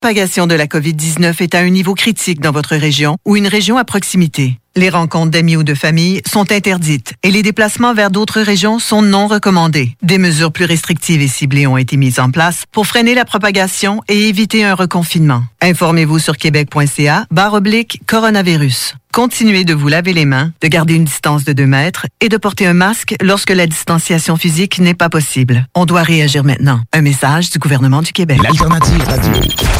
Propagation 0.00 0.46
de 0.46 0.54
la 0.54 0.66
COVID-19 0.66 1.42
est 1.42 1.54
à 1.54 1.60
un 1.60 1.70
niveau 1.70 1.94
critique 1.94 2.40
dans 2.40 2.52
votre 2.52 2.76
région 2.76 3.16
ou 3.24 3.34
une 3.36 3.48
région 3.48 3.78
à 3.78 3.84
proximité. 3.84 4.58
Les 4.78 4.90
rencontres 4.90 5.30
d'amis 5.30 5.56
ou 5.56 5.62
de 5.62 5.72
famille 5.72 6.20
sont 6.30 6.52
interdites 6.52 7.14
et 7.22 7.30
les 7.30 7.42
déplacements 7.42 7.94
vers 7.94 8.10
d'autres 8.10 8.42
régions 8.42 8.78
sont 8.78 9.00
non 9.00 9.26
recommandés. 9.26 9.96
Des 10.02 10.18
mesures 10.18 10.52
plus 10.52 10.66
restrictives 10.66 11.22
et 11.22 11.28
ciblées 11.28 11.66
ont 11.66 11.78
été 11.78 11.96
mises 11.96 12.20
en 12.20 12.30
place 12.30 12.64
pour 12.72 12.86
freiner 12.86 13.14
la 13.14 13.24
propagation 13.24 14.02
et 14.06 14.28
éviter 14.28 14.64
un 14.64 14.74
reconfinement. 14.74 15.44
Informez-vous 15.62 16.18
sur 16.18 16.36
québec.ca 16.36 17.24
barre 17.30 17.54
oblique 17.54 18.02
coronavirus. 18.06 18.96
Continuez 19.14 19.64
de 19.64 19.72
vous 19.72 19.88
laver 19.88 20.12
les 20.12 20.26
mains, 20.26 20.52
de 20.60 20.68
garder 20.68 20.92
une 20.92 21.04
distance 21.04 21.44
de 21.44 21.54
2 21.54 21.64
mètres 21.64 22.04
et 22.20 22.28
de 22.28 22.36
porter 22.36 22.66
un 22.66 22.74
masque 22.74 23.14
lorsque 23.22 23.52
la 23.52 23.66
distanciation 23.66 24.36
physique 24.36 24.78
n'est 24.78 24.92
pas 24.92 25.08
possible. 25.08 25.66
On 25.74 25.86
doit 25.86 26.02
réagir 26.02 26.44
maintenant. 26.44 26.80
Un 26.92 27.00
message 27.00 27.48
du 27.48 27.58
gouvernement 27.58 28.02
du 28.02 28.12
Québec. 28.12 28.40
L'alternative 28.42 29.02
radio. 29.04 29.32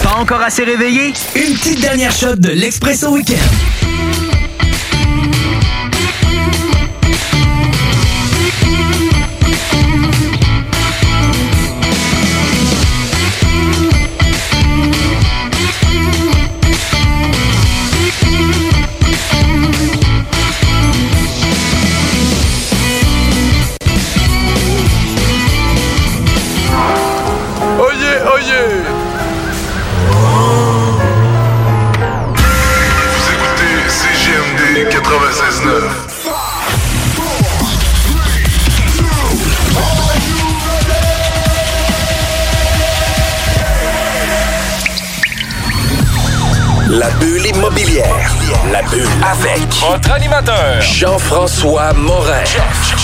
Pas 0.03 0.15
encore 0.15 0.41
assez 0.41 0.65
réveillé? 0.65 1.13
Une 1.35 1.53
petite 1.53 1.83
dernière 1.83 2.13
shot 2.13 2.37
de 2.37 2.49
l'Expresso 2.49 3.13
Week-end. 3.13 4.26
Immobilière. 47.77 48.31
La 48.73 48.83
bulle 48.83 49.07
avec 49.23 49.61
Votre 49.81 50.11
animateur, 50.13 50.81
Jean-François 50.81 51.93
Morin. 51.93 52.45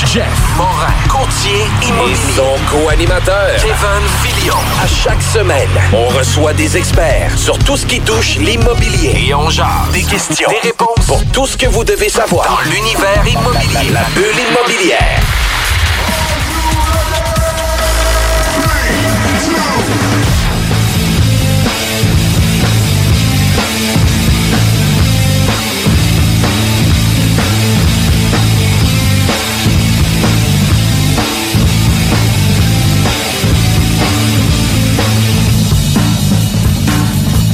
Jeff 0.06 0.24
Morin, 0.56 0.92
courtier 1.08 1.66
Et 1.82 1.86
immobilier. 1.88 2.16
son 2.36 2.56
co-animateur. 2.70 3.56
Kevin 3.56 4.08
Filion. 4.22 4.54
À 4.82 4.86
chaque 4.86 5.22
semaine, 5.22 5.68
on 5.92 6.06
reçoit 6.08 6.52
des 6.54 6.76
experts 6.76 7.36
sur 7.36 7.58
tout 7.58 7.76
ce 7.76 7.84
qui 7.86 8.00
touche 8.00 8.36
l'immobilier. 8.36 9.26
Et 9.28 9.34
on 9.34 9.50
jase. 9.50 9.66
Des 9.92 10.02
questions, 10.04 10.48
des 10.48 10.68
réponses 10.68 11.06
Pour 11.06 11.22
tout 11.32 11.46
ce 11.46 11.56
que 11.56 11.66
vous 11.66 11.84
devez 11.84 12.08
savoir. 12.08 12.46
dans 12.48 12.70
l'univers 12.70 13.22
immobilier. 13.26 13.90
La 13.92 14.02
bulle 14.14 14.24
immobilière. 14.50 15.20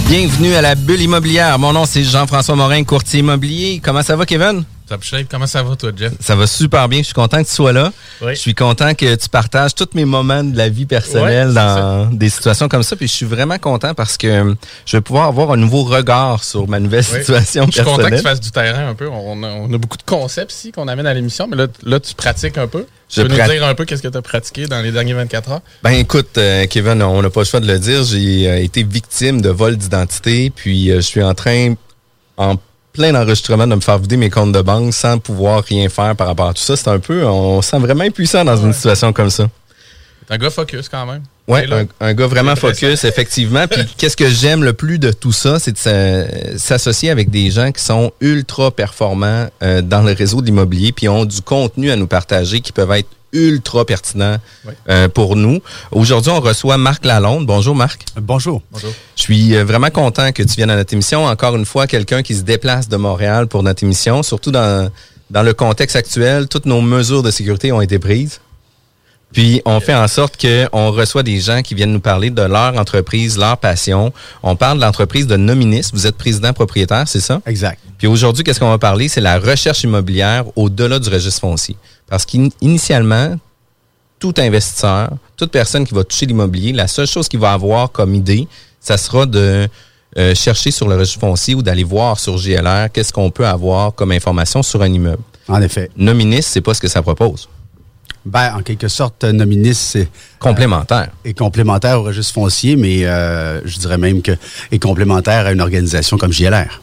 Bienvenue 0.09 0.55
à 0.55 0.63
la 0.63 0.75
bulle 0.75 1.03
immobilière. 1.03 1.59
Mon 1.59 1.75
nom, 1.75 1.85
c'est 1.85 2.03
Jean-François 2.03 2.57
Morin, 2.57 2.83
courtier 2.83 3.21
immobilier. 3.21 3.79
Comment 3.85 4.01
ça 4.01 4.17
va, 4.17 4.25
Kevin? 4.25 4.65
Top 4.89 5.03
shape, 5.05 5.27
comment 5.31 5.47
ça 5.47 5.63
va 5.63 5.77
toi, 5.77 5.91
Jeff? 5.95 6.13
Ça 6.19 6.35
va 6.35 6.47
super 6.47 6.89
bien. 6.89 7.01
Je 7.01 7.05
suis 7.05 7.13
content 7.15 7.43
que 7.43 7.49
tu 7.49 7.55
sois 7.55 7.75
là. 7.75 7.93
Oui. 8.23 8.35
Je 8.35 8.41
suis 8.41 8.55
content 8.55 8.95
que 8.95 9.15
tu 9.17 9.29
partages 9.29 9.75
tous 9.75 9.89
mes 9.95 10.07
moments 10.07 10.43
de 10.43 10.57
la 10.57 10.71
vie 10.71 10.87
personnelle 10.87 11.53
dans 11.53 12.07
des 12.11 12.31
situations 12.31 12.69
comme 12.69 12.83
ça. 12.83 12.97
Puis 12.97 13.07
je 13.07 13.13
suis 13.13 13.27
vraiment 13.27 13.59
content 13.59 13.93
parce 13.93 14.17
que 14.17 14.55
je 14.87 14.97
vais 14.97 15.01
pouvoir 15.03 15.27
avoir 15.29 15.53
un 15.53 15.59
nouveau 15.59 15.83
regard 15.85 16.43
sur 16.43 16.67
ma 16.69 16.81
nouvelle 16.81 17.05
Oui. 17.13 17.19
situation 17.19 17.67
Je 17.67 17.73
suis 17.73 17.81
content 17.83 17.97
que 17.97 18.03
personnelle. 18.03 18.21
tu 18.23 18.29
fasses 18.29 18.41
du 18.41 18.51
terrain 18.51 18.89
un 18.89 18.95
peu. 18.95 19.09
On 19.09 19.43
a, 19.43 19.49
on 19.49 19.71
a 19.73 19.77
beaucoup 19.79 19.99
de 19.99 20.03
concepts 20.05 20.53
ici 20.53 20.73
qu'on 20.73 20.89
amène 20.89 21.07
à 21.07 21.13
l'émission, 21.13 21.47
mais 21.49 21.57
là, 21.57 21.67
là, 21.83 22.01
tu 22.01 22.15
pratiques 22.15 22.57
un 22.57 22.67
peu. 22.67 22.87
Je 23.11 23.21
tu 23.23 23.29
peux 23.29 23.35
prat- 23.35 23.47
nous 23.47 23.53
dire 23.53 23.65
un 23.67 23.75
peu 23.75 23.85
qu'est-ce 23.85 24.03
que 24.03 24.09
tu 24.09 24.17
as 24.19 24.23
pratiqué 24.23 24.67
dans 24.69 24.81
les 24.81 24.91
derniers 24.93 25.13
24 25.15 25.51
heures? 25.51 25.61
Ben 25.83 25.91
écoute, 25.93 26.39
euh, 26.39 26.67
Kevin, 26.67 27.03
on 27.03 27.21
n'a 27.21 27.29
pas 27.31 27.41
le 27.41 27.47
choix 27.47 27.61
de 27.61 27.67
le 27.67 27.79
dire. 27.79 28.05
J'ai 28.05 28.49
euh, 28.51 28.63
été 28.63 28.83
victime 28.85 29.43
de 29.43 29.51
vol 29.51 29.77
d'identité, 29.77 30.49
puis 30.51 30.91
euh, 30.91 30.97
je 30.97 31.01
suis 31.03 31.23
en 31.23 31.35
train, 31.35 31.75
en 32.39 32.57
plein 32.99 33.15
enregistrement, 33.15 33.67
de 33.67 33.75
me 33.77 33.81
faire 33.81 33.99
vider 33.99 34.17
mes 34.17 34.29
comptes 34.29 34.53
de 34.53 34.61
banque 34.61 34.93
sans 34.93 35.19
pouvoir 35.19 35.63
rien 35.65 35.89
faire 35.89 36.17
par 36.17 36.27
rapport 36.27 36.49
à 36.49 36.53
tout 36.55 36.63
ça. 36.63 36.77
C'est 36.77 36.89
un 36.89 36.99
peu, 36.99 37.25
on 37.25 37.63
se 37.63 37.71
sent 37.71 37.79
vraiment 37.79 38.03
impuissant 38.05 38.45
dans 38.45 38.57
une 38.57 38.73
situation 38.73 39.13
comme 39.13 39.31
ça. 39.31 39.49
T'es 40.27 40.35
un 40.35 40.39
gars 40.39 40.51
focus 40.51 40.89
quand 40.89 41.07
même. 41.07 41.23
Là. 41.67 41.79
un, 42.01 42.09
un 42.09 42.13
gars 42.13 42.27
vraiment 42.27 42.55
focus, 42.57 43.05
effectivement. 43.05 43.67
Puis 43.67 43.81
qu'est-ce 43.97 44.17
que 44.17 44.29
j'aime 44.29 44.63
le 44.65 44.73
plus 44.75 44.99
de 44.99 45.11
tout 45.13 45.33
ça, 45.33 45.59
c'est 45.59 45.73
de 45.73 45.79
s'a- 45.79 46.59
s'associer 46.59 47.09
avec 47.11 47.31
des 47.31 47.51
gens 47.51 47.73
qui 47.73 47.83
sont 47.83 48.13
ultra 48.21 48.71
performants 48.71 49.47
euh, 49.63 49.81
dans 49.81 50.03
le 50.03 50.13
réseau 50.13 50.41
de 50.43 50.47
l'immobilier, 50.47 50.93
puis 50.93 51.09
ont 51.09 51.25
du 51.25 51.41
contenu 51.41 51.91
à 51.91 51.97
nous 51.97 52.07
partager 52.09 52.61
qui 52.61 52.73
peuvent 52.73 52.91
être 52.93 53.09
ultra 53.33 53.85
pertinents 53.85 54.39
Ouais. 54.65 54.73
euh, 54.89 55.09
pour 55.09 55.37
nous. 55.37 55.61
Aujourd'hui, 55.91 56.31
on 56.33 56.41
reçoit 56.41 56.77
Marc 56.77 57.05
Lalonde. 57.05 57.47
Bonjour 57.47 57.75
Marc. 57.75 58.05
Bonjour. 58.21 58.63
Bonjour. 58.73 58.91
Je 59.17 59.23
suis 59.23 59.55
euh, 59.57 59.65
vraiment 59.65 59.91
content 59.91 60.33
que 60.33 60.43
tu 60.43 60.55
viennes 60.57 60.71
à 60.71 60.77
notre 60.77 60.93
émission. 60.95 61.25
Encore 61.27 61.57
une 61.57 61.67
fois, 61.67 61.87
quelqu'un 61.87 62.23
qui 62.23 62.35
se 62.35 62.43
déplace 62.43 62.89
de 62.89 62.97
Montréal 62.97 63.47
pour 63.47 63.63
notre 63.63 63.83
émission, 63.83 64.23
surtout 64.23 64.51
dans, 64.51 64.91
dans 65.31 65.43
le 65.43 65.53
contexte 65.55 65.97
actuel. 65.97 66.49
Toutes 66.49 66.67
nos 66.67 66.81
mesures 66.81 67.23
de 67.23 67.31
sécurité 67.31 67.71
ont 67.73 67.81
été 67.81 67.99
prises. 67.99 68.41
Puis 69.31 69.61
on 69.67 69.79
fait 69.81 69.95
en 69.95 70.09
sorte 70.09 70.41
qu'on 70.41 70.91
reçoit 70.91 71.23
des 71.23 71.39
gens 71.39 71.61
qui 71.61 71.75
viennent 71.75 71.93
nous 71.93 72.01
parler 72.01 72.31
de 72.31 72.41
leur 72.41 72.75
entreprise, 72.79 73.37
leur 73.37 73.59
passion. 73.59 74.11
On 74.43 74.57
parle 74.57 74.79
de 74.79 74.83
l'entreprise 74.83 75.27
de 75.27 75.37
Nominis. 75.37 75.91
Vous 75.93 76.07
êtes 76.07 76.17
président 76.17 76.55
propriétaire, 76.55 77.07
c'est 77.07 77.21
ça? 77.21 77.43
Exact. 77.45 77.79
Puis 77.99 78.07
aujourd'hui, 78.07 78.43
qu'est-ce 78.43 78.59
qu'on 78.59 78.71
va 78.71 78.79
parler? 78.79 79.09
C'est 79.09 79.21
la 79.21 79.39
recherche 79.39 79.83
immobilière 79.85 80.45
au-delà 80.57 80.99
du 80.99 81.11
registre 81.11 81.41
foncier. 81.43 81.77
Parce 82.09 82.25
qu'initialement, 82.25 83.37
tout 84.19 84.35
investisseur, 84.39 85.11
toute 85.37 85.51
personne 85.51 85.87
qui 85.87 85.95
va 85.95 86.05
toucher 86.05 86.27
l'immobilier, 86.27 86.73
la 86.73 86.89
seule 86.89 87.07
chose 87.07 87.29
qu'il 87.29 87.41
va 87.41 87.53
avoir 87.53 87.93
comme 87.93 88.15
idée, 88.15 88.49
ça 88.81 88.97
sera 88.97 89.27
de 89.27 89.69
euh, 90.17 90.35
chercher 90.35 90.71
sur 90.71 90.89
le 90.89 90.97
registre 90.97 91.21
foncier 91.21 91.55
ou 91.55 91.63
d'aller 91.63 91.85
voir 91.85 92.19
sur 92.19 92.37
GLR 92.37 92.91
qu'est-ce 92.93 93.13
qu'on 93.13 93.31
peut 93.31 93.47
avoir 93.47 93.95
comme 93.95 94.11
information 94.11 94.63
sur 94.63 94.83
un 94.83 94.93
immeuble. 94.93 95.23
En 95.49 95.61
effet. 95.63 95.91
Nominis, 95.97 96.43
c'est 96.43 96.61
pas 96.61 96.75
ce 96.75 96.81
que 96.81 96.89
ça 96.89 97.03
propose. 97.03 97.49
Ben, 98.25 98.55
en 98.57 98.63
quelque 98.63 98.89
sorte, 98.89 99.25
Nominis 99.25 99.75
c'est, 99.75 100.09
Complémentaire. 100.39 101.11
est 101.25 101.39
complémentaire 101.39 102.01
au 102.01 102.03
registre 102.03 102.35
foncier, 102.35 102.77
mais 102.77 103.07
euh, 103.07 103.61
je 103.65 103.79
dirais 103.79 103.97
même 103.97 104.21
que 104.23 104.33
est 104.71 104.79
complémentaire 104.79 105.47
à 105.47 105.53
une 105.53 105.61
organisation 105.61 106.19
comme 106.19 106.33
JLR. 106.33 106.83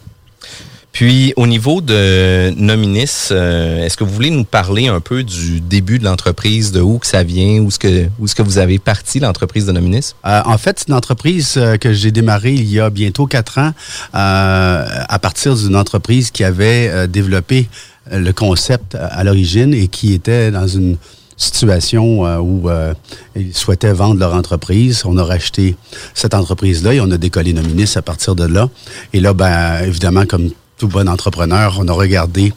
Puis, 0.95 1.33
au 1.35 1.45
niveau 1.45 1.81
de 1.81 2.53
Nominis, 2.55 3.27
euh, 3.31 3.83
est-ce 3.83 3.97
que 3.97 4.05
vous 4.05 4.13
voulez 4.13 4.29
nous 4.29 4.45
parler 4.45 4.87
un 4.87 5.01
peu 5.01 5.23
du 5.23 5.59
début 5.59 5.99
de 5.99 6.05
l'entreprise, 6.05 6.71
de 6.71 6.79
où 6.79 6.99
que 6.99 7.05
ça 7.05 7.21
vient, 7.21 7.59
où 7.59 7.67
est-ce 7.67 7.79
que, 7.79 8.07
où 8.17 8.23
est-ce 8.23 8.33
que 8.33 8.41
vous 8.41 8.59
avez 8.59 8.79
parti 8.79 9.19
l'entreprise 9.19 9.65
de 9.65 9.73
Nominis? 9.73 10.13
Euh, 10.25 10.41
en 10.45 10.57
fait, 10.57 10.79
c'est 10.79 10.87
une 10.87 10.93
entreprise 10.93 11.55
euh, 11.57 11.75
que 11.75 11.91
j'ai 11.91 12.11
démarrée 12.11 12.53
il 12.53 12.71
y 12.71 12.79
a 12.79 12.89
bientôt 12.89 13.27
quatre 13.27 13.57
ans 13.57 13.71
euh, 13.71 14.85
à 15.09 15.19
partir 15.19 15.57
d'une 15.57 15.75
entreprise 15.75 16.31
qui 16.31 16.45
avait 16.45 16.87
euh, 16.87 17.07
développé 17.07 17.67
euh, 18.13 18.19
le 18.19 18.31
concept 18.31 18.95
à 18.95 19.21
l'origine 19.25 19.73
et 19.73 19.89
qui 19.89 20.13
était 20.13 20.49
dans 20.49 20.67
une 20.67 20.95
situation 21.35 22.21
où 22.39 22.69
euh, 22.69 22.93
ils 23.35 23.53
souhaitaient 23.53 23.91
vendre 23.91 24.17
leur 24.21 24.33
entreprise. 24.33 25.03
On 25.03 25.17
a 25.17 25.23
racheté 25.25 25.75
cette 26.13 26.33
entreprise-là 26.33 26.93
et 26.93 27.01
on 27.01 27.11
a 27.11 27.17
décollé 27.17 27.51
Nominis 27.51 27.91
à 27.97 28.01
partir 28.01 28.35
de 28.35 28.45
là. 28.45 28.69
Et 29.11 29.19
là, 29.19 29.33
ben, 29.33 29.79
évidemment, 29.83 30.25
comme 30.25 30.51
tout 30.77 30.87
bon 30.87 31.07
entrepreneur, 31.07 31.77
on 31.79 31.87
a 31.87 31.93
regardé 31.93 32.53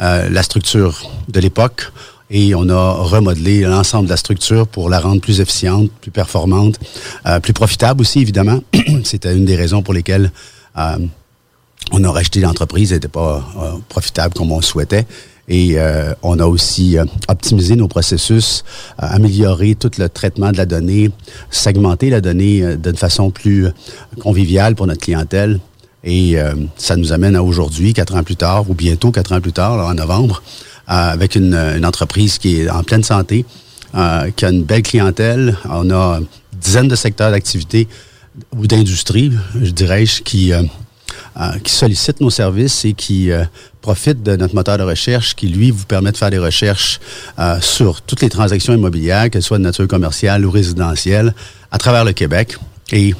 euh, 0.00 0.28
la 0.28 0.42
structure 0.42 1.10
de 1.28 1.40
l'époque 1.40 1.92
et 2.30 2.54
on 2.54 2.68
a 2.68 2.92
remodelé 2.92 3.62
l'ensemble 3.62 4.06
de 4.06 4.10
la 4.10 4.16
structure 4.16 4.66
pour 4.66 4.88
la 4.88 5.00
rendre 5.00 5.20
plus 5.20 5.40
efficiente, 5.40 5.90
plus 6.00 6.10
performante, 6.10 6.78
euh, 7.26 7.40
plus 7.40 7.52
profitable 7.52 8.00
aussi, 8.02 8.20
évidemment. 8.20 8.60
C'était 9.04 9.36
une 9.36 9.44
des 9.44 9.56
raisons 9.56 9.82
pour 9.82 9.94
lesquelles 9.94 10.30
euh, 10.78 10.98
on 11.92 12.04
a 12.04 12.10
racheté 12.10 12.40
l'entreprise, 12.40 12.92
elle 12.92 12.96
n'était 12.96 13.08
pas 13.08 13.44
euh, 13.58 13.72
profitable 13.88 14.34
comme 14.34 14.52
on 14.52 14.58
le 14.58 14.62
souhaitait. 14.62 15.06
Et 15.48 15.72
euh, 15.76 16.14
on 16.22 16.38
a 16.38 16.46
aussi 16.46 16.96
euh, 16.96 17.04
optimisé 17.28 17.74
nos 17.74 17.88
processus, 17.88 18.64
amélioré 18.98 19.74
tout 19.74 19.90
le 19.98 20.08
traitement 20.08 20.52
de 20.52 20.56
la 20.56 20.66
donnée, 20.66 21.10
segmenté 21.50 22.10
la 22.10 22.20
donnée 22.20 22.76
d'une 22.76 22.96
façon 22.96 23.30
plus 23.30 23.66
conviviale 24.20 24.76
pour 24.76 24.86
notre 24.86 25.00
clientèle. 25.00 25.58
Et 26.04 26.38
euh, 26.38 26.54
ça 26.76 26.96
nous 26.96 27.12
amène 27.12 27.36
à 27.36 27.42
aujourd'hui, 27.42 27.92
quatre 27.92 28.14
ans 28.14 28.22
plus 28.22 28.36
tard, 28.36 28.70
ou 28.70 28.74
bientôt 28.74 29.10
quatre 29.10 29.32
ans 29.32 29.40
plus 29.40 29.52
tard, 29.52 29.76
là, 29.76 29.84
en 29.84 29.94
novembre, 29.94 30.42
euh, 30.88 30.92
avec 30.92 31.34
une, 31.34 31.54
une 31.54 31.84
entreprise 31.84 32.38
qui 32.38 32.60
est 32.60 32.70
en 32.70 32.82
pleine 32.82 33.04
santé, 33.04 33.44
euh, 33.94 34.30
qui 34.34 34.44
a 34.44 34.50
une 34.50 34.62
belle 34.62 34.82
clientèle. 34.82 35.56
On 35.68 35.90
a 35.90 36.20
une 36.20 36.26
dizaine 36.58 36.88
de 36.88 36.96
secteurs 36.96 37.30
d'activité 37.30 37.86
ou 38.56 38.66
d'industrie, 38.66 39.32
je 39.60 39.70
dirais-je, 39.70 40.22
qui, 40.22 40.52
euh, 40.52 40.62
euh, 41.38 41.58
qui 41.64 41.72
sollicitent 41.72 42.20
nos 42.20 42.30
services 42.30 42.84
et 42.84 42.92
qui 42.92 43.30
euh, 43.30 43.44
profitent 43.82 44.22
de 44.22 44.36
notre 44.36 44.54
moteur 44.54 44.78
de 44.78 44.84
recherche 44.84 45.34
qui, 45.34 45.48
lui, 45.48 45.70
vous 45.70 45.84
permet 45.84 46.12
de 46.12 46.16
faire 46.16 46.30
des 46.30 46.38
recherches 46.38 47.00
sur 47.60 48.02
toutes 48.02 48.20
les 48.20 48.28
transactions 48.28 48.74
immobilières, 48.74 49.30
qu'elles 49.30 49.42
soient 49.42 49.58
de 49.58 49.64
nature 49.64 49.88
commerciale 49.88 50.44
ou 50.44 50.50
résidentielle, 50.50 51.34
à 51.70 51.78
travers 51.78 52.04
le 52.04 52.12
Québec. 52.12 52.56
Et 52.92 53.14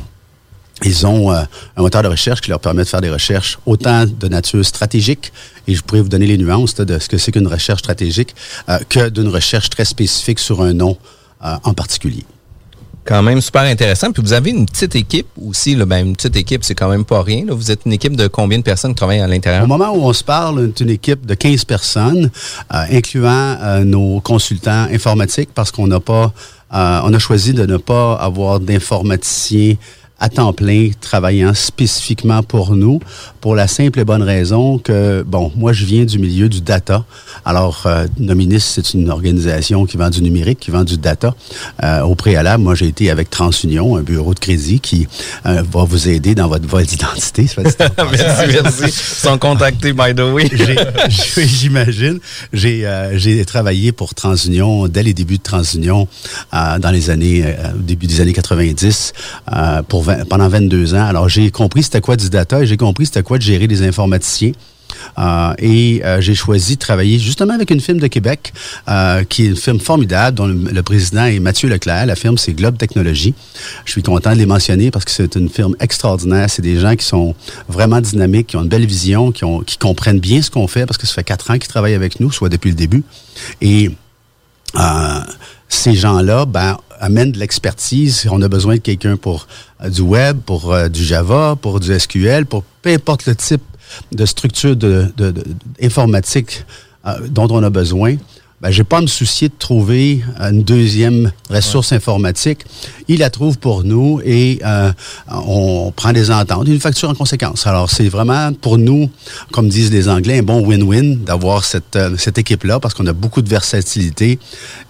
ils 0.84 1.06
ont 1.06 1.32
euh, 1.32 1.42
un 1.76 1.82
moteur 1.82 2.02
de 2.02 2.08
recherche 2.08 2.40
qui 2.40 2.50
leur 2.50 2.60
permet 2.60 2.84
de 2.84 2.88
faire 2.88 3.00
des 3.00 3.10
recherches 3.10 3.58
autant 3.66 4.04
de 4.06 4.28
nature 4.28 4.64
stratégique, 4.64 5.32
et 5.66 5.74
je 5.74 5.82
pourrais 5.82 6.00
vous 6.00 6.08
donner 6.08 6.26
les 6.26 6.38
nuances 6.38 6.74
de 6.74 6.98
ce 6.98 7.08
que 7.08 7.18
c'est 7.18 7.32
qu'une 7.32 7.46
recherche 7.46 7.80
stratégique, 7.80 8.34
euh, 8.68 8.78
que 8.88 9.08
d'une 9.08 9.28
recherche 9.28 9.70
très 9.70 9.84
spécifique 9.84 10.38
sur 10.38 10.62
un 10.62 10.72
nom 10.72 10.96
euh, 11.44 11.56
en 11.64 11.74
particulier. 11.74 12.24
Quand 13.04 13.22
même 13.22 13.40
super 13.40 13.62
intéressant. 13.62 14.12
Puis 14.12 14.22
vous 14.22 14.34
avez 14.34 14.50
une 14.50 14.66
petite 14.66 14.94
équipe 14.94 15.26
aussi. 15.42 15.74
Là, 15.74 15.86
ben, 15.86 16.06
une 16.06 16.14
petite 16.14 16.36
équipe, 16.36 16.62
c'est 16.64 16.74
quand 16.74 16.88
même 16.88 17.04
pas 17.04 17.22
rien. 17.22 17.46
Là. 17.46 17.54
Vous 17.54 17.70
êtes 17.70 17.80
une 17.86 17.92
équipe 17.92 18.14
de 18.14 18.26
combien 18.26 18.58
de 18.58 18.62
personnes 18.62 18.92
qui 18.92 18.98
travaillent 18.98 19.20
à 19.20 19.26
l'intérieur? 19.26 19.64
Au 19.64 19.66
moment 19.66 19.90
où 19.90 20.02
on 20.02 20.12
se 20.12 20.22
parle, 20.22 20.70
c'est 20.76 20.84
une 20.84 20.90
équipe 20.90 21.24
de 21.24 21.34
15 21.34 21.64
personnes, 21.64 22.30
euh, 22.72 22.84
incluant 22.92 23.56
euh, 23.60 23.84
nos 23.84 24.20
consultants 24.20 24.86
informatiques, 24.92 25.48
parce 25.54 25.70
qu'on 25.70 25.86
n'a 25.86 25.98
pas, 25.98 26.32
euh, 26.74 27.00
on 27.02 27.12
a 27.14 27.18
choisi 27.18 27.54
de 27.54 27.64
ne 27.64 27.78
pas 27.78 28.14
avoir 28.16 28.60
d'informaticiens 28.60 29.76
à 30.20 30.28
temps 30.28 30.52
plein 30.52 30.90
travaillant 31.00 31.54
spécifiquement 31.54 32.42
pour 32.42 32.76
nous, 32.76 33.00
pour 33.40 33.54
la 33.54 33.66
simple 33.66 34.00
et 34.00 34.04
bonne 34.04 34.22
raison 34.22 34.78
que, 34.78 35.24
bon, 35.26 35.50
moi 35.56 35.72
je 35.72 35.86
viens 35.86 36.04
du 36.04 36.18
milieu 36.18 36.48
du 36.48 36.60
data. 36.60 37.04
Alors, 37.44 37.84
euh, 37.86 38.06
Nominis, 38.18 38.60
c'est 38.60 38.92
une 38.92 39.10
organisation 39.10 39.86
qui 39.86 39.96
vend 39.96 40.10
du 40.10 40.20
numérique, 40.20 40.60
qui 40.60 40.70
vend 40.70 40.84
du 40.84 40.98
data. 40.98 41.34
Euh, 41.82 42.02
au 42.02 42.14
préalable, 42.14 42.62
moi 42.62 42.74
j'ai 42.74 42.86
été 42.86 43.10
avec 43.10 43.30
TransUnion, 43.30 43.96
un 43.96 44.02
bureau 44.02 44.34
de 44.34 44.38
crédit 44.38 44.80
qui 44.80 45.08
euh, 45.46 45.62
va 45.72 45.84
vous 45.84 46.08
aider 46.08 46.34
dans 46.34 46.48
votre 46.48 46.68
vol 46.68 46.84
d'identité. 46.84 47.46
merci, 47.56 48.58
merci. 48.62 48.82
Ils 48.84 48.92
sont 48.92 49.38
contactés, 49.38 49.94
by 49.94 50.14
the 50.14 50.20
way. 50.20 50.50
J'imagine. 51.08 52.18
J'ai 52.52 52.86
euh, 52.86 53.18
j'ai 53.18 53.44
travaillé 53.46 53.92
pour 53.92 54.14
TransUnion 54.14 54.88
dès 54.88 55.02
les 55.02 55.14
débuts 55.14 55.38
de 55.38 55.42
TransUnion 55.42 56.08
dans 56.52 56.90
les 56.90 57.10
années, 57.10 57.44
au 57.74 57.82
début 57.82 58.06
des 58.06 58.20
années 58.20 58.32
90, 58.32 59.12
euh, 59.52 59.82
pour 59.82 60.09
20 60.16 60.28
pendant 60.28 60.48
22 60.48 60.94
ans. 60.94 61.06
Alors, 61.06 61.28
j'ai 61.28 61.50
compris 61.50 61.82
c'était 61.82 62.00
quoi 62.00 62.16
du 62.16 62.30
data 62.30 62.62
et 62.62 62.66
j'ai 62.66 62.76
compris 62.76 63.06
c'était 63.06 63.22
quoi 63.22 63.38
de 63.38 63.42
gérer 63.42 63.66
des 63.66 63.86
informaticiens. 63.86 64.52
Euh, 65.18 65.54
et 65.58 66.02
euh, 66.04 66.20
j'ai 66.20 66.34
choisi 66.34 66.74
de 66.74 66.80
travailler 66.80 67.18
justement 67.18 67.54
avec 67.54 67.70
une 67.70 67.80
firme 67.80 67.98
de 67.98 68.06
Québec, 68.06 68.52
euh, 68.88 69.24
qui 69.24 69.44
est 69.44 69.48
une 69.48 69.56
firme 69.56 69.80
formidable, 69.80 70.36
dont 70.36 70.46
le, 70.46 70.82
président 70.82 71.24
est 71.24 71.40
Mathieu 71.40 71.68
Leclerc. 71.68 72.06
La 72.06 72.16
firme, 72.16 72.38
c'est 72.38 72.52
Globe 72.52 72.76
Technologies. 72.76 73.34
Je 73.84 73.92
suis 73.92 74.02
content 74.02 74.32
de 74.32 74.38
les 74.38 74.46
mentionner 74.46 74.90
parce 74.90 75.04
que 75.04 75.10
c'est 75.10 75.36
une 75.36 75.48
firme 75.48 75.74
extraordinaire. 75.80 76.48
C'est 76.50 76.62
des 76.62 76.78
gens 76.78 76.96
qui 76.96 77.04
sont 77.04 77.34
vraiment 77.68 78.00
dynamiques, 78.00 78.48
qui 78.48 78.56
ont 78.56 78.62
une 78.62 78.68
belle 78.68 78.86
vision, 78.86 79.32
qui, 79.32 79.78
comprennent 79.78 80.20
bien 80.20 80.42
ce 80.42 80.50
qu'on 80.50 80.66
fait 80.66 80.86
parce 80.86 80.98
que 80.98 81.06
ça 81.06 81.14
fait 81.14 81.24
quatre 81.24 81.50
ans 81.50 81.54
qu'ils 81.54 81.68
travaillent 81.68 81.94
avec 81.94 82.20
nous, 82.20 82.30
soit 82.30 82.48
depuis 82.48 82.70
le 82.70 82.76
début. 82.76 83.02
Et 83.60 83.90
ces 85.68 85.94
gens-là 85.94 86.46
ben, 86.46 86.76
amènent 87.00 87.32
de 87.32 87.38
l'expertise. 87.38 88.26
On 88.30 88.40
a 88.42 88.48
besoin 88.48 88.74
de 88.76 88.80
quelqu'un 88.80 89.16
pour 89.16 89.46
euh, 89.82 89.88
du 89.90 90.02
web, 90.02 90.38
pour 90.46 90.72
euh, 90.72 90.88
du 90.88 91.02
Java, 91.02 91.56
pour 91.60 91.80
du 91.80 91.98
SQL, 91.98 92.46
pour 92.46 92.62
peu 92.82 92.90
importe 92.90 93.26
le 93.26 93.34
type 93.34 93.62
de 94.12 94.24
structure 94.26 94.76
de, 94.76 95.12
de- 95.16 95.34
euh, 97.06 97.28
dont 97.28 97.48
on 97.50 97.62
a 97.62 97.70
besoin. 97.70 98.16
Ben, 98.60 98.70
j'ai 98.70 98.84
pas 98.84 98.98
à 98.98 99.00
me 99.00 99.06
soucier 99.06 99.48
de 99.48 99.54
trouver 99.58 100.22
euh, 100.38 100.50
une 100.50 100.62
deuxième 100.62 101.32
ressource 101.48 101.92
informatique. 101.92 102.60
Il 103.08 103.20
la 103.20 103.30
trouve 103.30 103.58
pour 103.58 103.84
nous 103.84 104.20
et 104.22 104.60
euh, 104.66 104.92
on 105.30 105.90
prend 105.96 106.12
des 106.12 106.30
ententes, 106.30 106.68
une 106.68 106.78
facture 106.78 107.08
en 107.08 107.14
conséquence. 107.14 107.66
Alors, 107.66 107.90
c'est 107.90 108.10
vraiment 108.10 108.52
pour 108.52 108.76
nous, 108.76 109.08
comme 109.50 109.70
disent 109.70 109.90
les 109.90 110.10
Anglais, 110.10 110.40
un 110.40 110.42
bon 110.42 110.60
win-win 110.60 111.24
d'avoir 111.24 111.64
cette, 111.64 111.96
euh, 111.96 112.18
cette 112.18 112.36
équipe-là 112.36 112.80
parce 112.80 112.92
qu'on 112.92 113.06
a 113.06 113.14
beaucoup 113.14 113.40
de 113.40 113.48
versatilité 113.48 114.38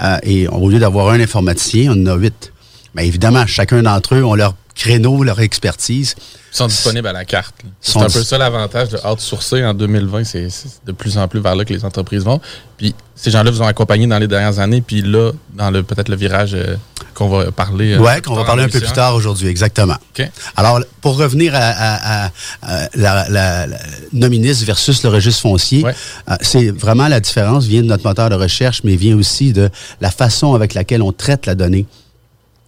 euh, 0.02 0.16
et 0.25 0.49
au 0.49 0.69
lieu 0.69 0.81
d'avoir 0.81 1.11
un 1.11 1.20
informaticien, 1.20 1.93
on 1.94 2.02
en 2.02 2.06
a 2.06 2.16
huit. 2.16 2.52
Mais 2.96 3.06
évidemment, 3.06 3.46
chacun 3.46 3.84
d'entre 3.84 4.16
eux 4.16 4.25
ont 4.25 4.34
leur 4.34 4.55
créneau, 4.80 5.22
leur 5.24 5.40
expertise. 5.40 6.14
Ils 6.52 6.56
sont 6.56 6.66
disponibles 6.66 7.06
à 7.06 7.12
la 7.12 7.24
carte. 7.26 7.54
C'est 7.82 7.98
un 7.98 8.06
peu 8.08 8.22
ça 8.24 8.38
l'avantage 8.38 8.88
de 8.88 8.98
outsourcer 9.06 9.62
en 9.64 9.74
2020. 9.74 10.24
C'est 10.24 10.48
de 10.86 10.92
plus 10.92 11.18
en 11.18 11.28
plus 11.28 11.38
vers 11.40 11.54
là 11.54 11.64
que 11.66 11.72
les 11.74 11.84
entreprises 11.84 12.24
vont. 12.24 12.40
Puis 12.78 12.94
ces 13.14 13.30
gens-là 13.30 13.50
vous 13.50 13.60
ont 13.60 13.66
accompagné 13.66 14.06
dans 14.06 14.18
les 14.18 14.26
dernières 14.26 14.58
années. 14.58 14.80
Puis 14.80 15.02
là, 15.02 15.32
dans 15.54 15.70
le 15.70 15.82
peut-être 15.82 16.08
le 16.08 16.16
virage 16.16 16.54
euh, 16.54 16.76
qu'on 17.14 17.28
va 17.28 17.52
parler. 17.52 17.92
euh, 17.92 17.98
Ouais, 17.98 18.14
plus 18.14 18.22
qu'on 18.30 18.34
va 18.36 18.44
parler 18.44 18.64
un 18.64 18.68
peu 18.68 18.80
plus 18.80 18.92
tard 18.92 19.14
aujourd'hui, 19.14 19.48
exactement. 19.48 19.96
OK. 20.18 20.26
Alors, 20.56 20.80
pour 21.02 21.18
revenir 21.18 21.54
à, 21.54 21.58
à- 21.58 22.25
à- 22.26 22.30
à 22.62 22.88
la, 22.94 23.28
la- 23.28 23.66
la 23.66 23.78
nominis 24.14 24.64
versus 24.64 25.02
le 25.02 25.10
registre 25.10 25.42
foncier, 25.42 25.84
Ouais. 25.84 25.94
euh, 26.30 26.37
c'est 26.40 26.70
vraiment 26.70 27.06
la 27.06 27.20
différence 27.20 27.66
vient 27.66 27.82
de 27.82 27.87
notre 27.87 28.04
moteur 28.08 28.30
de 28.30 28.34
recherche, 28.34 28.80
mais 28.82 28.96
vient 28.96 29.16
aussi 29.16 29.52
de 29.52 29.68
la 30.00 30.10
façon 30.10 30.54
avec 30.54 30.72
laquelle 30.75 31.02
on 31.02 31.12
traite 31.12 31.44
la 31.46 31.54
donnée. 31.54 31.87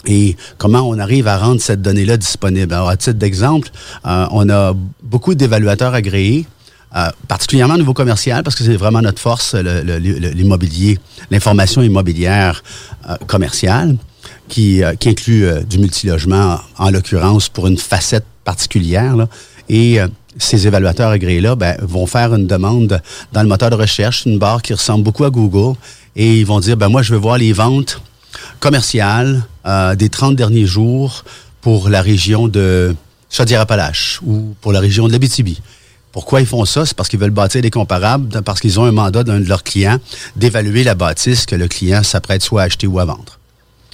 Et 0.06 0.36
comment 0.58 0.80
on 0.80 0.98
arrive 0.98 1.28
à 1.28 1.38
rendre 1.38 1.60
cette 1.60 1.80
donnée-là 1.82 2.16
disponible? 2.16 2.72
Alors, 2.74 2.88
à 2.88 2.96
titre 2.96 3.18
d'exemple, 3.18 3.70
euh, 4.06 4.26
on 4.30 4.48
a 4.50 4.74
beaucoup 5.02 5.34
d'évaluateurs 5.34 5.94
agréés, 5.94 6.46
euh, 6.96 7.08
particulièrement 7.28 7.74
au 7.74 7.78
niveau 7.78 7.94
commercial, 7.94 8.42
parce 8.42 8.56
que 8.56 8.64
c'est 8.64 8.76
vraiment 8.76 9.00
notre 9.00 9.20
force, 9.20 9.54
l'immobilier, 9.54 10.98
l'information 11.30 11.82
immobilière 11.82 12.62
euh, 13.08 13.16
commerciale, 13.26 13.96
qui, 14.48 14.82
euh, 14.82 14.94
qui 14.94 15.08
inclut 15.08 15.44
euh, 15.44 15.62
du 15.62 15.78
multilogement, 15.78 16.58
en 16.78 16.90
l'occurrence, 16.90 17.48
pour 17.48 17.66
une 17.66 17.78
facette 17.78 18.26
particulière. 18.44 19.16
là. 19.16 19.28
Et 19.68 20.00
euh, 20.00 20.08
ces 20.36 20.66
évaluateurs 20.66 21.10
agréés-là 21.10 21.54
ben, 21.54 21.76
vont 21.80 22.06
faire 22.06 22.34
une 22.34 22.46
demande 22.46 23.00
dans 23.32 23.42
le 23.42 23.48
moteur 23.48 23.70
de 23.70 23.76
recherche, 23.76 24.26
une 24.26 24.38
barre 24.38 24.62
qui 24.62 24.74
ressemble 24.74 25.04
beaucoup 25.04 25.24
à 25.24 25.30
Google, 25.30 25.76
et 26.16 26.40
ils 26.40 26.46
vont 26.46 26.60
dire, 26.60 26.76
ben 26.76 26.88
moi, 26.88 27.02
je 27.02 27.12
veux 27.12 27.20
voir 27.20 27.38
les 27.38 27.52
ventes 27.52 28.02
commerciales 28.60 29.42
euh, 29.66 29.94
des 29.94 30.08
30 30.08 30.36
derniers 30.36 30.66
jours 30.66 31.24
pour 31.60 31.88
la 31.88 32.02
région 32.02 32.48
de 32.48 32.94
Chaudière-Appalaches 33.30 34.20
ou 34.24 34.54
pour 34.60 34.72
la 34.72 34.80
région 34.80 35.06
de 35.06 35.12
l'Abitibi. 35.12 35.60
Pourquoi 36.12 36.42
ils 36.42 36.46
font 36.46 36.64
ça? 36.66 36.84
C'est 36.84 36.94
parce 36.94 37.08
qu'ils 37.08 37.18
veulent 37.18 37.30
bâtir 37.30 37.62
des 37.62 37.70
comparables, 37.70 38.42
parce 38.42 38.60
qu'ils 38.60 38.78
ont 38.78 38.84
un 38.84 38.92
mandat 38.92 39.24
d'un 39.24 39.40
de 39.40 39.48
leurs 39.48 39.62
clients 39.62 39.98
d'évaluer 40.36 40.84
la 40.84 40.94
bâtisse 40.94 41.46
que 41.46 41.56
le 41.56 41.68
client 41.68 42.02
s'apprête 42.02 42.42
soit 42.42 42.62
à 42.62 42.64
acheter 42.66 42.86
ou 42.86 42.98
à 42.98 43.06
vendre. 43.06 43.38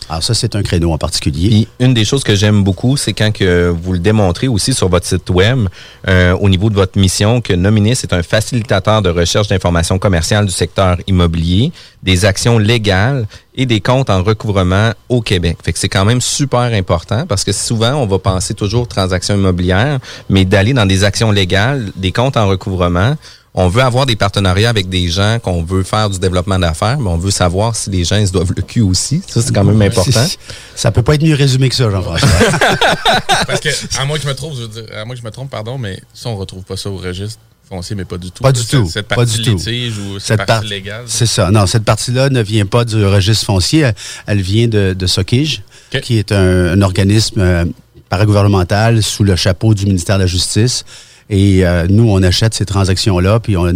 Alors 0.09 0.23
ça, 0.23 0.33
c'est 0.33 0.57
un 0.57 0.63
créneau 0.63 0.93
en 0.93 0.99
particulier. 0.99 1.69
Une 1.81 1.93
des 1.93 2.05
choses 2.05 2.25
que 2.25 2.35
j'aime 2.35 2.65
beaucoup, 2.65 2.97
c'est 2.97 3.13
quand 3.13 3.31
que 3.31 3.69
vous 3.69 3.93
le 3.93 3.99
démontrez 3.99 4.49
aussi 4.49 4.73
sur 4.73 4.89
votre 4.89 5.07
site 5.07 5.29
web, 5.29 5.69
euh, 6.09 6.33
au 6.33 6.49
niveau 6.49 6.71
de 6.71 6.75
votre 6.75 6.99
mission, 6.99 7.43
que 7.43 7.53
Nominis 7.53 7.91
est 7.91 8.13
un 8.13 8.23
facilitateur 8.23 9.03
de 9.03 9.11
recherche 9.11 9.49
d'informations 9.49 9.99
commerciales 9.99 10.47
du 10.47 10.53
secteur 10.53 10.97
immobilier, 11.07 11.73
des 12.03 12.25
actions 12.25 12.59
légales 12.59 13.27
et 13.55 13.67
des 13.67 13.81
comptes 13.81 14.09
en 14.09 14.23
recouvrement 14.23 14.93
au 15.11 15.21
Québec. 15.21 15.59
Fait 15.63 15.77
c'est 15.77 15.89
quand 15.89 16.07
même 16.07 16.23
super 16.23 16.73
important 16.73 17.27
parce 17.27 17.45
que 17.45 17.53
souvent, 17.53 17.95
on 17.95 18.07
va 18.07 18.19
penser 18.19 18.55
toujours 18.55 18.89
transactions 18.89 19.35
immobilières, 19.35 19.99
mais 20.31 20.45
d'aller 20.45 20.73
dans 20.73 20.87
des 20.87 21.05
actions 21.05 21.31
légales, 21.31 21.93
des 21.97 22.13
comptes 22.13 22.37
en 22.37 22.49
recouvrement, 22.49 23.17
on 23.61 23.69
veut 23.69 23.83
avoir 23.83 24.07
des 24.07 24.15
partenariats 24.15 24.71
avec 24.71 24.89
des 24.89 25.09
gens 25.09 25.39
qu'on 25.43 25.65
veut 25.65 25.83
faire 25.83 26.09
du 26.09 26.19
développement 26.21 26.59
d'affaires, 26.61 26.99
mais 27.01 27.11
on 27.11 27.17
veut 27.19 27.33
savoir 27.33 27.75
si 27.75 27.91
les 27.91 28.05
gens 28.05 28.15
ils 28.17 28.29
se 28.29 28.33
doivent 28.33 28.53
le 28.57 28.63
cul 28.63 28.83
aussi. 28.83 29.21
Ça, 29.27 29.43
c'est 29.43 29.53
quand 29.53 29.65
même 29.65 29.83
important. 29.83 30.25
Ça 30.77 30.93
peut 30.93 31.03
pas 31.03 31.15
être 31.17 31.25
mieux 31.25 31.35
résumé 31.35 31.69
que 31.69 31.75
ça, 31.75 31.91
Jean-François. 31.91 32.29
Parce 33.49 33.59
que, 33.61 33.69
à 33.99 34.05
moins 34.05 34.17
que 34.17 34.23
je 34.23 34.29
me 34.29 34.35
trompe, 34.35 34.55
je 34.57 34.63
veux 34.63 34.69
dire, 34.69 34.85
à 34.97 35.05
moins 35.05 35.15
que 35.17 35.21
je 35.21 35.27
me 35.27 35.31
trompe, 35.33 35.51
pardon, 35.51 35.77
mais 35.77 36.01
ça, 36.15 36.29
on 36.29 36.37
retrouve 36.37 36.63
pas 36.63 36.77
ça 36.77 36.89
au 36.89 36.97
registre 36.99 37.41
foncier, 37.69 37.97
mais 37.97 38.05
pas 38.05 38.17
du 38.17 38.31
tout. 38.31 38.43
Pas 38.45 38.53
du 38.53 38.61
Cette- 38.61 38.71
tout. 38.71 38.89
Cette 38.89 39.09
pas 39.09 39.17
partie 39.17 39.39
du 39.39 39.43
tout. 39.51 39.57
litige 39.57 39.99
ou 39.99 40.21
cette, 40.21 40.39
Cette 40.39 40.47
partie 40.47 40.53
par- 40.53 40.63
légale. 40.63 41.05
C'est 41.07 41.27
ça. 41.27 41.51
Non, 41.51 41.67
cette 41.67 41.85
partie-là 41.85 42.31
ne 42.31 42.41
vient 42.43 42.65
pas 42.65 42.85
du 42.85 43.05
registre 43.05 43.45
foncier. 43.47 43.81
Elle, 43.81 43.95
elle 44.27 44.41
vient 44.41 44.69
de, 44.69 44.95
de 44.95 45.07
qui 46.01 46.17
est 46.19 46.31
un, 46.33 46.73
un 46.73 46.83
organisme 46.83 47.41
euh, 47.41 47.65
paragouvernemental 48.09 49.03
sous 49.03 49.25
le 49.25 49.37
chapeau 49.37 49.75
du 49.75 49.85
ministère 49.87 50.17
de 50.17 50.23
la 50.23 50.27
Justice. 50.27 50.85
Et 51.31 51.67
euh, 51.67 51.87
nous, 51.91 52.09
on 52.09 52.23
achète 52.23 52.55
ces 52.55 52.65
transactions-là, 52.65 53.39
puis 53.41 53.57
on, 53.57 53.67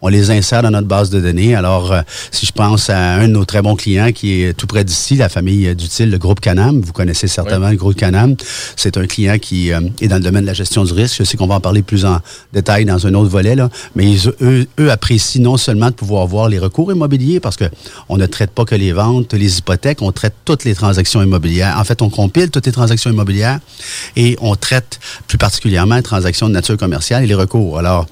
on 0.00 0.08
les 0.08 0.30
insère 0.30 0.62
dans 0.62 0.70
notre 0.70 0.86
base 0.86 1.10
de 1.10 1.18
données. 1.20 1.56
Alors, 1.56 1.92
euh, 1.92 2.02
si 2.30 2.46
je 2.46 2.52
pense 2.52 2.88
à 2.88 3.14
un 3.14 3.26
de 3.26 3.32
nos 3.32 3.44
très 3.44 3.62
bons 3.62 3.74
clients 3.74 4.12
qui 4.12 4.42
est 4.42 4.52
tout 4.56 4.68
près 4.68 4.84
d'ici, 4.84 5.16
la 5.16 5.28
famille 5.28 5.74
d'Utile, 5.74 6.10
le 6.10 6.18
groupe 6.18 6.38
Canam, 6.40 6.80
vous 6.80 6.92
connaissez 6.92 7.26
certainement 7.26 7.70
le 7.70 7.76
groupe 7.76 7.96
Canam. 7.96 8.36
C'est 8.76 8.96
un 8.96 9.06
client 9.08 9.38
qui 9.38 9.72
euh, 9.72 9.80
est 10.00 10.06
dans 10.06 10.16
le 10.16 10.22
domaine 10.22 10.42
de 10.42 10.46
la 10.46 10.54
gestion 10.54 10.84
du 10.84 10.92
risque. 10.92 11.16
Je 11.18 11.24
sais 11.24 11.36
qu'on 11.36 11.48
va 11.48 11.56
en 11.56 11.60
parler 11.60 11.82
plus 11.82 12.04
en 12.04 12.18
détail 12.52 12.84
dans 12.84 13.04
un 13.08 13.14
autre 13.14 13.30
volet, 13.30 13.56
là, 13.56 13.70
mais 13.96 14.08
ils- 14.08 14.28
eux, 14.40 14.66
eux 14.78 14.90
apprécient 14.92 15.42
non 15.42 15.56
seulement 15.56 15.86
de 15.90 15.94
pouvoir 15.94 16.28
voir 16.28 16.48
les 16.48 16.60
recours 16.60 16.92
immobiliers, 16.92 17.40
parce 17.40 17.56
que 17.56 17.64
on 18.08 18.18
ne 18.18 18.26
traite 18.26 18.50
pas 18.52 18.64
que 18.64 18.76
les 18.76 18.92
ventes, 18.92 19.34
les 19.34 19.58
hypothèques, 19.58 20.00
on 20.02 20.12
traite 20.12 20.34
toutes 20.44 20.62
les 20.64 20.76
transactions 20.76 21.22
immobilières. 21.22 21.76
En 21.76 21.82
fait, 21.84 22.02
on 22.02 22.08
compile 22.10 22.50
toutes 22.50 22.66
les 22.66 22.72
transactions 22.72 23.10
immobilières 23.10 23.58
et 24.14 24.36
on 24.40 24.54
traite 24.54 25.00
plus 25.26 25.38
particulièrement 25.38 25.96
les 25.96 26.02
transactions 26.04 26.46
de 26.48 26.52
nature 26.52 26.76
commerciale 26.76 26.99
et 27.08 27.26
les 27.26 27.34
recours. 27.34 27.78
Alors, 27.78 28.06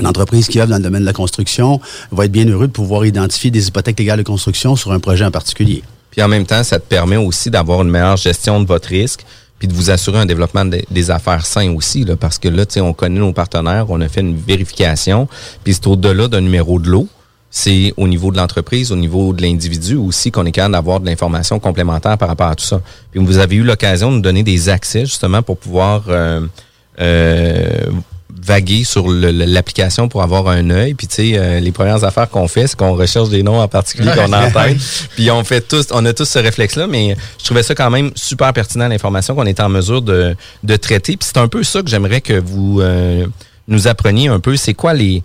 une 0.00 0.06
entreprise 0.06 0.48
qui 0.48 0.60
œuvre 0.60 0.70
dans 0.70 0.76
le 0.76 0.82
domaine 0.82 1.02
de 1.02 1.06
la 1.06 1.12
construction 1.12 1.80
va 2.10 2.24
être 2.24 2.32
bien 2.32 2.46
heureux 2.46 2.66
de 2.66 2.72
pouvoir 2.72 3.06
identifier 3.06 3.50
des 3.50 3.68
hypothèques 3.68 3.98
légales 3.98 4.18
de 4.18 4.24
construction 4.24 4.76
sur 4.76 4.92
un 4.92 4.98
projet 4.98 5.24
en 5.24 5.30
particulier. 5.30 5.82
Puis 6.10 6.22
en 6.22 6.28
même 6.28 6.46
temps, 6.46 6.62
ça 6.62 6.78
te 6.78 6.84
permet 6.84 7.16
aussi 7.16 7.50
d'avoir 7.50 7.82
une 7.82 7.90
meilleure 7.90 8.16
gestion 8.16 8.60
de 8.60 8.66
votre 8.66 8.88
risque, 8.88 9.24
puis 9.58 9.68
de 9.68 9.72
vous 9.72 9.90
assurer 9.90 10.18
un 10.18 10.26
développement 10.26 10.64
des, 10.64 11.10
affaires 11.10 11.46
sains 11.46 11.72
aussi, 11.74 12.04
là, 12.04 12.16
parce 12.16 12.38
que 12.38 12.48
là, 12.48 12.64
on 12.78 12.92
connaît 12.92 13.20
nos 13.20 13.32
partenaires, 13.32 13.86
on 13.88 14.00
a 14.00 14.08
fait 14.08 14.20
une 14.20 14.36
vérification, 14.36 15.28
puis 15.62 15.74
c'est 15.74 15.86
au-delà 15.86 16.28
d'un 16.28 16.40
numéro 16.40 16.78
de 16.78 16.88
lot. 16.88 17.08
C'est 17.50 17.94
au 17.96 18.08
niveau 18.08 18.32
de 18.32 18.36
l'entreprise, 18.36 18.90
au 18.90 18.96
niveau 18.96 19.32
de 19.32 19.42
l'individu 19.42 19.94
aussi 19.94 20.32
qu'on 20.32 20.44
est 20.44 20.50
capable 20.50 20.72
d'avoir 20.72 20.98
de 20.98 21.06
l'information 21.06 21.60
complémentaire 21.60 22.18
par 22.18 22.26
rapport 22.26 22.48
à 22.48 22.56
tout 22.56 22.64
ça. 22.64 22.80
Puis 23.12 23.24
vous 23.24 23.38
avez 23.38 23.54
eu 23.54 23.62
l'occasion 23.62 24.10
de 24.10 24.16
nous 24.16 24.22
donner 24.22 24.42
des 24.42 24.68
accès 24.68 25.06
justement 25.06 25.40
pour 25.40 25.56
pouvoir 25.58 26.02
euh, 26.08 26.40
vaguer 28.44 28.84
sur 28.84 29.08
l'application 29.08 30.08
pour 30.08 30.22
avoir 30.22 30.48
un 30.48 30.70
œil. 30.70 30.94
Puis 30.94 31.06
tu 31.06 31.14
sais, 31.14 31.32
euh, 31.34 31.60
les 31.60 31.72
premières 31.72 32.04
affaires 32.04 32.28
qu'on 32.28 32.48
fait, 32.48 32.66
c'est 32.66 32.76
qu'on 32.76 32.94
recherche 32.94 33.30
des 33.30 33.42
noms 33.42 33.60
en 33.60 33.68
particulier 33.68 34.10
qu'on 34.14 34.32
a 34.32 34.46
en 34.46 34.50
tête. 34.64 34.78
Puis 35.14 35.30
on 35.30 35.42
fait 35.44 35.62
tous, 35.62 35.86
on 35.92 36.04
a 36.04 36.12
tous 36.12 36.26
ce 36.26 36.38
réflexe-là, 36.38 36.86
mais 36.86 37.16
je 37.38 37.44
trouvais 37.44 37.62
ça 37.62 37.74
quand 37.74 37.90
même 37.90 38.10
super 38.14 38.52
pertinent 38.52 38.88
l'information 38.88 39.34
qu'on 39.34 39.46
est 39.46 39.60
en 39.60 39.68
mesure 39.68 40.02
de, 40.02 40.36
de 40.62 40.76
traiter. 40.76 41.16
Puis 41.16 41.28
c'est 41.32 41.40
un 41.40 41.48
peu 41.48 41.62
ça 41.62 41.82
que 41.82 41.88
j'aimerais 41.88 42.20
que 42.20 42.34
vous 42.34 42.80
euh, 42.80 43.26
nous 43.68 43.88
appreniez 43.88 44.28
un 44.28 44.40
peu. 44.40 44.56
C'est 44.56 44.74
quoi 44.74 44.94
les 44.94 45.22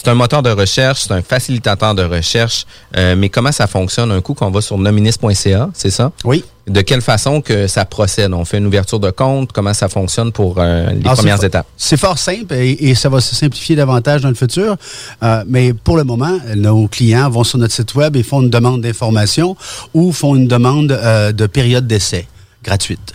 c'est 0.00 0.08
un 0.10 0.14
moteur 0.14 0.44
de 0.44 0.50
recherche, 0.50 1.00
c'est 1.02 1.12
un 1.12 1.22
facilitateur 1.22 1.92
de 1.92 2.04
recherche, 2.04 2.66
euh, 2.96 3.16
mais 3.16 3.30
comment 3.30 3.50
ça 3.50 3.66
fonctionne? 3.66 4.12
Un 4.12 4.20
coup 4.20 4.32
qu'on 4.32 4.48
va 4.48 4.60
sur 4.60 4.78
nominis.ca, 4.78 5.70
c'est 5.74 5.90
ça? 5.90 6.12
Oui. 6.24 6.44
De 6.68 6.82
quelle 6.82 7.00
façon 7.00 7.40
que 7.40 7.66
ça 7.66 7.84
procède? 7.84 8.32
On 8.32 8.44
fait 8.44 8.58
une 8.58 8.66
ouverture 8.66 9.00
de 9.00 9.10
compte, 9.10 9.50
comment 9.50 9.74
ça 9.74 9.88
fonctionne 9.88 10.30
pour 10.30 10.58
euh, 10.58 10.88
les 10.92 11.00
Alors, 11.00 11.16
premières 11.16 11.42
étapes? 11.42 11.66
C'est 11.76 11.96
fort 11.96 12.16
simple 12.16 12.54
et, 12.54 12.76
et 12.78 12.94
ça 12.94 13.08
va 13.08 13.20
se 13.20 13.34
simplifier 13.34 13.74
davantage 13.74 14.20
dans 14.20 14.28
le 14.28 14.36
futur. 14.36 14.76
Euh, 15.24 15.42
mais 15.48 15.72
pour 15.72 15.96
le 15.96 16.04
moment, 16.04 16.38
nos 16.54 16.86
clients 16.86 17.28
vont 17.28 17.42
sur 17.42 17.58
notre 17.58 17.74
site 17.74 17.96
web 17.96 18.14
et 18.14 18.22
font 18.22 18.40
une 18.40 18.50
demande 18.50 18.82
d'information 18.82 19.56
ou 19.94 20.12
font 20.12 20.36
une 20.36 20.46
demande 20.46 20.86
de 20.88 21.46
période 21.46 21.88
d'essai 21.88 22.28
gratuite. 22.62 23.14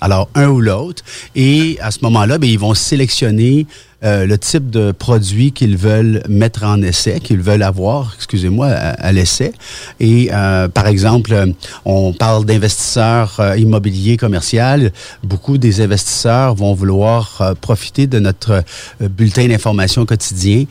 Alors, 0.00 0.28
un 0.34 0.48
ou 0.48 0.60
l'autre. 0.60 1.02
Et 1.34 1.78
à 1.80 1.90
ce 1.90 2.00
moment-là, 2.02 2.36
ben, 2.38 2.50
ils 2.50 2.58
vont 2.58 2.74
sélectionner 2.74 3.66
euh, 4.02 4.26
le 4.26 4.38
type 4.38 4.70
de 4.70 4.92
produit 4.92 5.52
qu'ils 5.52 5.76
veulent 5.76 6.22
mettre 6.28 6.64
en 6.64 6.82
essai, 6.82 7.20
qu'ils 7.20 7.40
veulent 7.40 7.62
avoir, 7.62 8.12
excusez-moi, 8.16 8.66
à, 8.66 9.12
l'essai. 9.12 9.52
Et 10.00 10.30
euh, 10.32 10.68
par 10.68 10.86
exemple, 10.86 11.32
euh, 11.32 11.46
on 11.84 12.12
parle 12.12 12.44
d'investisseurs 12.44 13.36
euh, 13.38 13.56
immobiliers 13.56 14.16
commerciaux. 14.16 14.54
Beaucoup 15.22 15.58
des 15.58 15.80
investisseurs 15.80 16.54
vont 16.54 16.74
vouloir 16.74 17.54
profiter 17.60 18.06
de 18.06 18.18
notre 18.18 18.62
bulletin 19.00 19.48
d'information 19.48 20.04
quotidien 20.04 20.64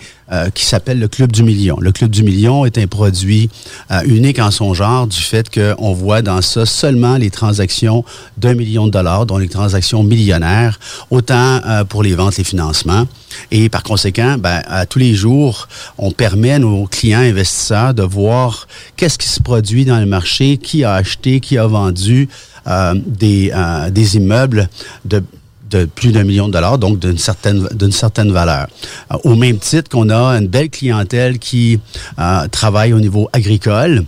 qui 0.53 0.65
s'appelle 0.65 0.99
le 0.99 1.07
Club 1.07 1.31
du 1.31 1.43
Million. 1.43 1.77
Le 1.79 1.91
Club 1.91 2.09
du 2.09 2.23
Million 2.23 2.65
est 2.65 2.77
un 2.77 2.87
produit 2.87 3.49
unique 4.05 4.39
en 4.39 4.51
son 4.51 4.73
genre 4.73 5.05
du 5.05 5.19
fait 5.19 5.49
qu'on 5.49 5.93
voit 5.93 6.21
dans 6.21 6.41
ça 6.41 6.65
seulement 6.65 7.17
les 7.17 7.29
transactions 7.29 8.05
d'un 8.37 8.53
million 8.53 8.85
de 8.85 8.91
dollars, 8.91 9.25
dont 9.25 9.37
les 9.37 9.49
transactions 9.49 10.03
millionnaires, 10.03 10.79
autant 11.11 11.59
pour 11.89 12.03
les 12.03 12.15
ventes, 12.15 12.37
les 12.37 12.43
financements. 12.43 13.05
Et 13.51 13.69
par 13.69 13.83
conséquent, 13.83 14.37
ben, 14.39 14.61
à 14.67 14.85
tous 14.85 14.99
les 14.99 15.13
jours, 15.13 15.67
on 15.97 16.11
permet 16.11 16.51
à 16.51 16.59
nos 16.59 16.85
clients 16.85 17.19
investisseurs 17.19 17.93
de 17.93 18.03
voir 18.03 18.67
qu'est-ce 18.95 19.17
qui 19.17 19.27
se 19.27 19.41
produit 19.41 19.85
dans 19.85 19.99
le 19.99 20.05
marché, 20.05 20.57
qui 20.57 20.83
a 20.83 20.93
acheté, 20.93 21.39
qui 21.39 21.57
a 21.57 21.67
vendu 21.67 22.29
euh, 22.67 22.93
des, 22.95 23.51
euh, 23.53 23.89
des 23.89 24.15
immeubles 24.17 24.69
de 25.05 25.23
plus 25.95 26.11
d'un 26.11 26.23
million 26.23 26.47
de 26.47 26.53
dollars, 26.53 26.77
donc 26.77 26.99
d'une 26.99 27.17
certaine 27.17 28.31
valeur. 28.31 28.67
Euh, 29.11 29.17
au 29.23 29.35
même 29.35 29.57
titre 29.57 29.89
qu'on 29.89 30.09
a 30.09 30.37
une 30.37 30.47
belle 30.47 30.69
clientèle 30.69 31.39
qui 31.39 31.79
travaille 32.51 32.93
au 32.93 32.99
niveau 32.99 33.27
agricole 33.33 34.05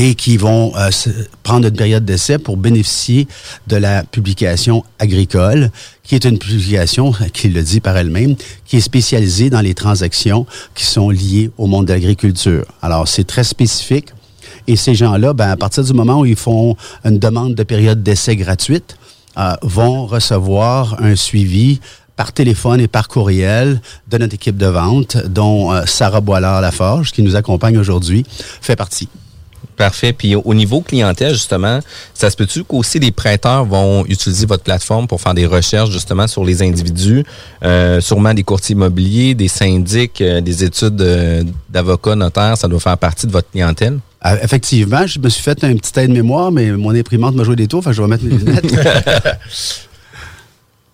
et 0.00 0.14
qui 0.14 0.36
vont 0.36 0.74
euh, 0.76 0.90
se- 0.90 1.10
prendre 1.42 1.66
une 1.66 1.74
période 1.74 2.04
d'essai 2.04 2.38
pour 2.38 2.56
bénéficier 2.56 3.26
de 3.66 3.76
la 3.76 4.04
publication 4.04 4.84
agricole, 4.98 5.70
qui 6.04 6.14
est 6.14 6.24
une 6.24 6.38
publication, 6.38 7.12
qui 7.32 7.48
le 7.48 7.62
dit 7.62 7.80
par 7.80 7.96
elle-même, 7.96 8.36
qui 8.64 8.76
est 8.76 8.80
spécialisée 8.80 9.50
dans 9.50 9.60
les 9.60 9.74
transactions 9.74 10.46
qui 10.74 10.84
sont 10.84 11.10
liées 11.10 11.50
au 11.58 11.66
monde 11.66 11.86
de 11.86 11.92
l'agriculture. 11.92 12.64
Alors, 12.80 13.08
c'est 13.08 13.24
très 13.24 13.44
spécifique. 13.44 14.08
Et 14.68 14.76
ces 14.76 14.94
gens-là, 14.94 15.32
ben, 15.32 15.50
à 15.50 15.56
partir 15.56 15.82
du 15.82 15.92
moment 15.92 16.20
où 16.20 16.26
ils 16.26 16.36
font 16.36 16.76
une 17.04 17.18
demande 17.18 17.54
de 17.54 17.62
période 17.64 18.02
d'essai 18.02 18.36
gratuite, 18.36 18.96
euh, 19.36 19.54
vont 19.62 20.06
recevoir 20.06 20.96
un 21.02 21.16
suivi 21.16 21.80
par 22.16 22.32
téléphone 22.32 22.80
et 22.80 22.88
par 22.88 23.08
courriel 23.08 23.80
de 24.08 24.18
notre 24.18 24.34
équipe 24.34 24.56
de 24.56 24.66
vente, 24.66 25.16
dont 25.26 25.72
euh, 25.72 25.82
Sarah 25.86 26.20
Boilard-Laforge, 26.20 27.12
qui 27.12 27.22
nous 27.22 27.34
accompagne 27.36 27.78
aujourd'hui, 27.78 28.24
fait 28.60 28.76
partie. 28.76 29.08
Parfait. 29.78 30.12
Puis 30.12 30.34
au 30.34 30.42
au 30.44 30.54
niveau 30.54 30.80
clientèle, 30.80 31.32
justement, 31.32 31.78
ça 32.12 32.28
se 32.30 32.36
peut-tu 32.36 32.64
qu'aussi 32.64 32.98
les 32.98 33.12
prêteurs 33.12 33.64
vont 33.64 34.04
utiliser 34.06 34.44
votre 34.44 34.64
plateforme 34.64 35.06
pour 35.06 35.20
faire 35.20 35.34
des 35.34 35.46
recherches 35.46 35.90
justement 35.90 36.26
sur 36.26 36.44
les 36.44 36.62
individus, 36.62 37.24
euh, 37.64 38.00
sûrement 38.00 38.34
des 38.34 38.42
courtiers 38.42 38.74
immobiliers, 38.74 39.34
des 39.34 39.46
syndics, 39.48 40.20
euh, 40.20 40.40
des 40.40 40.64
études 40.64 41.00
euh, 41.00 41.44
d'avocats, 41.70 42.16
notaires, 42.16 42.56
ça 42.58 42.66
doit 42.66 42.80
faire 42.80 42.98
partie 42.98 43.26
de 43.26 43.32
votre 43.32 43.50
clientèle? 43.50 44.00
Euh, 44.26 44.36
effectivement, 44.42 45.06
je 45.06 45.20
me 45.20 45.28
suis 45.28 45.42
fait 45.44 45.62
un 45.62 45.76
petit 45.76 46.00
aide-mémoire, 46.00 46.50
mais 46.50 46.72
mon 46.72 46.92
imprimante 46.94 47.36
m'a 47.36 47.44
joué 47.44 47.54
des 47.54 47.68
tours, 47.68 47.84
fait 47.84 47.90
que 47.90 47.96
je 47.96 48.02
vais 48.02 48.08
mettre 48.08 48.24
mes 48.24 48.36
lunettes. 48.36 48.66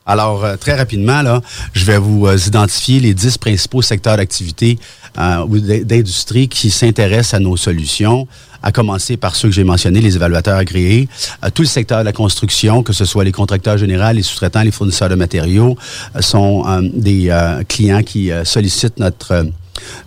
Alors, 0.06 0.44
très 0.60 0.74
rapidement, 0.74 1.22
là, 1.22 1.40
je 1.72 1.84
vais 1.86 1.96
vous 1.96 2.28
identifier 2.46 3.00
les 3.00 3.14
10 3.14 3.38
principaux 3.38 3.80
secteurs 3.80 4.18
d'activité 4.18 4.78
euh, 5.18 5.38
ou 5.48 5.58
d'in- 5.58 5.82
d'industrie 5.82 6.46
qui 6.48 6.70
s'intéressent 6.70 7.32
à 7.34 7.38
nos 7.40 7.56
solutions, 7.56 8.28
à 8.64 8.72
commencer 8.72 9.16
par 9.16 9.36
ceux 9.36 9.48
que 9.48 9.54
j'ai 9.54 9.62
mentionnés, 9.62 10.00
les 10.00 10.16
évaluateurs 10.16 10.56
agréés, 10.56 11.06
euh, 11.44 11.50
tout 11.54 11.62
le 11.62 11.68
secteur 11.68 12.00
de 12.00 12.04
la 12.04 12.12
construction, 12.12 12.82
que 12.82 12.94
ce 12.94 13.04
soit 13.04 13.22
les 13.22 13.30
contracteurs 13.40 13.78
généraux, 13.78 14.12
les 14.12 14.22
sous-traitants, 14.22 14.62
les 14.62 14.72
fournisseurs 14.72 15.10
de 15.10 15.14
matériaux, 15.14 15.76
euh, 16.16 16.22
sont 16.22 16.64
euh, 16.66 16.80
des 16.92 17.28
euh, 17.28 17.62
clients 17.68 18.02
qui 18.02 18.30
sollicitent 18.44 18.98
notre... 18.98 19.46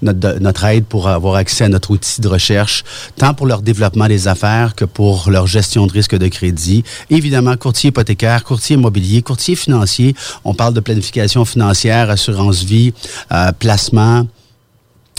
notre, 0.02 0.40
notre 0.40 0.64
aide 0.66 0.86
pour 0.86 1.08
avoir 1.08 1.36
accès 1.36 1.66
à 1.66 1.70
notre 1.70 1.92
outil 1.92 2.22
de 2.22 2.28
recherche, 2.28 2.84
tant 3.16 3.34
pour 3.34 3.46
leur 3.46 3.62
développement 3.62 4.08
des 4.08 4.28
affaires 4.28 4.74
que 4.76 4.86
pour 4.86 5.30
leur 5.30 5.46
gestion 5.46 5.86
de 5.88 5.92
risque 5.92 6.18
de 6.18 6.30
crédit. 6.30 6.84
Évidemment, 7.10 7.56
courtier 7.58 7.90
hypothécaire, 7.90 8.44
courtier 8.44 8.76
immobilier, 8.76 9.22
courtier 9.22 9.56
financier. 9.56 10.16
On 10.46 10.54
parle 10.54 10.74
de 10.74 10.80
planification 10.80 11.46
financière, 11.46 12.10
assurance 12.10 12.64
vie, 12.64 12.94
euh, 13.32 13.52
placement. 13.52 14.26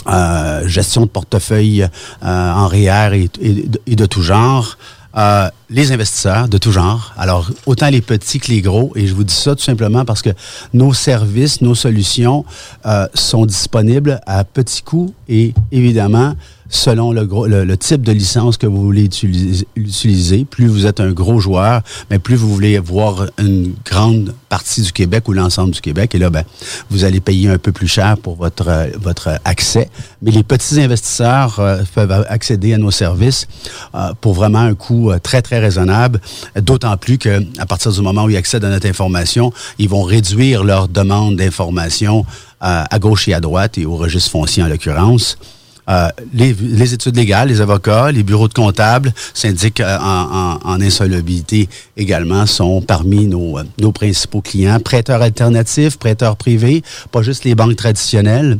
Euh, 0.07 0.67
gestion 0.67 1.01
de 1.01 1.07
portefeuille 1.07 1.83
euh, 1.83 2.51
en 2.51 2.67
REER 2.67 3.27
et, 3.41 3.95
de 3.95 4.05
tout 4.05 4.21
genre. 4.21 4.77
euh, 5.17 5.49
les 5.69 5.91
investisseurs 5.91 6.47
de 6.47 6.57
tout 6.57 6.71
genre. 6.71 7.13
Alors, 7.17 7.49
autant 7.65 7.89
les 7.89 8.01
petits 8.01 8.39
que 8.39 8.51
les 8.51 8.61
gros. 8.61 8.91
Et 8.95 9.07
je 9.07 9.13
vous 9.13 9.23
dis 9.23 9.33
ça 9.33 9.55
tout 9.55 9.63
simplement 9.63 10.05
parce 10.05 10.21
que 10.21 10.29
nos 10.73 10.93
services, 10.93 11.61
nos 11.61 11.75
solutions 11.75 12.45
euh, 12.85 13.07
sont 13.13 13.45
disponibles 13.45 14.19
à 14.25 14.43
petits 14.43 14.83
coûts 14.83 15.13
et 15.27 15.53
évidemment, 15.71 16.35
selon 16.69 17.11
le, 17.11 17.25
gros, 17.25 17.47
le, 17.47 17.77
type 17.77 18.03
de 18.03 18.11
licence 18.11 18.57
que 18.57 18.67
vous 18.67 18.81
voulez 18.81 19.05
utiliser, 19.05 20.45
Plus 20.45 20.67
vous 20.67 20.85
êtes 20.85 20.99
un 20.99 21.11
gros 21.11 21.39
joueur, 21.39 21.81
mais 22.09 22.19
plus 22.19 22.35
vous 22.35 22.49
voulez 22.49 22.77
voir 22.77 23.25
une 23.39 23.73
grande 23.83 24.33
partie 24.49 24.81
du 24.81 24.91
Québec 24.91 25.27
ou 25.27 25.33
l'ensemble 25.33 25.71
du 25.71 25.81
Québec. 25.81 26.13
Et 26.15 26.19
là, 26.19 26.29
ben, 26.29 26.43
vous 26.89 27.03
allez 27.03 27.19
payer 27.19 27.49
un 27.49 27.57
peu 27.57 27.71
plus 27.71 27.87
cher 27.87 28.17
pour 28.17 28.35
votre, 28.35 28.89
votre 28.99 29.39
accès. 29.45 29.89
Mais 30.21 30.31
les 30.31 30.43
petits 30.43 30.79
investisseurs 30.79 31.59
euh, 31.59 31.81
peuvent 31.93 32.25
accéder 32.29 32.73
à 32.73 32.77
nos 32.77 32.91
services 32.91 33.47
euh, 33.95 34.13
pour 34.21 34.33
vraiment 34.33 34.59
un 34.59 34.75
coût 34.75 35.11
euh, 35.11 35.19
très, 35.19 35.41
très 35.41 35.59
raisonnable. 35.59 36.21
D'autant 36.55 36.95
plus 36.97 37.17
qu'à 37.17 37.39
partir 37.67 37.91
du 37.91 38.01
moment 38.01 38.25
où 38.25 38.29
ils 38.29 38.37
accèdent 38.37 38.65
à 38.65 38.69
notre 38.69 38.87
information, 38.87 39.51
ils 39.79 39.89
vont 39.89 40.03
réduire 40.03 40.63
leur 40.63 40.87
demande 40.87 41.35
d'information 41.35 42.25
à 42.61 42.99
gauche 42.99 43.29
et 43.29 43.33
à 43.33 43.39
droite 43.39 43.77
et 43.77 43.85
au 43.85 43.95
registre 43.95 44.31
foncier 44.31 44.61
en 44.61 44.67
l'occurrence. 44.67 45.37
Euh, 45.89 46.09
les, 46.33 46.93
études 46.93 47.15
légales, 47.15 47.49
les 47.49 47.61
avocats, 47.61 48.11
les 48.11 48.21
bureaux 48.21 48.47
de 48.47 48.53
comptables, 48.53 49.11
syndics 49.33 49.79
euh, 49.79 49.97
en, 49.99 50.59
en, 50.63 50.81
insolvabilité 50.81 51.67
également 51.97 52.45
sont 52.45 52.81
parmi 52.81 53.25
nos, 53.25 53.57
euh, 53.57 53.63
nos 53.79 53.91
principaux 53.91 54.41
clients. 54.41 54.79
Prêteurs 54.79 55.21
alternatifs, 55.21 55.97
prêteurs 55.97 56.35
privés, 56.37 56.83
pas 57.11 57.23
juste 57.23 57.43
les 57.43 57.55
banques 57.55 57.75
traditionnelles. 57.75 58.59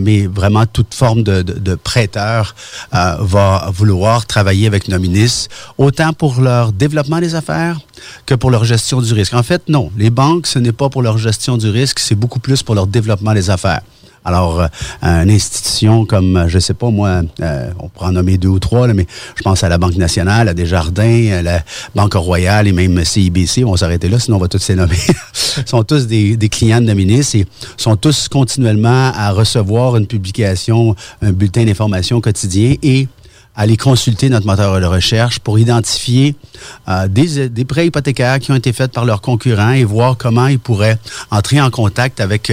mais 0.00 0.26
vraiment 0.26 0.66
toute 0.66 0.92
forme 0.94 1.22
de, 1.22 1.40
de, 1.42 1.74
prêteur 1.74 2.54
va 2.92 3.70
vouloir 3.72 4.26
travailler 4.26 4.66
avec 4.66 4.88
nos 4.88 4.98
ministres, 4.98 5.48
autant 5.78 6.12
pour 6.12 6.40
leur 6.40 6.72
développement 6.72 7.18
des 7.18 7.34
affaires 7.34 7.78
que 8.26 8.34
pour 8.34 8.50
leur 8.50 8.64
gestion 8.64 9.00
du 9.00 9.12
risque. 9.14 9.34
En 9.34 9.42
fait, 9.42 9.62
non, 9.68 9.90
les 9.96 10.10
banques, 10.10 10.46
ce 10.46 10.58
n'est 10.58 10.76
pas 10.82 10.90
pour 10.90 11.02
leur 11.02 11.16
gestion 11.16 11.56
du 11.56 11.70
risque, 11.70 11.98
c'est 11.98 12.14
beaucoup 12.14 12.40
plus 12.40 12.62
pour 12.62 12.74
leur 12.74 12.86
développement 12.86 13.32
des 13.32 13.48
affaires. 13.48 13.82
Alors, 14.28 14.60
euh, 14.60 15.22
une 15.22 15.30
institution 15.30 16.04
comme, 16.04 16.36
euh, 16.36 16.48
je 16.48 16.58
sais 16.58 16.74
pas 16.74 16.90
moi, 16.90 17.22
euh, 17.40 17.70
on 17.80 17.88
pourrait 17.88 18.08
en 18.08 18.12
nommer 18.12 18.36
deux 18.36 18.50
ou 18.50 18.58
trois, 18.58 18.86
mais 18.88 19.06
je 19.34 19.42
pense 19.42 19.64
à 19.64 19.70
la 19.70 19.78
Banque 19.78 19.96
nationale, 19.96 20.48
à 20.48 20.54
Desjardins, 20.54 21.32
à 21.32 21.40
la 21.40 21.62
Banque 21.94 22.12
Royale 22.12 22.68
et 22.68 22.72
même 22.72 23.02
CIBC, 23.02 23.64
on 23.64 23.70
va 23.70 23.78
s'arrêter 23.78 24.10
là, 24.10 24.18
sinon 24.18 24.36
on 24.36 24.40
va 24.40 24.48
tous 24.48 24.68
les 24.68 24.74
nommer. 24.74 24.98
sont 25.64 25.82
tous 25.82 26.06
des, 26.06 26.36
clients 26.50 26.82
de 26.82 26.88
nos 26.88 26.94
ministres 26.94 27.36
et 27.36 27.46
sont 27.78 27.96
tous 27.96 28.28
continuellement 28.28 29.12
à 29.16 29.30
recevoir 29.30 29.96
une 29.96 30.06
publication, 30.06 30.94
un 31.22 31.32
bulletin 31.32 31.64
d'information 31.64 32.20
quotidien 32.20 32.74
et 32.82 33.08
aller 33.56 33.78
consulter 33.78 34.28
notre 34.28 34.46
moteur 34.46 34.78
de 34.78 34.84
recherche 34.84 35.38
pour 35.38 35.58
identifier 35.58 36.34
des, 37.08 37.48
des, 37.48 37.64
prêts 37.64 37.86
hypothécaires 37.86 38.40
qui 38.40 38.52
ont 38.52 38.56
été 38.56 38.74
faits 38.74 38.92
par 38.92 39.06
leurs 39.06 39.22
concurrents 39.22 39.72
et 39.72 39.84
voir 39.84 40.18
comment 40.18 40.48
ils 40.48 40.60
pourraient 40.60 40.98
entrer 41.30 41.62
en 41.62 41.70
contact 41.70 42.20
avec 42.20 42.52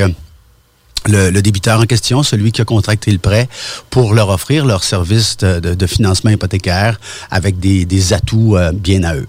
le, 1.07 1.41
débiteur 1.41 1.79
en 1.79 1.85
question, 1.85 2.23
celui 2.23 2.51
qui 2.51 2.61
a 2.61 2.65
contracté 2.65 3.11
le 3.11 3.17
prêt, 3.17 3.47
pour 3.89 4.13
leur 4.13 4.29
offrir 4.29 4.65
leur 4.65 4.83
service 4.83 5.37
de, 5.37 5.87
financement 5.87 6.31
hypothécaire 6.31 6.99
avec 7.29 7.59
des, 7.59 8.13
atouts 8.13 8.57
euh, 8.57 8.71
bien 8.71 9.03
à 9.03 9.15
eux. 9.15 9.27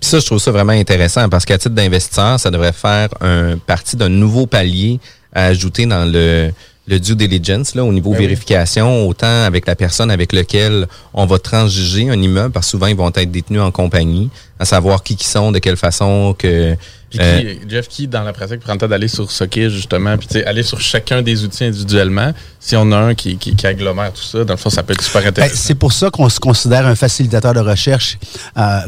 Puis 0.00 0.10
ça, 0.10 0.18
je 0.18 0.26
trouve 0.26 0.38
ça 0.38 0.50
vraiment 0.50 0.72
intéressant 0.72 1.28
parce 1.28 1.44
qu'à 1.44 1.58
titre 1.58 1.74
d'investisseur, 1.74 2.38
ça 2.40 2.50
devrait 2.50 2.72
faire 2.72 3.08
un 3.20 3.56
partie 3.56 3.96
d'un 3.96 4.08
nouveau 4.08 4.46
palier 4.46 4.98
à 5.32 5.44
ajouter 5.44 5.86
dans 5.86 6.04
le, 6.04 6.50
le 6.88 6.98
due 6.98 7.14
diligence 7.14 7.74
là, 7.74 7.84
au 7.84 7.92
niveau 7.92 8.10
ben 8.10 8.18
vérification, 8.18 9.06
autant 9.08 9.44
avec 9.44 9.66
la 9.66 9.76
personne 9.76 10.10
avec 10.10 10.32
laquelle 10.32 10.88
on 11.14 11.26
va 11.26 11.38
transiger 11.38 12.10
un 12.10 12.20
immeuble, 12.20 12.50
parce 12.50 12.66
que 12.66 12.70
souvent 12.70 12.86
ils 12.86 12.96
vont 12.96 13.10
être 13.14 13.30
détenus 13.30 13.60
en 13.60 13.70
compagnie, 13.70 14.30
à 14.58 14.64
savoir 14.64 15.02
qui 15.02 15.16
qui 15.16 15.26
sont, 15.26 15.52
de 15.52 15.58
quelle 15.58 15.76
façon 15.76 16.34
que 16.36 16.76
puis 17.18 17.20
euh, 17.20 17.54
Jeff, 17.68 17.88
qui 17.88 18.08
dans 18.08 18.22
la 18.22 18.32
pratique 18.32 18.60
prend 18.60 18.72
le 18.72 18.78
temps 18.78 18.88
d'aller 18.88 19.08
sur 19.08 19.30
Socket, 19.30 19.70
justement, 19.70 20.16
puis 20.16 20.42
aller 20.42 20.62
sur 20.62 20.80
chacun 20.80 21.22
des 21.22 21.44
outils 21.44 21.64
individuellement, 21.64 22.32
si 22.58 22.76
on 22.76 22.90
a 22.92 22.96
un 22.96 23.14
qui, 23.14 23.36
qui, 23.36 23.66
agglomère 23.66 24.12
tout 24.12 24.22
ça, 24.22 24.44
dans 24.44 24.54
le 24.54 24.58
fond, 24.58 24.70
ça 24.70 24.82
peut 24.82 24.94
être 24.94 25.02
super 25.02 25.22
ben, 25.22 25.28
intéressant. 25.28 25.54
c'est 25.56 25.74
pour 25.74 25.92
ça 25.92 26.10
qu'on 26.10 26.28
se 26.28 26.40
considère 26.40 26.86
un 26.86 26.94
facilitateur 26.94 27.54
de 27.54 27.60
recherche 27.60 28.18
euh, 28.56 28.80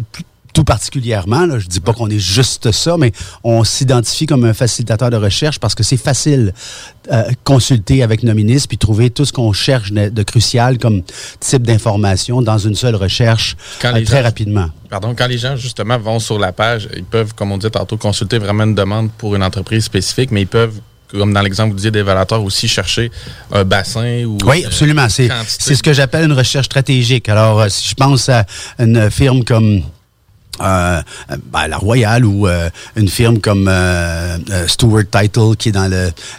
tout 0.55 0.65
particulièrement. 0.65 1.45
Là, 1.45 1.59
je 1.59 1.67
dis 1.67 1.81
pas 1.81 1.93
qu'on 1.93 2.09
est 2.09 2.19
juste 2.19 2.73
ça, 2.73 2.97
mais 2.97 3.13
on 3.43 3.65
s'identifie 3.65 4.25
comme 4.25 4.45
un 4.45 4.55
facilitateur 4.55 5.11
de 5.11 5.17
recherche 5.17 5.61
parce 5.61 5.75
que 5.75 5.83
c'est 5.83 5.99
facile 5.99 6.55
euh, 7.13 7.25
consulter 7.43 8.03
avec 8.03 8.23
nos 8.23 8.35
ministres 8.35 8.69
puis 8.69 8.79
trouver 8.79 9.11
tout 9.11 9.27
ce 9.27 9.33
qu'on 9.33 9.53
cherche 9.53 9.93
de, 9.93 10.23
crucial 10.23 10.79
comme 10.79 11.03
type 11.41 11.63
d'information 11.63 12.41
dans 12.41 12.57
une 12.57 12.77
seule 12.77 12.95
recherche 12.95 13.57
euh, 13.85 14.05
très 14.05 14.23
rapidement. 14.23 14.71
Pardon, 14.89 15.15
quand 15.15 15.27
les 15.27 15.39
gens 15.39 15.57
justement 15.57 15.99
vont 15.99 16.21
sur 16.21 16.39
la 16.39 16.53
page, 16.53 16.89
ils 16.97 17.05
peuvent, 17.05 17.35
comme 17.35 17.53
on 17.53 17.59
dit 17.59 17.71
tantôt, 17.71 17.97
consulter 17.97 18.39
vraiment 18.39 18.65
une 18.65 18.77
demande 18.77 19.11
pour 19.19 19.35
une 19.35 19.43
entreprise 19.43 19.85
spécifique, 19.85 20.31
mais 20.31 20.43
ils 20.43 20.47
peuvent 20.47 20.81
comme 21.11 21.33
dans 21.33 21.43
l'exemple 21.43 21.71
vous 21.71 21.77
disiez 21.77 21.91
d'évaluateur, 21.91 22.43
aussi 22.43 22.67
chercher 22.67 23.11
un 23.53 23.63
bassin 23.65 24.25
ou. 24.25 24.37
Oui, 24.45 24.65
absolument. 24.65 25.09
C'est, 25.09 25.29
ce 25.49 25.83
que 25.83 25.93
j'appelle 25.93 26.25
une 26.25 26.33
recherche 26.33 26.67
stratégique. 26.67 27.29
Alors, 27.29 27.61
euh, 27.61 27.69
si 27.69 27.89
je 27.89 27.95
pense 27.95 28.29
à 28.29 28.47
une 28.81 29.11
firme 29.11 29.45
comme 29.45 29.83
euh, 30.61 31.01
ben, 31.53 31.67
la 31.69 31.77
Royale 31.77 32.25
ou 32.25 32.47
euh, 32.47 32.69
une 32.97 33.09
firme 33.09 33.39
comme 33.39 33.67
euh, 33.69 34.39
euh, 34.51 34.67
Stewart 34.69 35.05
Title 35.11 35.57
qui 35.59 35.71
est 35.71 35.73
dans 35.73 35.91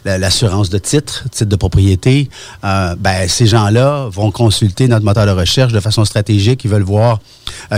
l'assurance 0.05 0.69
de 0.69 0.77
titres, 0.77 1.25
titre 1.31 1.49
de 1.49 1.55
propriété, 1.55 2.29
ben, 2.63 3.27
ces 3.27 3.45
gens-là 3.45 4.07
vont 4.11 4.31
consulter 4.31 4.87
notre 4.87 5.05
moteur 5.05 5.25
de 5.25 5.31
recherche 5.31 5.73
de 5.73 5.79
façon 5.79 6.05
stratégique. 6.05 6.63
Ils 6.63 6.71
veulent 6.71 6.83
voir 6.83 7.19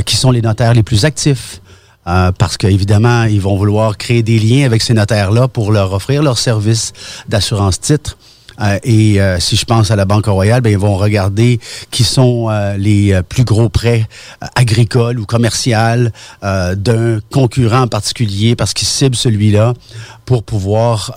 qui 0.06 0.16
sont 0.16 0.32
les 0.32 0.42
notaires 0.42 0.74
les 0.74 0.84
plus 0.84 1.06
actifs. 1.06 1.62
parce 2.04 2.58
qu'évidemment, 2.58 3.24
ils 3.24 3.42
vont 3.42 3.56
vouloir 3.58 3.98
créer 3.98 4.24
des 4.24 4.40
liens 4.40 4.66
avec 4.66 4.82
ces 4.82 4.94
notaires-là 4.94 5.48
pour 5.48 5.72
leur 5.72 5.94
offrir 5.94 6.24
leur 6.24 6.38
service 6.38 6.94
d'assurance 7.28 7.80
titre. 7.80 8.18
Euh, 8.62 8.80
et 8.84 9.22
euh, 9.22 9.40
si 9.40 9.56
je 9.56 9.66
pense 9.66 9.92
à 9.92 9.96
la 9.96 10.06
Banque 10.06 10.26
Royale, 10.26 10.62
ben, 10.62 10.72
ils 10.72 10.78
vont 10.78 10.96
regarder 10.96 11.60
qui 11.92 12.04
sont 12.04 12.48
euh, 12.50 12.76
les 12.78 13.20
plus 13.30 13.44
gros 13.44 13.70
prêts 13.70 14.08
agricoles 14.56 15.20
ou 15.20 15.26
commerciaux 15.26 15.48
d'un 16.42 17.20
concurrent 17.32 17.82
en 17.82 17.88
particulier 17.88 18.56
parce 18.56 18.74
qu'ils 18.74 18.88
ciblent 18.88 19.16
celui-là 19.16 19.74
pour 20.26 20.44
pouvoir 20.44 21.14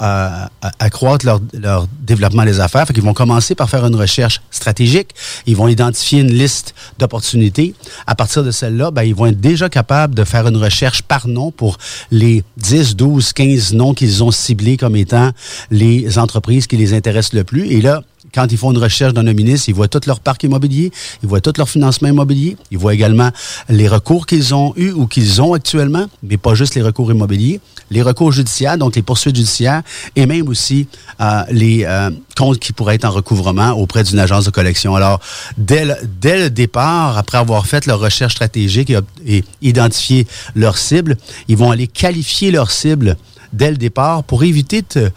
accroître 0.79 1.27
leur, 1.27 1.41
leur, 1.53 1.87
développement 2.01 2.45
des 2.45 2.61
affaires. 2.61 2.87
Fait 2.87 2.95
qu'ils 2.95 3.03
vont 3.03 3.15
commencer 3.15 3.55
par 3.55 3.69
faire 3.69 3.85
une 3.85 3.95
recherche 3.95 4.41
stratégique. 4.51 5.11
Ils 5.47 5.57
vont 5.57 5.69
identifier 5.69 6.21
une 6.21 6.33
liste 6.33 6.75
d'opportunités. 6.99 7.75
À 8.07 8.15
partir 8.15 8.43
de 8.43 8.51
celle-là, 8.51 8.91
ben, 8.91 9.03
ils 9.03 9.15
vont 9.15 9.27
être 9.27 9.41
déjà 9.41 9.69
capables 9.69 10.15
de 10.15 10.25
faire 10.25 10.47
une 10.47 10.57
recherche 10.57 11.03
par 11.03 11.29
nom 11.29 11.51
pour 11.51 11.79
les 12.11 12.45
10, 12.57 12.97
12, 12.97 13.33
15 13.33 13.75
noms 13.75 13.95
qu'ils 13.95 14.25
ont 14.25 14.31
ciblés 14.31 14.77
comme 14.77 14.97
étant 14.97 15.31
les 15.71 16.19
entreprises 16.19 16.67
qui 16.67 16.77
les 16.77 16.95
intéressent 16.95 17.30
le 17.33 17.45
plus. 17.45 17.67
Et 17.69 17.81
là, 17.81 18.03
quand 18.33 18.47
ils 18.51 18.59
font 18.59 18.71
une 18.71 18.79
recherche 18.79 19.13
dans 19.13 19.23
le 19.23 19.33
ministre, 19.33 19.69
ils 19.69 19.75
voient 19.75 19.89
tout 19.89 20.01
leur 20.07 20.21
parc 20.21 20.43
immobilier, 20.45 20.93
ils 21.23 21.29
voient 21.29 21.41
tout 21.41 21.53
leur 21.57 21.69
financement 21.69 22.09
immobilier, 22.09 22.57
ils 22.71 22.79
voient 22.79 22.95
également 22.95 23.31
les 23.69 23.89
recours 23.89 24.27
qu'ils 24.27 24.55
ont 24.55 24.73
eus 24.77 24.93
ou 24.93 25.07
qu'ils 25.07 25.43
ont 25.43 25.55
actuellement, 25.55 26.07
mais 26.23 26.37
pas 26.37 26.55
juste 26.55 26.75
les 26.75 26.83
recours 26.83 27.11
immobiliers, 27.11 27.61
les 27.91 28.03
recours 28.03 28.33
judiciaires, 28.33 28.79
donc 28.79 28.95
les 28.97 29.03
poursuites 29.03 29.37
judiciaires, 29.37 29.83
et 30.17 30.27
même 30.27 30.49
aussi 30.49 30.87
euh, 31.21 31.43
les 31.51 31.85
euh, 31.85 32.11
comptes 32.37 32.59
qui 32.59 32.73
pourraient 32.73 32.95
être 32.95 33.05
en 33.05 33.11
recouvrement 33.11 33.73
auprès 33.73 34.05
d'une 34.05 34.19
agence 34.19 34.45
de 34.45 34.51
collection. 34.51 34.95
Alors, 34.95 35.21
dès 35.57 35.85
le, 35.85 36.51
départ, 36.51 37.19
après 37.19 37.39
avoir 37.39 37.67
fait 37.67 37.87
leur 37.87 38.01
recherche 38.01 38.35
stratégique 38.35 38.91
et, 38.91 38.99
et 39.27 39.45
identifié 39.63 40.27
leur 40.55 40.79
cible, 40.79 41.17
ils 41.49 41.57
vont 41.57 41.71
aller 41.71 41.87
qualifier 41.87 42.51
leur 42.51 42.71
cible 42.71 43.17
dès 43.53 43.71
le 43.71 43.77
départ 43.77 44.23
pour 44.23 44.45
éviter 44.45 44.83
de 44.95 45.11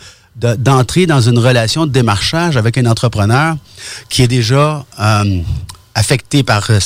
d'entrer 0.58 1.06
dans 1.06 1.22
une 1.22 1.40
relation 1.40 1.86
de 1.86 1.92
démarchage 1.92 2.58
avec 2.58 2.78
un 2.78 2.86
entrepreneur 2.86 3.56
qui 4.10 4.24
est 4.24 4.28
déjà 4.28 4.86
euh, 5.00 5.42
affecté 5.96 6.44
par 6.44 6.70
euh, 6.70 6.80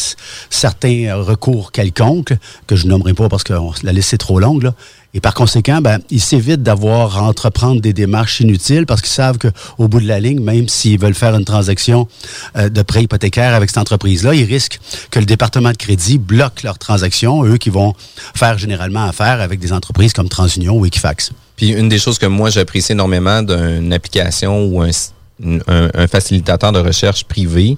certains 0.49 1.15
recours 1.15 1.71
quelconques, 1.71 2.33
que 2.67 2.75
je 2.75 2.87
nommerai 2.87 3.13
pas 3.13 3.29
parce 3.29 3.43
que 3.43 3.53
la 3.83 3.93
liste 3.93 4.13
est 4.13 4.17
trop 4.17 4.39
longue, 4.39 4.63
là. 4.63 4.73
Et 5.13 5.19
par 5.19 5.33
conséquent, 5.33 5.81
ben, 5.81 5.99
ils 6.11 6.21
s'évitent 6.21 6.61
d'avoir 6.61 7.17
à 7.17 7.23
entreprendre 7.23 7.81
des 7.81 7.93
démarches 7.93 8.39
inutiles 8.41 8.85
parce 8.85 9.01
qu'ils 9.01 9.13
savent 9.13 9.39
qu'au 9.39 9.87
bout 9.87 9.99
de 9.99 10.07
la 10.07 10.19
ligne, 10.19 10.41
même 10.41 10.67
s'ils 10.67 10.99
veulent 10.99 11.15
faire 11.15 11.33
une 11.33 11.45
transaction 11.45 12.07
euh, 12.55 12.69
de 12.69 12.81
prêt 12.83 13.03
hypothécaire 13.03 13.55
avec 13.55 13.69
cette 13.69 13.79
entreprise-là, 13.79 14.35
ils 14.35 14.43
risquent 14.43 14.79
que 15.09 15.19
le 15.19 15.25
département 15.25 15.71
de 15.71 15.77
crédit 15.77 16.19
bloque 16.19 16.61
leur 16.61 16.77
transaction, 16.77 17.43
eux 17.45 17.57
qui 17.57 17.69
vont 17.71 17.95
faire 18.35 18.57
généralement 18.57 19.05
affaire 19.05 19.41
avec 19.41 19.59
des 19.59 19.73
entreprises 19.73 20.13
comme 20.13 20.29
TransUnion 20.29 20.77
ou 20.77 20.85
Equifax. 20.85 21.31
Puis 21.55 21.69
une 21.69 21.89
des 21.89 21.97
choses 21.97 22.19
que 22.19 22.27
moi 22.27 22.51
j'apprécie 22.51 22.91
énormément 22.91 23.41
d'une 23.41 23.93
application 23.93 24.65
ou 24.65 24.83
un, 24.83 26.07
facilitateur 26.07 26.71
de 26.71 26.79
recherche 26.79 27.23
privé, 27.25 27.77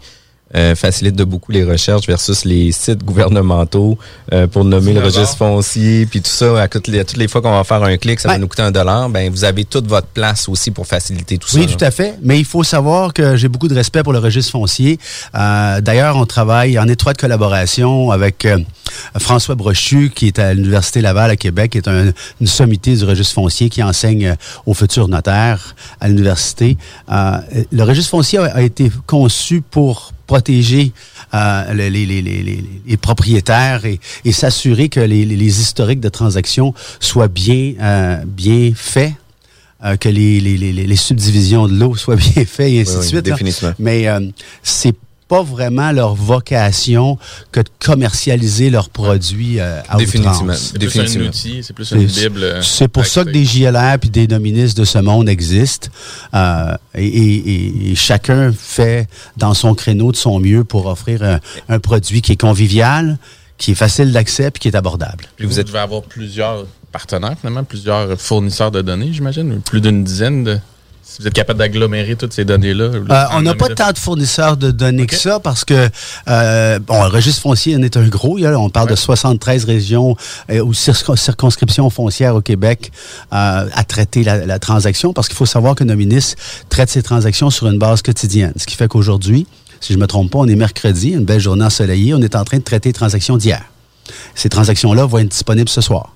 euh, 0.56 0.76
facilite 0.76 1.16
de 1.16 1.24
beaucoup 1.24 1.52
les 1.52 1.64
recherches 1.64 2.08
versus 2.08 2.46
les 2.46 2.72
sites 2.72 3.04
gouvernementaux 3.04 3.98
euh, 4.34 4.48
pour 4.48 4.66
nommer 4.66 4.94
le 4.94 5.02
registre 5.02 5.38
foncier, 5.38 6.06
puis 6.06 6.22
tout 6.22 6.30
ça, 6.30 6.62
à 6.62 6.68
toutes 6.68 6.88
les, 6.88 7.00
à 7.00 7.06
toutes 7.06 7.18
les 7.18 7.28
fois 7.28 7.42
qu'on 7.42 7.52
va 7.52 7.64
faire 7.64 7.84
un 7.84 7.98
clic, 7.98 8.20
ça 8.20 8.30
va 8.30 8.38
nous 8.38 8.48
coûter 8.48 8.64
un 8.64 8.72
dollar, 8.72 9.10
ben 9.10 9.32
vous 9.32 9.44
avez 9.44 9.66
toute 9.66 9.88
votre 9.88 10.08
place 10.08 10.50
aussi 10.50 10.72
pour 10.72 10.88
faciliter 10.88 11.38
tout 11.38 11.48
ça. 11.48 11.60
Oui, 11.60 11.68
tout 11.68 11.84
à 11.84 11.92
fait. 11.92 12.16
Mais 12.22 12.40
il 12.40 12.46
faut 12.46 12.64
savoir 12.64 13.14
que 13.14 13.36
j'ai 13.36 13.48
beaucoup 13.48 13.68
de 13.68 13.76
respect 13.76 14.04
pour 14.04 14.14
le 14.14 14.20
registre 14.20 14.52
foncier. 14.52 15.00
Euh, 15.36 15.82
D'ailleurs, 15.82 16.18
on 16.18 16.26
travaille 16.26 16.78
en 16.80 16.88
étroite 16.88 17.18
collaboration 17.18 18.12
avec 18.12 18.46
euh, 18.46 18.58
François 19.18 19.56
Brochu, 19.56 20.12
qui 20.14 20.28
est 20.28 20.40
à 20.40 20.54
l'Université 20.54 21.02
Laval 21.02 21.32
à 21.32 21.36
Québec, 21.36 21.72
qui 21.72 21.78
est 21.78 21.88
un, 21.88 22.12
une 22.42 22.48
sommité 22.48 22.96
du 22.96 23.04
registre 23.06 23.34
foncier 23.34 23.70
qui 23.70 23.82
enseigne 23.84 24.36
aux 24.66 24.74
futurs 24.74 25.08
notaires 25.08 25.76
à 26.00 26.08
l'université. 26.08 26.78
Euh, 27.12 27.38
le 27.72 27.84
registre 27.84 28.12
foncier 28.12 28.40
a, 28.40 28.46
a 28.56 28.62
été 28.62 28.92
conçu 29.06 29.62
pour 29.62 30.14
protéger 30.30 30.92
euh, 31.34 31.74
les, 31.74 31.90
les, 31.90 32.06
les, 32.06 32.22
les, 32.86 32.98
propriétaires 32.98 33.84
et, 33.86 34.00
et 34.26 34.32
s'assurer 34.32 34.88
que 34.88 35.00
les, 35.00 35.62
historiques 35.62 36.02
de 36.02 36.10
transactions 36.10 36.76
soient 37.00 37.28
bien, 37.28 37.74
euh, 37.82 38.24
bien 38.28 38.72
faits. 38.76 39.14
Euh, 39.84 39.96
que 39.96 40.10
les, 40.10 40.96
subdivisions 40.98 41.68
de 41.68 41.74
l'eau 41.74 41.96
soient 41.96 42.16
bien 42.34 42.46
faites 42.46 42.72
et 42.74 42.82
ainsi 42.82 42.92
Oui, 42.92 43.00
de 43.00 43.08
suite. 43.08 43.26
définitivement. 43.26 43.74
Mais 43.80 44.06
c'est 44.62 44.94
pas 45.30 45.44
vraiment 45.44 45.92
leur 45.94 46.16
vocation 46.16 47.18
que 47.54 47.60
de 47.62 47.70
commercialiser 47.80 48.70
leurs 48.72 48.90
produits 48.90 49.60
euh, 49.60 49.80
à 49.88 49.96
Définitivement. 49.98 50.32
outrance. 50.54 50.74
C'est 50.74 50.80
plus 50.80 51.00
un 51.18 51.28
outil, 51.28 51.64
c'est 51.64 51.74
plus 51.74 51.92
une 51.92 52.06
bible. 52.06 52.44
euh, 52.44 52.62
C'est 52.64 52.88
pour 52.88 53.06
ça 53.06 53.24
que 53.24 53.30
des 53.30 53.46
JLR 53.46 53.98
puis 54.02 54.10
des 54.10 54.28
noministes 54.28 54.76
de 54.78 54.84
ce 54.86 54.98
monde 54.98 55.30
existent. 55.30 55.88
Euh, 56.34 56.76
et, 56.96 57.06
et- 57.08 57.92
et 57.92 57.96
chacun 57.96 58.52
fait 58.52 59.08
dans 59.38 59.54
son 59.54 59.76
créneau 59.76 60.12
de 60.12 60.18
son 60.18 60.40
mieux 60.40 60.64
pour 60.64 60.88
offrir 60.88 61.22
un, 61.24 61.40
un 61.70 61.80
produit 61.80 62.22
qui 62.22 62.32
est 62.34 62.42
convivial, 62.42 63.18
qui 63.60 63.72
est 63.72 63.76
facile 63.76 64.12
d'accès 64.12 64.50
puis 64.50 64.60
qui 64.62 64.68
est 64.70 64.76
abordable. 64.76 65.26
Puis 65.38 65.46
vous, 65.46 65.62
devez 65.62 65.80
avoir 65.80 66.02
plusieurs 66.02 66.66
partenaires, 66.92 67.36
finalement, 67.40 67.64
plusieurs 67.64 68.20
fournisseurs 68.20 68.72
de 68.72 68.82
données, 68.82 69.12
j'imagine, 69.14 69.62
plus 69.62 69.80
d'une 69.80 70.04
dizaine 70.04 70.44
de. 70.44 70.60
Si 71.12 71.24
vous 71.24 71.28
êtes 71.28 71.34
capable 71.34 71.58
d'agglomérer 71.58 72.16
toutes 72.16 72.34
ces 72.34 72.46
données-là? 72.46 72.84
Euh, 72.84 73.26
on 73.34 73.42
n'a 73.42 73.56
pas 73.56 73.70
tant 73.70 73.92
de 73.92 73.98
fournisseurs 73.98 74.58
de 74.58 74.70
données 74.70 75.08
que 75.08 75.16
ça 75.16 75.40
parce 75.40 75.66
que 75.66 75.90
euh, 76.28 76.78
bon, 76.78 77.02
le 77.04 77.10
registre 77.10 77.42
foncier 77.42 77.76
en 77.76 77.82
est 77.82 77.98
un 77.98 78.08
gros. 78.08 78.38
on 78.40 78.70
parle 78.70 78.90
de 78.90 78.96
73 78.96 79.66
régions 79.66 80.16
euh, 80.52 80.60
ou 80.62 80.74
circon- 80.74 81.16
circonscriptions 81.16 81.90
foncières 81.90 82.36
au 82.36 82.42
Québec 82.42 82.92
euh, 83.34 83.68
à 83.74 83.84
traiter 83.86 84.24
la, 84.24 84.46
la 84.46 84.60
transaction 84.60 85.12
parce 85.12 85.28
qu'il 85.28 85.36
faut 85.38 85.48
savoir 85.48 85.74
que 85.74 85.84
nos 85.84 85.96
ministres 85.96 86.36
traitent 86.70 86.92
ces 86.92 87.02
transactions 87.02 87.50
sur 87.50 87.66
une 87.68 87.80
base 87.80 88.04
quotidienne. 88.04 88.54
Ce 88.56 88.68
qui 88.68 88.76
fait 88.76 88.88
qu'aujourd'hui, 88.88 89.48
si 89.82 89.94
je 89.94 89.98
ne 89.98 90.04
me 90.04 90.08
trompe 90.08 90.30
pas, 90.32 90.38
on 90.38 90.48
est 90.48 90.56
mercredi, 90.56 91.10
une 91.10 91.26
belle 91.26 91.40
journée 91.40 91.66
ensoleillée, 91.66 92.14
on 92.14 92.22
est 92.22 92.36
en 92.36 92.44
train 92.44 92.58
de 92.60 92.64
traiter 92.64 92.90
les 92.90 92.94
transactions 92.94 93.36
d'hier. 93.38 93.64
Ces 94.36 94.50
transactions-là 94.50 95.06
vont 95.06 95.18
être 95.18 95.30
disponibles 95.30 95.70
ce 95.70 95.82
soir. 95.82 96.14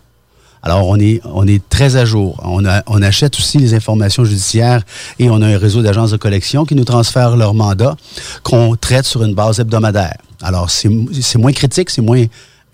Alors, 0.64 0.88
on 0.88 0.98
est, 0.98 1.22
on 1.26 1.46
est 1.46 1.62
très 1.70 1.98
à 1.98 2.06
jour. 2.06 2.40
On, 2.44 3.02
achète 3.02 3.38
aussi 3.38 3.58
les 3.58 3.74
informations 3.74 4.24
judiciaires 4.24 4.82
et 5.20 5.30
on 5.30 5.42
a 5.42 5.48
un 5.48 5.58
réseau 5.58 5.82
d'agences 5.82 6.12
de 6.12 6.18
collection 6.18 6.64
qui 6.66 6.74
nous 6.74 6.86
transfèrent 6.86 7.36
leur 7.36 7.54
mandat 7.54 7.98
qu'on 8.44 8.76
traite 8.78 9.06
sur 9.06 9.24
une 9.24 9.36
base 9.36 9.60
hebdomadaire. 9.60 10.18
Alors, 10.42 10.70
c'est 10.72 10.90
moins 11.38 11.52
critique, 11.52 11.90
c'est 11.90 12.02
moins 12.02 12.26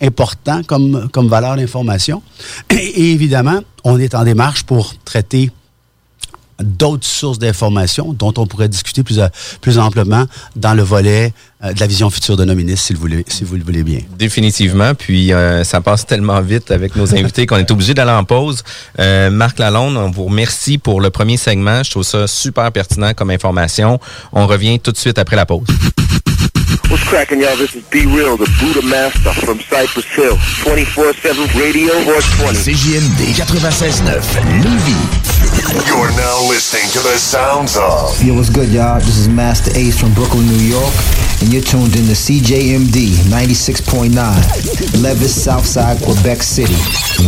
important 0.02 0.62
comme, 0.64 1.10
comme 1.12 1.28
valeur 1.28 1.56
d'information. 1.56 2.22
Et 2.70 3.12
évidemment, 3.12 3.60
on 3.84 4.00
est 4.00 4.14
en 4.14 4.24
démarche 4.24 4.64
pour 4.64 4.94
traiter 5.04 5.52
d'autres 6.62 7.06
sources 7.08 7.40
d'informations 7.40 8.14
dont 8.14 8.34
on 8.38 8.46
pourrait 8.48 8.68
discuter 8.70 9.04
plus, 9.04 9.20
à- 9.20 9.30
plus 9.62 9.78
amplement 9.80 10.26
dans 10.56 10.74
le 10.74 10.84
volet 10.84 11.34
euh, 11.64 11.74
de 11.74 11.80
la 11.80 11.88
vision 11.88 12.10
future 12.10 12.38
de 12.38 12.46
nos 12.46 12.56
ministres, 12.56 12.88
si 12.88 12.94
vous, 12.94 13.08
le 13.08 13.12
voulez- 13.18 13.26
si 13.28 13.44
vous 13.44 13.56
le 13.56 13.64
voulez 13.64 13.84
bien. 13.84 14.00
Définitivement. 14.18 14.94
Puis 14.96 15.34
euh, 15.34 15.64
ça 15.64 15.82
passe 15.82 16.06
tellement 16.06 16.40
vite 16.42 16.72
avec 16.72 16.96
nos 16.96 17.14
invités 17.16 17.46
qu'on 17.46 17.58
est 17.58 17.70
obligé 17.72 17.94
d'aller 17.94 18.12
en 18.12 18.24
pause. 18.24 18.64
Euh, 19.00 19.30
Marc 19.30 19.60
Lalonde, 19.60 19.98
on 19.98 20.10
vous 20.12 20.26
remercie 20.26 20.78
pour 20.78 21.02
le 21.02 21.10
premier 21.10 21.38
segment. 21.38 21.84
Je 21.84 21.92
trouve 21.92 22.04
ça 22.04 22.28
super 22.28 22.72
pertinent 22.72 23.14
comme 23.14 23.30
information. 23.32 24.00
On 24.32 24.48
revient 24.48 24.80
tout 24.80 24.92
de 24.92 24.98
suite 24.98 25.18
après 25.18 25.36
la 25.36 25.46
pause. 25.46 25.68
What's 26.90 27.04
cracking, 27.04 27.40
y'all? 27.42 27.56
This 27.58 27.76
is 27.76 27.84
Be 27.92 28.08
Real, 28.08 28.36
the 28.38 28.50
Buddha 28.60 28.82
Master 28.84 29.32
from 29.44 29.60
Cypress 29.60 30.06
Hill. 30.16 30.36
24-7 30.66 31.54
Radio 31.54 31.92
420. 32.04 32.54
CJMD 32.64 33.36
96.9, 33.36 34.22
Lévis. 34.64 35.29
You're 35.60 36.10
now 36.12 36.48
listening 36.48 36.90
to 36.94 37.00
the 37.00 37.18
sounds 37.18 37.76
of 37.76 38.24
Yo, 38.24 38.34
what's 38.34 38.50
good, 38.50 38.70
y'all? 38.70 39.00
This 39.00 39.18
is 39.18 39.28
Master 39.28 39.72
Ace 39.78 40.00
from 40.00 40.14
Brooklyn, 40.14 40.46
New 40.46 40.56
York, 40.56 40.94
and 41.42 41.52
you're 41.52 41.62
tuned 41.62 41.98
in 41.98 42.06
to 42.06 42.16
CJMD 42.16 43.10
96.9, 43.28 45.04
Levis, 45.04 45.44
Southside, 45.44 46.02
Quebec 46.02 46.44
City. 46.44 46.76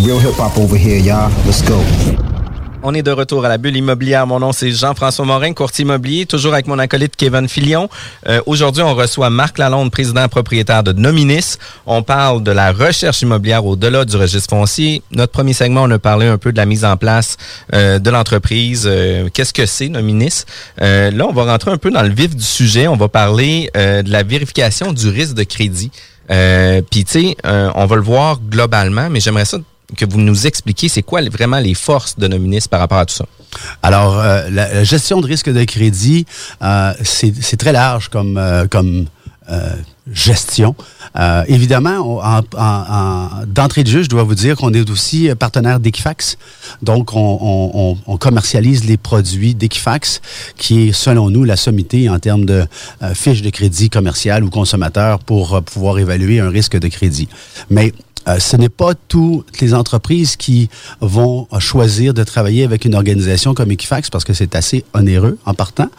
Real 0.08 0.18
hip 0.18 0.36
hop 0.36 0.58
over 0.58 0.78
here, 0.78 0.98
y'all. 0.98 1.30
Let's 1.46 1.62
go. 1.62 2.41
On 2.84 2.96
est 2.96 3.04
de 3.04 3.12
retour 3.12 3.46
à 3.46 3.50
la 3.50 3.60
bulle 3.60 3.78
immobilière. 3.78 4.26
Mon 4.26 4.40
nom, 4.40 4.52
c'est 4.52 4.72
Jean-François 4.72 5.24
Morin, 5.24 5.54
courtier 5.54 5.84
immobilier, 5.84 6.26
toujours 6.26 6.54
avec 6.54 6.66
mon 6.66 6.80
acolyte 6.80 7.16
Kevin 7.16 7.48
Filion. 7.48 7.90
Euh, 8.28 8.42
Aujourd'hui, 8.48 8.82
on 8.82 8.96
reçoit 8.96 9.30
Marc 9.30 9.60
Lalonde, 9.60 9.92
président 9.92 10.28
propriétaire 10.28 10.82
de 10.82 10.92
Nominis. 10.92 11.58
On 11.86 12.02
parle 12.02 12.42
de 12.42 12.52
la 12.52 12.72
recherche 12.72 13.22
immobilière 13.22 13.64
au-delà 13.68 14.04
du 14.04 14.16
registre 14.18 14.50
foncier. 14.50 15.04
Notre 15.12 15.32
premier 15.32 15.54
segment, 15.54 15.84
on 15.84 15.92
a 15.92 16.00
parlé 16.00 16.26
un 16.26 16.40
peu 16.40 16.52
de 16.52 16.58
la 16.58 16.66
mise 16.66 16.84
en 16.84 16.98
place 16.98 17.38
euh, 17.76 18.00
de 18.00 18.10
l'entreprise. 18.10 18.88
Euh, 18.92 19.30
Qu'est-ce 19.32 19.54
que 19.54 19.68
c'est 19.68 19.88
Nominis? 19.90 20.46
Là, 20.80 21.12
on 21.30 21.34
va 21.34 21.44
rentrer 21.44 21.70
un 21.70 21.78
peu 21.78 21.92
dans 21.92 22.02
le 22.02 22.10
vif 22.10 22.36
du 22.36 22.44
sujet. 22.44 22.88
On 22.88 22.98
va 22.98 23.08
parler 23.10 23.70
de 23.76 24.10
la 24.12 24.24
vérification 24.24 24.92
du 24.92 25.08
risque 25.08 25.36
de 25.36 25.44
crédit. 25.44 25.92
Euh, 26.32 26.82
Puis, 26.90 27.06
tu 27.06 27.12
sais, 27.12 27.38
on 27.44 27.86
va 27.86 27.96
le 27.96 28.02
voir 28.02 28.40
globalement, 28.40 29.08
mais 29.12 29.20
j'aimerais 29.20 29.46
ça 29.46 29.58
que 29.98 30.06
vous 30.06 30.20
nous 30.20 30.48
expliquiez 30.48 30.90
c'est 30.90 31.02
quoi 31.04 31.22
vraiment 31.30 31.60
les 31.60 31.74
forces 31.74 32.18
de 32.18 32.28
Nominis 32.28 32.66
par 32.70 32.80
rapport 32.80 32.98
à 33.00 33.06
tout 33.06 33.16
ça? 33.16 33.26
Alors, 33.84 34.18
euh, 34.20 34.50
la, 34.50 34.74
la 34.74 34.84
gestion 34.84 35.20
de 35.22 35.28
risque 35.28 35.50
de 35.52 35.64
crédit, 35.66 36.26
euh, 36.62 36.94
c'est 37.04 37.58
très 37.58 37.74
large 37.74 38.08
comme, 38.10 38.38
euh, 38.38 38.66
comme 38.68 39.08
euh, 39.50 39.74
gestion. 40.14 40.74
Euh, 41.20 41.44
évidemment, 41.48 42.22
d'entrée 43.48 43.84
de 43.84 43.90
jeu, 43.90 44.04
je 44.04 44.10
dois 44.10 44.24
vous 44.24 44.36
dire 44.36 44.56
qu'on 44.56 44.74
est 44.74 44.90
aussi 44.90 45.30
partenaire 45.38 45.80
d'Equifax. 45.80 46.38
Donc, 46.82 47.14
on, 47.14 47.20
on- 47.42 47.72
on- 47.92 47.98
on 48.08 48.18
commercialise 48.18 48.86
les 48.86 48.98
produits 48.98 49.54
d'Equifax, 49.56 50.22
qui 50.58 50.88
est, 50.88 50.92
selon 50.94 51.30
nous, 51.30 51.44
la 51.44 51.58
sommité 51.58 52.10
en 52.10 52.20
termes 52.20 52.46
de 52.46 52.66
euh, 53.04 53.14
fiche 53.14 53.42
de 53.42 53.50
crédit 53.50 53.90
commercial 53.90 54.44
ou 54.44 54.50
consommateur 54.50 55.20
pour 55.20 55.56
euh, 55.56 55.62
pouvoir 55.62 56.00
évaluer 56.00 56.40
un 56.40 56.50
risque 56.50 56.78
de 56.78 56.88
crédit. 56.88 57.28
Mais 57.70 57.94
euh, 58.28 58.40
ce 58.40 58.58
n'est 58.58 58.70
pas 58.70 58.94
toutes 59.08 59.60
les 59.62 59.74
entreprises 59.74 60.36
qui 60.36 60.70
vont 61.00 61.48
choisir 61.60 62.14
de 62.14 62.24
travailler 62.24 62.64
avec 62.64 62.86
une 62.86 62.96
organisation 62.96 63.54
comme 63.54 63.72
Equifax 63.72 64.10
parce 64.10 64.24
que 64.24 64.34
c'est 64.34 64.56
assez 64.56 64.84
onéreux 64.94 65.38
en 65.46 65.54
partant, 65.54 65.90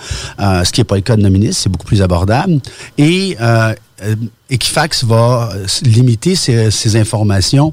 euh, 0.41 0.65
ce 0.65 0.73
qui 0.73 0.81
n'est 0.81 0.85
pas 0.85 0.97
le 0.97 1.03
cas 1.03 1.17
de 1.17 1.23
Nominis, 1.23 1.55
c'est 1.55 1.69
beaucoup 1.69 1.87
plus 1.87 2.03
abordable. 2.03 2.61
Et 2.99 3.37
euh, 3.41 3.75
Equifax 4.51 5.05
va 5.05 5.53
limiter 5.83 6.35
ces, 6.35 6.97
informations 6.97 7.73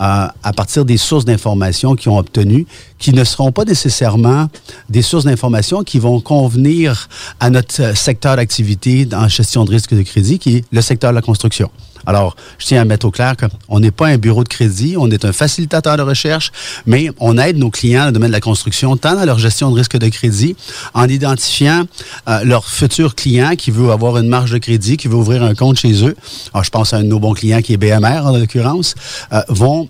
euh, 0.00 0.26
à 0.42 0.52
partir 0.54 0.84
des 0.84 0.96
sources 0.96 1.24
d'informations 1.24 1.94
qu'ils 1.94 2.10
ont 2.10 2.18
obtenues, 2.18 2.66
qui 2.98 3.12
ne 3.12 3.24
seront 3.24 3.52
pas 3.52 3.64
nécessairement 3.64 4.48
des 4.88 5.02
sources 5.02 5.24
d'informations 5.24 5.84
qui 5.84 5.98
vont 5.98 6.20
convenir 6.20 7.08
à 7.40 7.50
notre 7.50 7.96
secteur 7.96 8.36
d'activité 8.36 9.06
en 9.12 9.28
gestion 9.28 9.64
de 9.64 9.70
risque 9.70 9.94
de 9.94 10.02
crédit, 10.02 10.38
qui 10.38 10.56
est 10.56 10.64
le 10.72 10.80
secteur 10.80 11.10
de 11.10 11.14
la 11.16 11.22
construction. 11.22 11.70
Alors, 12.06 12.36
je 12.58 12.66
tiens 12.66 12.80
à 12.80 12.84
mettre 12.84 13.06
au 13.06 13.10
clair 13.10 13.34
qu'on 13.36 13.80
n'est 13.80 13.90
pas 13.90 14.06
un 14.06 14.18
bureau 14.18 14.44
de 14.44 14.48
crédit, 14.48 14.94
on 14.96 15.10
est 15.10 15.24
un 15.24 15.32
facilitateur 15.32 15.96
de 15.96 16.02
recherche, 16.02 16.52
mais 16.86 17.10
on 17.18 17.36
aide 17.36 17.58
nos 17.58 17.70
clients 17.70 18.02
dans 18.02 18.06
le 18.06 18.12
domaine 18.12 18.30
de 18.30 18.36
la 18.36 18.40
construction, 18.40 18.96
tant 18.96 19.16
dans 19.16 19.24
leur 19.24 19.38
gestion 19.38 19.70
de 19.70 19.76
risque 19.76 19.96
de 19.96 20.08
crédit, 20.08 20.56
en 20.94 21.08
identifiant 21.08 21.84
euh, 22.28 22.44
leur 22.44 22.68
futur 22.68 23.14
client 23.14 23.56
qui 23.56 23.70
veut 23.70 23.90
avoir 23.90 24.18
une 24.18 24.28
marge 24.28 24.52
de 24.52 24.58
crédit, 24.58 24.96
qui 24.96 25.08
veut 25.08 25.16
ouvrir 25.16 25.42
un 25.42 25.54
compte 25.54 25.78
chez 25.78 26.04
eux. 26.04 26.16
Alors, 26.54 26.64
je 26.64 26.70
pense 26.70 26.92
à 26.92 26.98
un 26.98 27.02
de 27.02 27.08
nos 27.08 27.18
bons 27.18 27.34
clients 27.34 27.60
qui 27.60 27.72
est 27.72 27.76
BMR, 27.76 28.24
en 28.24 28.36
l'occurrence, 28.36 28.94
euh, 29.32 29.42
vont 29.48 29.88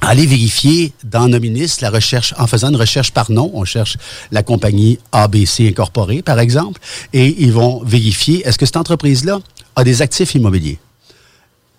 aller 0.00 0.26
vérifier 0.26 0.92
dans 1.04 1.28
Nominis 1.28 1.76
la 1.80 1.90
recherche, 1.90 2.34
en 2.38 2.46
faisant 2.46 2.70
une 2.70 2.76
recherche 2.76 3.12
par 3.12 3.30
nom, 3.30 3.50
on 3.54 3.64
cherche 3.64 3.96
la 4.30 4.42
compagnie 4.42 4.98
ABC 5.12 5.68
incorporée, 5.68 6.22
par 6.22 6.40
exemple, 6.40 6.80
et 7.12 7.36
ils 7.38 7.52
vont 7.52 7.82
vérifier 7.84 8.46
est-ce 8.46 8.58
que 8.58 8.66
cette 8.66 8.76
entreprise-là 8.76 9.40
a 9.76 9.84
des 9.84 10.02
actifs 10.02 10.34
immobiliers? 10.34 10.78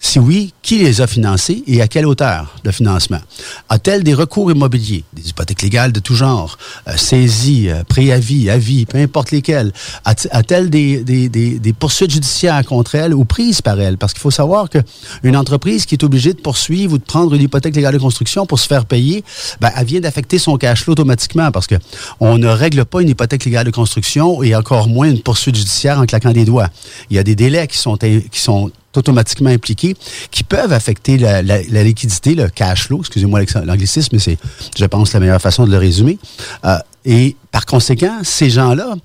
Si 0.06 0.20
oui, 0.20 0.54
qui 0.62 0.80
les 0.80 1.00
a 1.00 1.08
financés 1.08 1.64
et 1.66 1.82
à 1.82 1.88
quelle 1.88 2.06
hauteur 2.06 2.58
de 2.66 2.72
financement? 2.72 3.22
A-t-elle 3.70 4.04
des 4.04 4.14
recours 4.14 4.52
immobiliers, 4.52 5.06
des 5.14 5.30
hypothèques 5.30 5.62
légales 5.62 5.94
de 5.94 6.02
tout 6.02 6.14
genre, 6.14 6.58
euh, 6.90 6.98
saisies, 6.98 7.70
euh, 7.70 7.86
préavis, 7.86 8.50
avis, 8.50 8.86
peu 8.86 8.98
importe 8.98 9.32
lesquels? 9.32 9.72
A-t-elle 10.04 10.70
des, 10.70 11.74
poursuites 11.80 12.12
judiciaires 12.12 12.66
contre 12.66 12.96
elle 12.96 13.14
ou 13.14 13.24
prises 13.24 13.62
par 13.62 13.80
elle? 13.80 13.98
Parce 13.98 14.12
qu'il 14.12 14.22
faut 14.22 14.30
savoir 14.30 14.68
qu'une 14.70 15.38
entreprise 15.38 15.86
qui 15.86 15.96
est 15.96 16.04
obligée 16.04 16.34
de 16.34 16.42
poursuivre 16.42 16.94
ou 16.94 16.98
de 16.98 17.04
prendre 17.04 17.34
une 17.34 17.42
hypothèque 17.42 17.76
légale 17.76 17.94
de 17.94 18.00
construction 18.00 18.46
pour 18.46 18.60
se 18.60 18.68
faire 18.68 18.86
payer, 18.86 19.24
ben, 19.62 19.72
elle 19.76 19.86
vient 19.86 20.02
d'affecter 20.02 20.38
son 20.38 20.58
cash 20.58 20.84
flow 20.84 20.92
automatiquement 20.92 21.50
parce 21.50 21.66
que 21.66 21.76
on 22.20 22.38
ne 22.38 22.48
règle 22.50 22.84
pas 22.84 23.02
une 23.02 23.10
hypothèque 23.10 23.46
légale 23.46 23.68
de 23.68 23.72
construction 23.72 24.44
et 24.44 24.54
encore 24.54 24.90
moins 24.90 25.10
une 25.10 25.22
poursuite 25.22 25.56
judiciaire 25.56 25.98
en 25.98 26.06
claquant 26.06 26.34
des 26.34 26.44
doigts. 26.44 26.70
Il 27.10 27.16
y 27.16 27.20
a 27.20 27.24
des 27.24 27.36
délais 27.36 27.68
qui 27.68 27.78
sont 27.78 27.98
automatiquement 28.98 29.50
impliqués, 29.50 29.96
qui 30.32 30.44
peuvent 30.44 30.74
affecter 30.74 31.18
la, 31.18 31.42
liquidité, 31.42 32.36
le 32.36 32.50
cash 32.50 32.88
flow, 32.88 33.00
excusez-moi 33.00 33.42
l'anglicisme, 33.66 34.10
mais 34.14 34.20
c'est, 34.20 34.38
je 34.78 34.86
pense, 34.86 35.14
la 35.14 35.20
meilleure 35.20 35.42
façon 35.42 35.66
de 35.66 35.72
le 35.72 35.78
résumer. 35.78 36.18
Euh, 36.66 36.78
et 37.06 37.36
par 37.52 37.66
conséquent, 37.66 38.20
ces 38.24 38.50
gens-là 38.50 38.96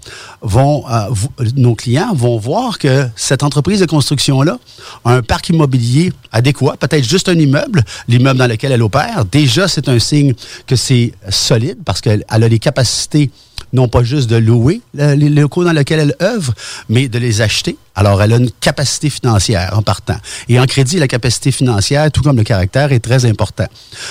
vont, 0.40 0.84
euh, 0.88 1.08
nos 1.56 1.74
clients 1.74 2.14
vont 2.14 2.38
voir 2.38 2.78
que 2.78 3.08
cette 3.16 3.42
entreprise 3.42 3.80
de 3.80 3.86
construction-là 3.86 4.58
a 5.04 5.14
un 5.14 5.22
parc 5.22 5.48
immobilier 5.48 6.12
adéquat, 6.30 6.76
peut-être 6.78 7.04
juste 7.04 7.28
un 7.28 7.38
immeuble, 7.38 7.82
l'immeuble 8.06 8.38
dans 8.38 8.46
lequel 8.46 8.70
elle 8.70 8.82
opère. 8.82 9.24
Déjà, 9.24 9.66
c'est 9.66 9.88
un 9.88 9.98
signe 9.98 10.34
que 10.66 10.76
c'est 10.76 11.12
solide 11.28 11.78
parce 11.84 12.00
qu'elle 12.00 12.24
a 12.28 12.38
les 12.38 12.58
capacités 12.60 13.30
non 13.72 13.88
pas 13.88 14.02
juste 14.02 14.28
de 14.30 14.36
louer 14.36 14.80
les 14.94 15.28
locaux 15.28 15.64
dans 15.64 15.72
lesquels 15.72 16.00
elle 16.00 16.14
œuvre, 16.22 16.54
mais 16.88 17.08
de 17.08 17.18
les 17.18 17.40
acheter. 17.40 17.76
Alors, 17.94 18.22
elle 18.22 18.32
a 18.32 18.36
une 18.36 18.50
capacité 18.50 19.10
financière 19.10 19.76
en 19.76 19.82
partant. 19.82 20.16
Et 20.48 20.60
en 20.60 20.66
crédit, 20.66 20.98
la 20.98 21.08
capacité 21.08 21.50
financière, 21.50 22.10
tout 22.12 22.22
comme 22.22 22.36
le 22.36 22.44
caractère, 22.44 22.92
est 22.92 23.00
très 23.00 23.24
important. 23.26 23.66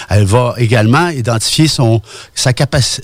Elle 0.10 0.26
va 0.26 0.56
également 0.58 1.08
identifier 1.10 1.68
son, 1.68 2.02
sa 2.36 2.52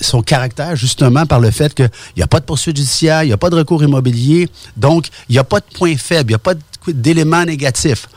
son 0.00 0.22
caractère 0.22 0.76
justement 0.76 1.24
par 1.24 1.40
le 1.40 1.50
fait 1.50 1.72
qu'il 1.74 1.90
n'y 2.16 2.22
a 2.22 2.26
pas 2.26 2.40
de 2.40 2.44
poursuite 2.44 2.76
judiciaire, 2.76 3.22
il 3.22 3.28
n'y 3.28 3.32
a 3.32 3.38
pas 3.38 3.50
de 3.50 3.56
recours 3.56 3.82
immobilier, 3.82 4.48
donc 4.76 5.08
il 5.28 5.32
n'y 5.32 5.38
a 5.38 5.44
pas 5.44 5.60
de 5.60 5.66
point 5.72 5.96
faible, 5.96 6.30
il 6.30 6.32
n'y 6.32 6.34
a 6.34 6.38
pas 6.38 6.54
d'éléments 6.86 7.44
négatifs. 7.44 8.08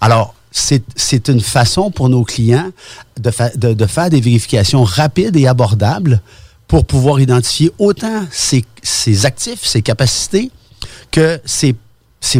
Alors, 0.00 0.34
c'est 0.50 1.28
une 1.28 1.40
façon 1.40 1.90
pour 1.90 2.08
nos 2.08 2.24
clients 2.24 2.70
de, 3.18 3.30
de, 3.56 3.72
de, 3.72 3.86
faire 3.86 4.10
des 4.10 4.20
vérifications 4.20 4.82
rapides 4.82 5.36
et 5.36 5.46
abordables 5.46 6.20
pour 6.70 6.84
pouvoir 6.84 7.18
identifier 7.18 7.72
autant 7.80 8.24
ses, 8.30 8.64
actifs, 9.26 9.64
ses 9.64 9.82
capacités, 9.82 10.52
que 11.10 11.40
ses, 11.44 11.74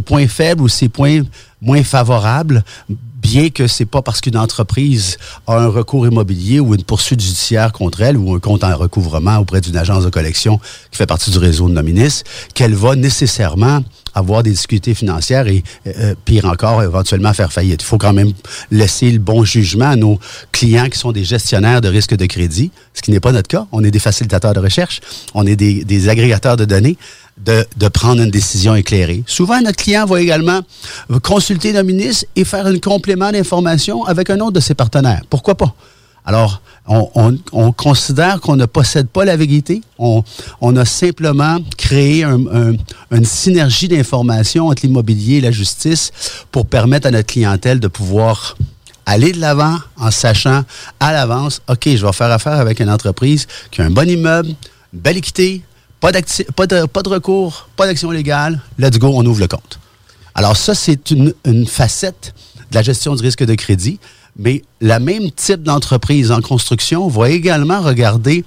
points 0.02 0.28
faibles 0.28 0.62
ou 0.62 0.68
ses 0.68 0.88
points 0.88 1.22
moins 1.60 1.82
favorables, 1.82 2.62
bien 2.88 3.50
que 3.50 3.66
c'est 3.66 3.86
pas 3.86 4.02
parce 4.02 4.20
qu'une 4.20 4.36
entreprise 4.36 5.18
a 5.48 5.58
un 5.58 5.66
recours 5.66 6.06
immobilier 6.06 6.60
ou 6.60 6.76
une 6.76 6.84
poursuite 6.84 7.20
judiciaire 7.20 7.72
contre 7.72 8.02
elle 8.02 8.16
ou 8.16 8.32
un 8.32 8.38
compte 8.38 8.62
en 8.62 8.76
recouvrement 8.76 9.36
auprès 9.38 9.60
d'une 9.60 9.76
agence 9.76 10.04
de 10.04 10.10
collection 10.10 10.58
qui 10.92 10.98
fait 10.98 11.06
partie 11.06 11.32
du 11.32 11.38
réseau 11.38 11.68
de 11.68 11.74
Nominis, 11.74 12.22
qu'elle 12.54 12.76
va 12.76 12.94
nécessairement 12.94 13.82
avoir 14.14 14.42
des 14.42 14.50
difficultés 14.50 14.94
financières 14.94 15.46
et, 15.46 15.62
euh, 15.86 15.92
euh, 15.98 16.14
pire 16.24 16.44
encore, 16.46 16.82
éventuellement 16.82 17.32
faire 17.32 17.52
faillite. 17.52 17.82
Il 17.82 17.86
faut 17.86 17.98
quand 17.98 18.12
même 18.12 18.32
laisser 18.70 19.10
le 19.10 19.18
bon 19.18 19.44
jugement 19.44 19.90
à 19.90 19.96
nos 19.96 20.18
clients 20.52 20.88
qui 20.88 20.98
sont 20.98 21.12
des 21.12 21.24
gestionnaires 21.24 21.80
de 21.80 21.88
risque 21.88 22.16
de 22.16 22.26
crédit, 22.26 22.70
ce 22.94 23.02
qui 23.02 23.10
n'est 23.10 23.20
pas 23.20 23.32
notre 23.32 23.48
cas. 23.48 23.66
On 23.72 23.84
est 23.84 23.90
des 23.90 23.98
facilitateurs 23.98 24.54
de 24.54 24.60
recherche, 24.60 25.00
on 25.34 25.46
est 25.46 25.56
des, 25.56 25.84
des 25.84 26.08
agrégateurs 26.08 26.56
de 26.56 26.64
données. 26.64 26.96
De, 27.38 27.64
de, 27.78 27.88
prendre 27.88 28.20
une 28.20 28.30
décision 28.30 28.74
éclairée. 28.74 29.22
Souvent, 29.24 29.62
notre 29.62 29.76
client 29.82 30.04
va 30.04 30.20
également 30.20 30.60
consulter 31.22 31.72
nos 31.72 31.82
ministre 31.82 32.26
et 32.36 32.44
faire 32.44 32.66
un 32.66 32.78
complément 32.78 33.32
d'information 33.32 34.04
avec 34.04 34.28
un 34.28 34.40
autre 34.40 34.52
de 34.52 34.60
ses 34.60 34.74
partenaires. 34.74 35.22
Pourquoi 35.30 35.54
pas? 35.54 35.74
Alors, 36.24 36.60
on, 36.86 37.72
considère 37.72 38.40
qu'on 38.40 38.56
ne 38.56 38.66
possède 38.66 39.08
pas 39.08 39.24
la 39.24 39.36
vérité. 39.36 39.80
On, 39.98 40.22
a 40.76 40.84
simplement 40.84 41.58
créé 41.76 42.24
une 42.24 43.24
synergie 43.24 43.88
d'informations 43.88 44.68
entre 44.68 44.82
l'immobilier 44.84 45.36
et 45.36 45.40
la 45.40 45.50
justice 45.50 46.12
pour 46.50 46.66
permettre 46.66 47.06
à 47.06 47.10
notre 47.10 47.26
clientèle 47.26 47.80
de 47.80 47.88
pouvoir 47.88 48.56
aller 49.06 49.32
de 49.32 49.40
l'avant 49.40 49.76
en 49.96 50.10
sachant 50.10 50.64
à 51.00 51.12
l'avance, 51.12 51.62
OK, 51.68 51.84
je 51.84 52.04
vais 52.04 52.12
faire 52.12 52.30
affaire 52.30 52.54
avec 52.54 52.80
une 52.80 52.90
entreprise 52.90 53.46
qui 53.70 53.80
a 53.80 53.84
un 53.84 53.90
bon 53.90 54.08
immeuble, 54.08 54.50
une 54.92 55.00
belle 55.00 55.16
équité, 55.16 55.62
pas, 56.00 56.12
de, 56.12 57.08
recours, 57.08 57.68
pas 57.76 57.86
d'action 57.86 58.10
légale. 58.10 58.60
Let's 58.78 58.98
go, 58.98 59.10
on 59.14 59.24
ouvre 59.26 59.40
le 59.40 59.48
compte. 59.48 59.78
Alors 60.34 60.56
ça, 60.56 60.74
c'est 60.74 61.10
une 61.10 61.66
facette 61.66 62.34
de 62.70 62.74
la 62.74 62.82
gestion 62.82 63.14
du 63.14 63.22
risque 63.22 63.44
de 63.44 63.54
crédit 63.54 63.98
mais 64.36 64.62
la 64.80 64.98
même 64.98 65.30
type 65.30 65.62
d'entreprise 65.62 66.30
en 66.30 66.40
construction 66.40 67.08
va 67.08 67.30
également 67.30 67.80
regarder 67.80 68.44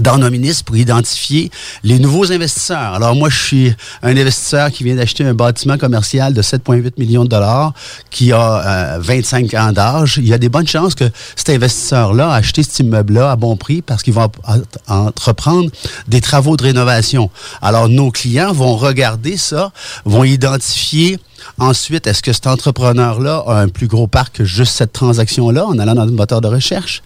dans 0.00 0.18
nos 0.18 0.30
ministres 0.30 0.64
pour 0.64 0.76
identifier 0.76 1.50
les 1.82 1.98
nouveaux 1.98 2.32
investisseurs. 2.32 2.94
Alors 2.94 3.14
moi, 3.14 3.28
je 3.28 3.38
suis 3.38 3.74
un 4.02 4.16
investisseur 4.16 4.70
qui 4.70 4.84
vient 4.84 4.96
d'acheter 4.96 5.24
un 5.24 5.34
bâtiment 5.34 5.78
commercial 5.78 6.34
de 6.34 6.42
7,8 6.42 6.92
millions 6.98 7.24
de 7.24 7.28
dollars 7.28 7.72
qui 8.10 8.32
a 8.32 8.98
25 9.00 9.52
euh, 9.54 9.58
ans 9.58 9.72
d'âge. 9.72 10.18
Il 10.18 10.28
y 10.28 10.32
a 10.32 10.38
des 10.38 10.48
bonnes 10.48 10.66
chances 10.66 10.94
que 10.94 11.04
cet 11.36 11.50
investisseur-là 11.50 12.30
a 12.30 12.36
acheté 12.36 12.62
cet 12.62 12.78
immeuble-là 12.80 13.32
à 13.32 13.36
bon 13.36 13.56
prix 13.56 13.82
parce 13.82 14.02
qu'il 14.02 14.14
va 14.14 14.28
entreprendre 14.86 15.70
des 16.06 16.20
travaux 16.20 16.56
de 16.56 16.62
rénovation. 16.62 17.30
Alors 17.62 17.88
nos 17.88 18.10
clients 18.10 18.52
vont 18.52 18.76
regarder 18.76 19.36
ça, 19.36 19.72
vont 20.04 20.24
identifier 20.24 21.18
Ensuite, 21.58 22.06
est-ce 22.06 22.22
que 22.22 22.32
cet 22.32 22.46
entrepreneur-là 22.46 23.44
a 23.46 23.60
un 23.60 23.68
plus 23.68 23.86
gros 23.86 24.06
parc 24.06 24.36
que 24.36 24.44
juste 24.44 24.72
cette 24.72 24.92
transaction-là 24.92 25.66
en 25.66 25.78
allant 25.78 25.94
dans 25.94 26.04
le 26.04 26.12
moteur 26.12 26.40
de 26.40 26.48
recherche? 26.48 27.02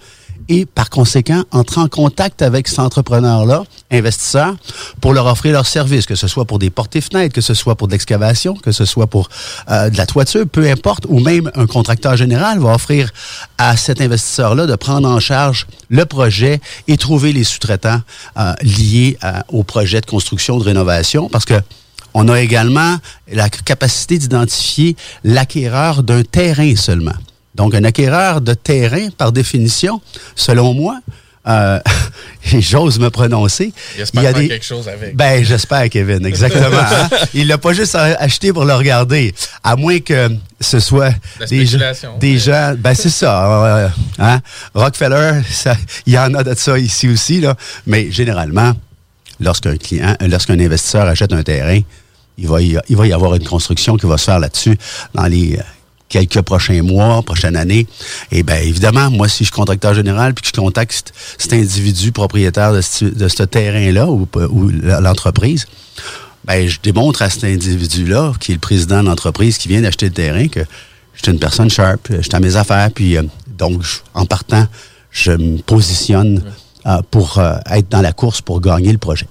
Et 0.48 0.66
par 0.66 0.90
conséquent, 0.90 1.44
entrer 1.50 1.80
en 1.80 1.88
contact 1.88 2.42
avec 2.42 2.68
cet 2.68 2.80
entrepreneur-là, 2.80 3.64
investisseur, 3.90 4.54
pour 5.00 5.12
leur 5.12 5.26
offrir 5.26 5.52
leurs 5.52 5.66
services, 5.66 6.06
que 6.06 6.14
ce 6.14 6.26
soit 6.26 6.44
pour 6.44 6.58
des 6.58 6.70
portes 6.70 6.96
et 6.96 7.00
fenêtres, 7.00 7.34
que 7.34 7.40
ce 7.40 7.54
soit 7.54 7.76
pour 7.76 7.86
de 7.86 7.92
l'excavation, 7.92 8.54
que 8.54 8.72
ce 8.72 8.84
soit 8.84 9.06
pour 9.06 9.28
euh, 9.70 9.90
de 9.90 9.96
la 9.96 10.06
toiture, 10.06 10.46
peu 10.50 10.68
importe, 10.68 11.06
ou 11.08 11.20
même 11.20 11.50
un 11.54 11.66
contracteur 11.66 12.16
général 12.16 12.58
va 12.58 12.74
offrir 12.74 13.10
à 13.58 13.76
cet 13.76 14.00
investisseur-là 14.00 14.66
de 14.66 14.76
prendre 14.76 15.08
en 15.08 15.20
charge 15.20 15.66
le 15.88 16.04
projet 16.06 16.60
et 16.88 16.96
trouver 16.96 17.32
les 17.32 17.44
sous-traitants 17.44 18.00
euh, 18.38 18.54
liés 18.62 19.18
euh, 19.24 19.32
au 19.48 19.62
projet 19.62 20.00
de 20.00 20.06
construction, 20.06 20.58
de 20.58 20.64
rénovation, 20.64 21.28
parce 21.28 21.44
que 21.44 21.60
on 22.14 22.28
a 22.28 22.40
également 22.40 22.96
la 23.30 23.48
capacité 23.48 24.18
d'identifier 24.18 24.96
l'acquéreur 25.24 26.02
d'un 26.02 26.22
terrain 26.22 26.76
seulement. 26.76 27.14
Donc, 27.54 27.74
un 27.74 27.84
acquéreur 27.84 28.40
de 28.40 28.54
terrain, 28.54 29.08
par 29.16 29.32
définition, 29.32 30.00
selon 30.34 30.74
moi, 30.74 31.00
euh, 31.48 31.80
j'ose 32.44 32.98
me 32.98 33.10
prononcer. 33.10 33.72
Il, 34.14 34.22
y 34.22 34.26
a 34.26 34.32
des... 34.32 34.48
quelque 34.48 34.64
chose 34.64 34.88
avec. 34.88 35.16
Ben, 35.16 35.44
j'espère, 35.44 35.88
Kevin, 35.90 36.24
exactement. 36.24 36.66
hein? 36.76 37.08
Il 37.34 37.48
l'a 37.48 37.58
pas 37.58 37.72
juste 37.72 37.94
acheté 37.94 38.52
pour 38.52 38.64
le 38.64 38.74
regarder, 38.74 39.34
à 39.64 39.74
moins 39.76 39.98
que 39.98 40.30
ce 40.60 40.78
soit 40.78 41.12
des, 41.48 41.66
des 42.20 42.38
gens. 42.38 42.74
Ben, 42.78 42.94
c'est 42.94 43.10
ça. 43.10 43.64
Euh, 43.66 43.88
hein? 44.18 44.40
Rockefeller, 44.74 45.40
il 46.06 46.12
y 46.12 46.18
en 46.18 46.32
a 46.34 46.44
de 46.44 46.54
ça 46.54 46.78
ici 46.78 47.08
aussi, 47.08 47.40
là. 47.40 47.56
Mais 47.86 48.10
généralement, 48.10 48.72
lorsqu'un 49.40 49.76
client, 49.76 50.16
lorsqu'un 50.20 50.58
investisseur 50.60 51.06
achète 51.06 51.32
un 51.32 51.42
terrain, 51.42 51.80
il 52.38 52.48
va, 52.48 52.62
y, 52.62 52.78
il 52.88 52.96
va 52.96 53.06
y 53.06 53.12
avoir 53.12 53.34
une 53.34 53.44
construction 53.44 53.96
qui 53.96 54.06
va 54.06 54.16
se 54.16 54.24
faire 54.24 54.38
là-dessus 54.38 54.78
dans 55.14 55.26
les 55.26 55.58
quelques 56.12 56.42
prochains 56.42 56.82
mois, 56.82 57.22
prochaine 57.22 57.56
année. 57.56 57.86
Et 58.30 58.42
bien, 58.42 58.56
évidemment, 58.56 59.10
moi, 59.10 59.28
si 59.28 59.38
je 59.38 59.44
suis 59.44 59.52
contracteur 59.52 59.94
général 59.94 60.34
puis 60.34 60.42
que 60.42 60.48
je 60.54 60.60
contacte 60.60 61.12
cet 61.38 61.54
individu 61.54 62.12
propriétaire 62.12 62.72
de 62.72 62.82
ce, 62.82 63.42
terrain-là 63.42 64.06
ou, 64.06 64.28
ou 64.50 64.70
l'entreprise, 65.00 65.66
ben, 66.44 66.68
je 66.68 66.78
démontre 66.82 67.22
à 67.22 67.30
cet 67.30 67.44
individu-là, 67.44 68.34
qui 68.38 68.52
est 68.52 68.56
le 68.56 68.60
président 68.60 69.02
de 69.02 69.08
l'entreprise 69.08 69.56
qui 69.56 69.68
vient 69.68 69.80
d'acheter 69.80 70.06
le 70.06 70.12
terrain, 70.12 70.48
que 70.48 70.60
je 71.14 71.22
suis 71.22 71.32
une 71.32 71.38
personne 71.38 71.70
sharp, 71.70 72.08
je 72.10 72.20
suis 72.20 72.34
à 72.34 72.40
mes 72.40 72.56
affaires, 72.56 72.90
puis 72.94 73.16
euh, 73.16 73.22
donc, 73.46 73.82
en 74.12 74.26
partant, 74.26 74.66
je 75.10 75.32
me 75.32 75.58
positionne 75.62 76.42
euh, 76.84 77.00
pour 77.10 77.40
être 77.70 77.88
dans 77.88 78.02
la 78.02 78.12
course 78.12 78.42
pour 78.42 78.60
gagner 78.60 78.92
le 78.92 78.98
projet. 78.98 79.26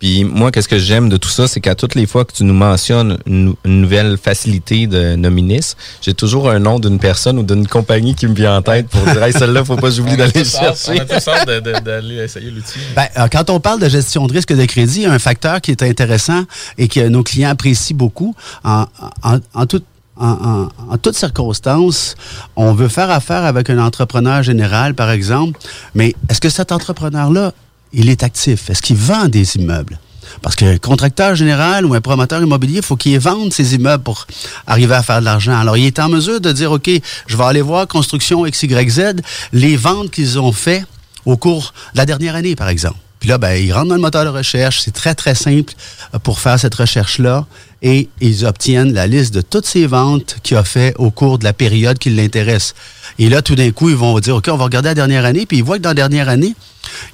Puis 0.00 0.24
moi, 0.24 0.50
qu'est-ce 0.50 0.68
que 0.68 0.78
j'aime 0.78 1.10
de 1.10 1.18
tout 1.18 1.28
ça, 1.28 1.46
c'est 1.46 1.60
qu'à 1.60 1.74
toutes 1.74 1.94
les 1.94 2.06
fois 2.06 2.24
que 2.24 2.32
tu 2.32 2.44
nous 2.44 2.54
mentionnes 2.54 3.18
une, 3.26 3.54
nouvelle 3.64 4.16
facilité 4.16 4.86
de 4.86 5.14
nominis, 5.14 5.74
j'ai 6.00 6.14
toujours 6.14 6.50
un 6.50 6.58
nom 6.58 6.78
d'une 6.78 6.98
personne 6.98 7.38
ou 7.38 7.42
d'une 7.42 7.68
compagnie 7.68 8.14
qui 8.14 8.26
me 8.26 8.34
vient 8.34 8.56
en 8.56 8.62
tête 8.62 8.88
pour 8.88 9.02
dire 9.02 9.22
hey, 9.22 9.32
celle-là, 9.32 9.62
faut 9.62 9.76
pas 9.76 9.88
que 9.88 9.94
j'oublie 9.94 10.16
d'aller 10.16 10.44
chercher. 10.44 10.92
On 10.92 10.98
a 11.00 11.04
tous 11.04 11.28
hâte 11.28 11.84
d'aller 11.84 12.16
essayer 12.16 12.50
l'outil. 12.50 12.78
Ben, 12.96 13.06
euh, 13.18 13.28
quand 13.30 13.50
on 13.50 13.60
parle 13.60 13.78
de 13.78 13.90
gestion 13.90 14.26
de 14.26 14.32
risque 14.32 14.54
de 14.54 14.64
crédit, 14.64 15.04
un 15.04 15.18
facteur 15.18 15.60
qui 15.60 15.70
est 15.70 15.82
intéressant 15.82 16.44
et 16.78 16.88
que 16.88 17.06
nos 17.08 17.22
clients 17.22 17.50
apprécient 17.50 17.96
beaucoup 17.96 18.34
en, 18.64 18.86
en, 19.22 19.38
en 19.52 19.66
toute 19.66 19.84
en, 20.16 20.68
en, 20.90 20.98
toutes 20.98 21.16
circonstances, 21.16 22.14
on 22.54 22.74
veut 22.74 22.88
faire 22.88 23.10
affaire 23.10 23.44
avec 23.44 23.70
un 23.70 23.78
entrepreneur 23.78 24.42
général, 24.42 24.94
par 24.94 25.10
exemple, 25.10 25.58
mais 25.94 26.14
est-ce 26.28 26.42
que 26.42 26.50
cet 26.50 26.72
entrepreneur-là 26.72 27.54
il 27.92 28.08
est 28.08 28.22
actif? 28.22 28.70
Est-ce 28.70 28.82
qu'il 28.82 28.96
vend 28.96 29.28
des 29.28 29.56
immeubles? 29.56 29.98
Parce 30.42 30.56
que 30.56 30.76
contracteur 30.78 31.34
général 31.34 31.84
ou 31.84 31.94
un 31.94 32.00
promoteur 32.00 32.42
immobilier, 32.42 32.76
il 32.76 32.82
faut 32.82 32.96
qu'il 32.96 33.18
vende 33.18 33.52
ses 33.52 33.74
immeubles 33.74 34.02
pour 34.02 34.26
arriver 34.66 34.94
à 34.94 35.02
faire 35.02 35.20
de 35.20 35.24
l'argent. 35.24 35.58
Alors, 35.58 35.76
il 35.76 35.86
est 35.86 35.98
en 35.98 36.08
mesure 36.08 36.40
de 36.40 36.52
dire, 36.52 36.72
OK, 36.72 36.90
je 37.26 37.36
vais 37.36 37.44
aller 37.44 37.62
voir 37.62 37.86
Construction 37.88 38.44
XYZ, 38.44 39.16
les 39.52 39.76
ventes 39.76 40.10
qu'ils 40.10 40.38
ont 40.38 40.52
fait 40.52 40.84
au 41.26 41.36
cours 41.36 41.74
de 41.94 41.98
la 41.98 42.06
dernière 42.06 42.34
année, 42.34 42.54
par 42.54 42.68
exemple. 42.68 42.98
Puis 43.18 43.28
là, 43.28 43.36
ben, 43.36 43.52
ils 43.52 43.72
rentrent 43.72 43.88
dans 43.88 43.96
le 43.96 44.00
moteur 44.00 44.24
de 44.24 44.30
recherche. 44.30 44.80
C'est 44.80 44.94
très, 44.94 45.14
très 45.14 45.34
simple 45.34 45.74
pour 46.22 46.40
faire 46.40 46.58
cette 46.58 46.74
recherche-là. 46.74 47.46
Et 47.82 48.08
ils 48.20 48.44
obtiennent 48.44 48.92
la 48.92 49.06
liste 49.06 49.32
de 49.32 49.40
toutes 49.40 49.66
ces 49.66 49.86
ventes 49.86 50.36
qu'il 50.42 50.56
a 50.56 50.64
fait 50.64 50.94
au 50.98 51.10
cours 51.10 51.38
de 51.38 51.44
la 51.44 51.52
période 51.52 51.98
qui 51.98 52.10
l'intéresse. 52.10 52.74
Et 53.18 53.28
là, 53.28 53.40
tout 53.40 53.54
d'un 53.54 53.70
coup, 53.70 53.88
ils 53.88 53.96
vont 53.96 54.18
dire, 54.20 54.36
OK, 54.36 54.48
on 54.48 54.56
va 54.56 54.64
regarder 54.64 54.90
la 54.90 54.94
dernière 54.94 55.24
année. 55.24 55.46
Puis 55.46 55.58
ils 55.58 55.64
voient 55.64 55.78
que 55.78 55.82
dans 55.82 55.90
la 55.90 55.94
dernière 55.94 56.28
année, 56.28 56.54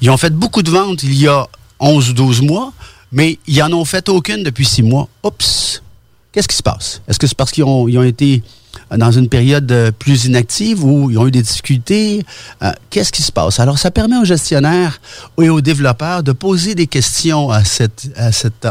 ils 0.01 0.11
ont 0.11 0.17
fait 0.17 0.35
beaucoup 0.35 0.63
de 0.63 0.71
ventes 0.71 1.03
il 1.05 1.15
y 1.15 1.29
a 1.29 1.47
11 1.79 2.11
ou 2.11 2.13
12 2.15 2.43
mois, 2.43 2.73
mais 3.13 3.39
ils 3.47 3.59
n'en 3.59 3.73
ont 3.73 3.85
fait 3.85 4.09
aucune 4.09 4.43
depuis 4.43 4.65
6 4.65 4.83
mois. 4.83 5.09
Oups! 5.23 5.83
Qu'est-ce 6.33 6.49
qui 6.49 6.57
se 6.57 6.63
passe? 6.63 7.01
Est-ce 7.09 7.19
que 7.19 7.27
c'est 7.27 7.37
parce 7.37 7.51
qu'ils 7.53 7.65
ont, 7.65 7.89
ils 7.89 7.99
ont 7.99 8.03
été 8.03 8.43
dans 8.95 9.11
une 9.11 9.29
période 9.29 9.71
euh, 9.73 9.91
plus 9.91 10.27
inactive 10.27 10.85
où 10.85 11.11
ils 11.11 11.19
ont 11.19 11.27
eu 11.27 11.31
des 11.31 11.43
difficultés. 11.43 12.25
Euh, 12.63 12.71
Qu'est-ce 12.91 13.13
qui 13.13 13.23
se 13.23 13.33
passe? 13.33 13.59
Alors, 13.61 13.79
ça 13.79 13.91
permet 13.91 14.17
aux 14.17 14.25
gestionnaires 14.25 15.01
et 15.41 15.49
aux 15.49 15.61
développeurs 15.61 16.23
de 16.23 16.33
poser 16.33 16.75
des 16.75 16.87
questions 16.87 17.51
à 17.51 17.65
cette, 17.65 18.09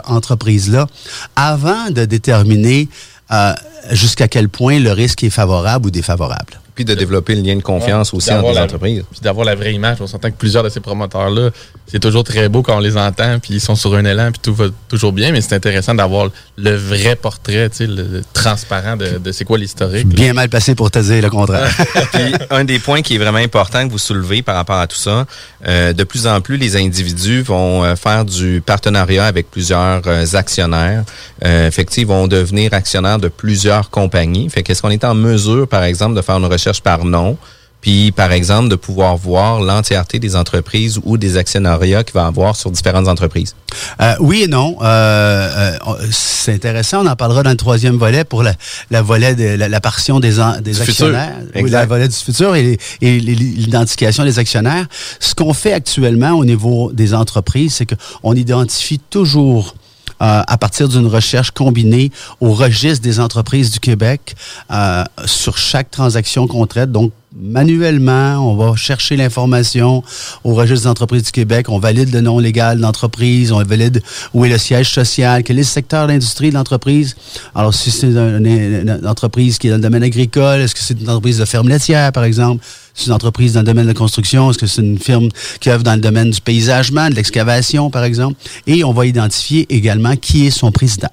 entreprise-là 0.05 0.87
avant 1.35 1.89
de 1.91 2.05
déterminer 2.05 2.87
euh, 3.31 3.53
jusqu'à 3.91 4.27
quel 4.27 4.49
point 4.49 4.79
le 4.79 4.91
risque 4.91 5.23
est 5.23 5.29
favorable 5.29 5.87
ou 5.87 5.91
défavorable. 5.91 6.59
Puis 6.75 6.83
de 6.85 6.93
développer 6.93 7.35
le 7.35 7.41
lien 7.41 7.55
de 7.55 7.61
confiance 7.61 8.11
Ouais, 8.11 8.17
aussi 8.17 8.31
entre 8.33 8.49
les 8.49 8.55
la- 8.55 8.63
entreprises. 8.65 9.03
Puis 9.09 9.21
d'avoir 9.21 9.45
la 9.45 9.55
vraie 9.55 9.73
image. 9.73 9.97
On 10.01 10.07
s'entend 10.07 10.29
que 10.29 10.35
plusieurs 10.35 10.61
de 10.63 10.69
ces 10.69 10.81
promoteurs-là, 10.81 11.49
c'est 11.87 11.99
toujours 12.01 12.23
très 12.25 12.49
beau 12.49 12.61
quand 12.63 12.75
on 12.75 12.79
les 12.81 12.97
entend, 12.97 13.39
puis 13.39 13.53
ils 13.53 13.61
sont 13.61 13.75
sur 13.75 13.95
un 13.95 14.03
élan, 14.03 14.31
puis 14.31 14.41
tout 14.43 14.53
va 14.53 14.65
toujours 14.89 15.13
bien, 15.13 15.31
mais 15.31 15.39
c'est 15.41 15.55
intéressant 15.55 15.93
d'avoir 15.95 16.29
le 16.57 16.75
vrai 16.75 17.15
portrait, 17.15 17.69
tu 17.69 17.77
sais, 17.77 17.87
le, 17.87 18.03
le 18.03 18.21
transparent 18.33 18.97
de, 18.97 19.17
de 19.19 19.31
c'est 19.31 19.45
quoi 19.45 19.57
l'historique. 19.57 20.07
Bien 20.07 20.33
mal 20.33 20.49
placé 20.49 20.75
pour 20.75 20.91
te 20.91 20.99
dire 20.99 21.21
le 21.21 21.29
contraire. 21.29 21.69
Puis 22.13 22.33
un 22.49 22.65
des 22.65 22.79
points 22.79 23.01
qui 23.01 23.15
est 23.15 23.19
vraiment 23.19 23.37
important 23.37 23.85
que 23.87 23.91
vous 23.91 23.97
soulevez 23.97 24.41
par 24.41 24.55
rapport 24.55 24.79
à 24.79 24.87
tout 24.87 24.97
ça, 24.97 25.25
euh, 25.67 25.93
de 25.93 26.03
plus 26.03 26.27
en 26.27 26.41
plus 26.41 26.57
les 26.57 26.75
individus 26.75 27.41
vont 27.41 27.83
euh, 27.83 27.95
faire 27.95 28.25
du 28.25 28.61
partenariat 28.65 29.25
avec 29.25 29.49
plusieurs 29.49 30.01
euh, 30.07 30.25
actionnaires. 30.33 31.03
Euh, 31.45 31.71
fait 31.71 31.85
ils 31.97 32.05
vont 32.07 32.27
devenir 32.27 32.73
actionnaires 32.73 33.19
de 33.19 33.27
plusieurs 33.29 33.89
compagnies. 33.89 34.49
Fait 34.49 34.63
qu'est-ce 34.63 34.81
qu'on 34.81 34.89
est 34.89 35.03
en 35.05 35.13
mesure, 35.15 35.67
par 35.67 35.83
exemple, 35.83 36.15
de 36.15 36.21
faire 36.21 36.35
une 36.37 36.45
recherche 36.45 36.64
par 36.81 37.05
nom? 37.05 37.37
Puis, 37.81 38.11
par 38.11 38.31
exemple, 38.31 38.69
de 38.69 38.75
pouvoir 38.75 39.15
voir 39.15 39.61
l'entièreté 39.61 40.17
des 40.17 40.35
entreprises 40.35 40.99
ou 41.03 41.17
des 41.19 41.37
actionnariats 41.37 42.03
qu'il 42.03 42.15
va 42.15 42.25
avoir 42.25 42.55
sur 42.55 42.71
différentes 42.71 43.07
entreprises. 43.07 43.55
Euh, 44.01 44.15
oui 44.19 44.41
et 44.41 44.47
non. 44.47 44.75
Euh, 44.81 45.75
euh, 45.87 45.95
c'est 46.09 46.53
intéressant. 46.55 47.05
On 47.05 47.07
en 47.07 47.15
parlera 47.15 47.43
dans 47.43 47.51
le 47.51 47.57
troisième 47.57 47.97
volet 47.97 48.23
pour 48.23 48.41
la, 48.41 48.53
la 48.89 49.03
volet 49.03 49.35
de 49.35 49.55
la, 49.55 49.69
la 49.69 49.81
partition 49.81 50.19
des, 50.19 50.39
en- 50.39 50.59
des 50.61 50.81
actionnaires. 50.81 51.35
Exact. 51.53 51.77
la 51.77 51.85
volet 51.85 52.07
du 52.07 52.15
futur 52.15 52.55
et, 52.55 52.79
et 53.01 53.19
l'identification 53.19 54.23
des 54.23 54.39
actionnaires. 54.39 54.87
Ce 55.19 55.35
qu'on 55.35 55.53
fait 55.53 55.73
actuellement 55.73 56.31
au 56.31 56.43
niveau 56.45 56.91
des 56.91 57.13
entreprises, 57.13 57.75
c'est 57.75 57.85
qu'on 57.85 58.33
identifie 58.33 58.97
toujours 58.97 59.75
euh, 60.21 60.41
à 60.47 60.57
partir 60.57 60.87
d'une 60.89 61.07
recherche 61.07 61.51
combinée 61.51 62.11
au 62.39 62.53
registre 62.53 63.03
des 63.03 63.19
entreprises 63.19 63.71
du 63.71 63.79
Québec 63.79 64.35
euh, 64.71 65.03
sur 65.25 65.57
chaque 65.57 65.91
transaction 65.91 66.47
qu'on 66.47 66.65
traite. 66.67 66.91
Donc, 66.91 67.11
manuellement, 67.37 68.37
on 68.49 68.55
va 68.55 68.75
chercher 68.77 69.17
l'information 69.17 70.03
au 70.45 70.53
registre 70.53 70.83
des 70.83 70.89
entreprises 70.89 71.23
du 71.23 71.31
Québec, 71.31 71.67
on 71.69 71.79
valide 71.79 72.13
le 72.13 72.21
nom 72.21 72.39
légal 72.39 72.77
de 72.77 72.81
l'entreprise, 72.81 73.51
on 73.51 73.61
valide 73.63 74.01
où 74.33 74.45
est 74.45 74.49
le 74.49 74.57
siège 74.57 74.89
social, 74.91 75.43
quel 75.43 75.57
est 75.57 75.61
le 75.61 75.65
secteur 75.65 76.07
d'industrie 76.07 76.49
de 76.49 76.55
l'entreprise. 76.55 77.15
Alors, 77.53 77.73
si 77.73 77.91
c'est 77.91 78.07
un- 78.17 78.37
une, 78.37 78.47
une 78.47 79.07
entreprise 79.07 79.57
qui 79.57 79.67
est 79.67 79.71
dans 79.71 79.77
le 79.77 79.81
domaine 79.81 80.03
agricole, 80.03 80.61
est-ce 80.61 80.73
que 80.75 80.81
c'est 80.81 80.99
une 80.99 81.09
entreprise 81.09 81.39
de 81.39 81.45
ferme 81.45 81.67
laitière, 81.67 82.11
par 82.13 82.23
exemple? 82.23 82.63
C'est 82.95 83.07
une 83.07 83.13
entreprise 83.13 83.53
dans 83.53 83.59
le 83.59 83.65
domaine 83.65 83.83
de 83.83 83.89
la 83.89 83.93
construction? 83.93 84.49
Est-ce 84.49 84.57
que 84.57 84.67
c'est 84.67 84.81
une 84.81 84.97
firme 84.97 85.29
qui 85.59 85.69
œuvre 85.69 85.83
dans 85.83 85.95
le 85.95 86.01
domaine 86.01 86.31
du 86.31 86.39
paysagement, 86.39 87.09
de 87.09 87.15
l'excavation, 87.15 87.89
par 87.89 88.05
exemple? 88.05 88.39
Et 88.67 88.83
on 88.83 88.93
va 88.93 89.05
identifier 89.05 89.65
également 89.69 90.15
qui 90.15 90.47
est 90.47 90.51
son 90.51 90.71
président. 90.71 91.09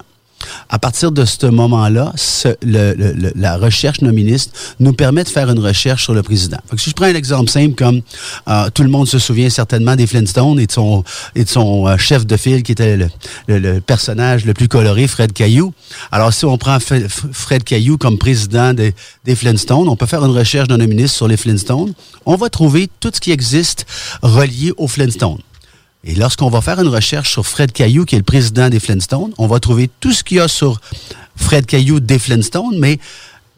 À 0.69 0.79
partir 0.79 1.11
de 1.11 1.25
ce 1.25 1.45
moment-là, 1.47 2.13
la 3.35 3.57
recherche 3.57 4.01
noministe 4.01 4.53
nous 4.79 4.93
permet 4.93 5.23
de 5.23 5.29
faire 5.29 5.49
une 5.49 5.59
recherche 5.59 6.03
sur 6.03 6.13
le 6.13 6.23
président. 6.23 6.57
Si 6.77 6.89
je 6.89 6.95
prends 6.95 7.05
un 7.05 7.15
exemple 7.15 7.49
simple 7.49 7.75
comme 7.75 8.01
euh, 8.47 8.69
tout 8.73 8.83
le 8.83 8.89
monde 8.89 9.07
se 9.07 9.19
souvient 9.19 9.49
certainement 9.49 9.95
des 9.95 10.07
Flintstones 10.07 10.59
et 10.59 10.65
de 10.65 10.71
son, 10.71 11.03
euh, 11.35 11.97
chef 11.97 12.25
de 12.25 12.37
file 12.37 12.63
qui 12.63 12.71
était 12.71 12.97
le, 13.47 13.79
personnage 13.81 14.45
le 14.45 14.53
plus 14.53 14.67
coloré, 14.67 15.07
Fred 15.07 15.33
Caillou. 15.33 15.73
Alors 16.11 16.33
si 16.33 16.45
on 16.45 16.57
prend 16.57 16.77
Fred 16.79 17.63
Caillou 17.63 17.97
comme 17.97 18.17
président 18.17 18.73
des, 18.73 18.93
des 19.25 19.35
Flintstones, 19.35 19.87
on 19.87 19.95
peut 19.95 20.05
faire 20.05 20.23
une 20.23 20.35
recherche 20.35 20.67
de 20.67 20.75
noministe 20.75 21.15
sur 21.15 21.27
les 21.27 21.37
Flintstones. 21.37 21.93
On 22.25 22.35
va 22.35 22.49
trouver 22.49 22.89
tout 22.99 23.11
ce 23.13 23.19
qui 23.19 23.31
existe 23.31 23.85
relié 24.21 24.73
aux 24.77 24.87
Flintstones. 24.87 25.39
Et 26.05 26.15
lorsqu'on 26.15 26.49
va 26.49 26.61
faire 26.61 26.79
une 26.81 26.89
recherche 26.89 27.31
sur 27.31 27.45
Fred 27.45 27.71
Caillou, 27.71 28.03
qui 28.03 28.15
est 28.15 28.19
le 28.19 28.25
président 28.25 28.69
des 28.69 28.79
Flintstones, 28.79 29.33
on 29.37 29.47
va 29.47 29.59
trouver 29.59 29.89
tout 30.01 30.11
ce 30.11 30.23
qu'il 30.23 30.37
y 30.37 30.39
a 30.41 30.49
sur 30.49 30.81
Fred 31.35 31.65
Caillou 31.65 32.01
des 32.01 32.19
Flintstones, 32.19 32.77
mais 32.77 32.99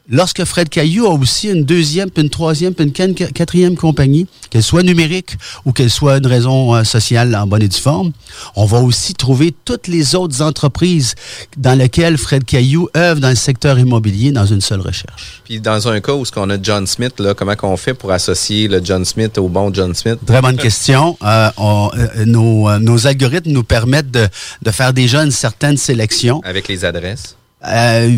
lorsque 0.09 0.43
Fred 0.45 0.69
Caillou 0.69 1.05
a 1.07 1.13
aussi 1.13 1.49
une 1.49 1.63
deuxième, 1.65 2.09
puis 2.11 2.23
une 2.23 2.29
troisième, 2.29 2.73
puis 2.73 2.85
une 2.85 2.91
quat- 2.91 3.31
quatrième 3.33 3.75
compagnie, 3.75 4.27
qu'elle 4.49 4.63
soit 4.63 4.83
numérique 4.83 5.37
ou 5.65 5.71
qu'elle 5.71 5.89
soit 5.89 6.17
une 6.17 6.27
raison 6.27 6.75
euh, 6.75 6.83
sociale 6.83 7.35
en 7.35 7.47
bonne 7.47 7.61
et 7.63 7.67
due 7.67 7.79
forme, 7.79 8.11
on 8.55 8.65
va 8.65 8.79
aussi 8.79 9.13
trouver 9.13 9.53
toutes 9.65 9.87
les 9.87 10.15
autres 10.15 10.41
entreprises 10.41 11.15
dans 11.57 11.77
lesquelles 11.77 12.17
Fred 12.17 12.43
Caillou 12.45 12.87
œuvre 12.95 13.19
dans 13.19 13.29
le 13.29 13.35
secteur 13.35 13.79
immobilier 13.79 14.31
dans 14.31 14.45
une 14.45 14.61
seule 14.61 14.81
recherche. 14.81 15.41
Puis 15.45 15.59
dans 15.59 15.87
un 15.87 15.99
cas 16.01 16.13
où 16.13 16.23
ce 16.25 16.31
qu'on 16.31 16.49
a 16.49 16.57
John 16.61 16.85
Smith, 16.87 17.19
là, 17.19 17.33
comment 17.33 17.55
qu'on 17.55 17.77
fait 17.77 17.93
pour 17.93 18.11
associer 18.11 18.67
le 18.67 18.81
John 18.83 19.05
Smith 19.05 19.37
au 19.37 19.47
bon 19.49 19.73
John 19.73 19.93
Smith? 19.93 20.19
Très 20.25 20.41
bonne 20.41 20.57
question. 20.57 21.17
Euh, 21.25 21.49
on- 21.57 21.89
euh, 21.97 22.25
nos, 22.25 22.69
euh, 22.69 22.77
nos 22.79 23.07
algorithmes 23.07 23.51
nous 23.51 23.63
permettent 23.63 24.11
de, 24.11 24.27
de 24.61 24.71
faire 24.71 24.93
déjà 24.93 25.23
une 25.23 25.31
certaine 25.31 25.75
sélection. 25.77 26.39
Avec 26.43 26.67
les 26.67 26.85
adresses. 26.85 27.35
Euh, 27.67 28.17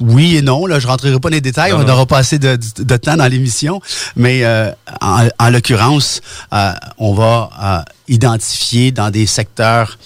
oui 0.00 0.36
et 0.36 0.42
non. 0.42 0.66
Là, 0.66 0.78
je 0.78 0.86
rentrerai 0.86 1.18
pas 1.18 1.28
dans 1.30 1.34
les 1.34 1.40
détails. 1.40 1.72
Non, 1.72 1.78
on 1.80 1.84
n'aura 1.84 2.06
pas 2.06 2.18
assez 2.18 2.38
de, 2.38 2.56
de- 2.56 2.82
de 2.84 2.96
temps 2.96 3.16
dans 3.16 3.26
l'émission. 3.26 3.80
Mais 4.16 4.44
euh, 4.44 4.70
en, 5.00 5.28
en 5.38 5.50
l'occurrence, 5.50 6.20
euh, 6.52 6.72
on 6.98 7.12
va 7.14 7.50
euh, 7.62 7.92
identifier 8.08 8.92
dans 8.92 9.10
des 9.10 9.26
secteurs 9.26 9.98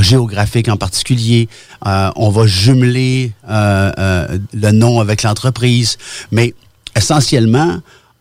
géographiques 0.00 0.68
en 0.68 0.76
particulier. 0.76 1.48
on 1.86 2.28
va 2.30 2.46
jumeler 2.46 3.32
le 3.48 4.70
nom 4.72 5.00
avec 5.00 5.22
l'entreprise. 5.22 5.96
Mais 6.30 6.52
essentiellement, 6.94 7.78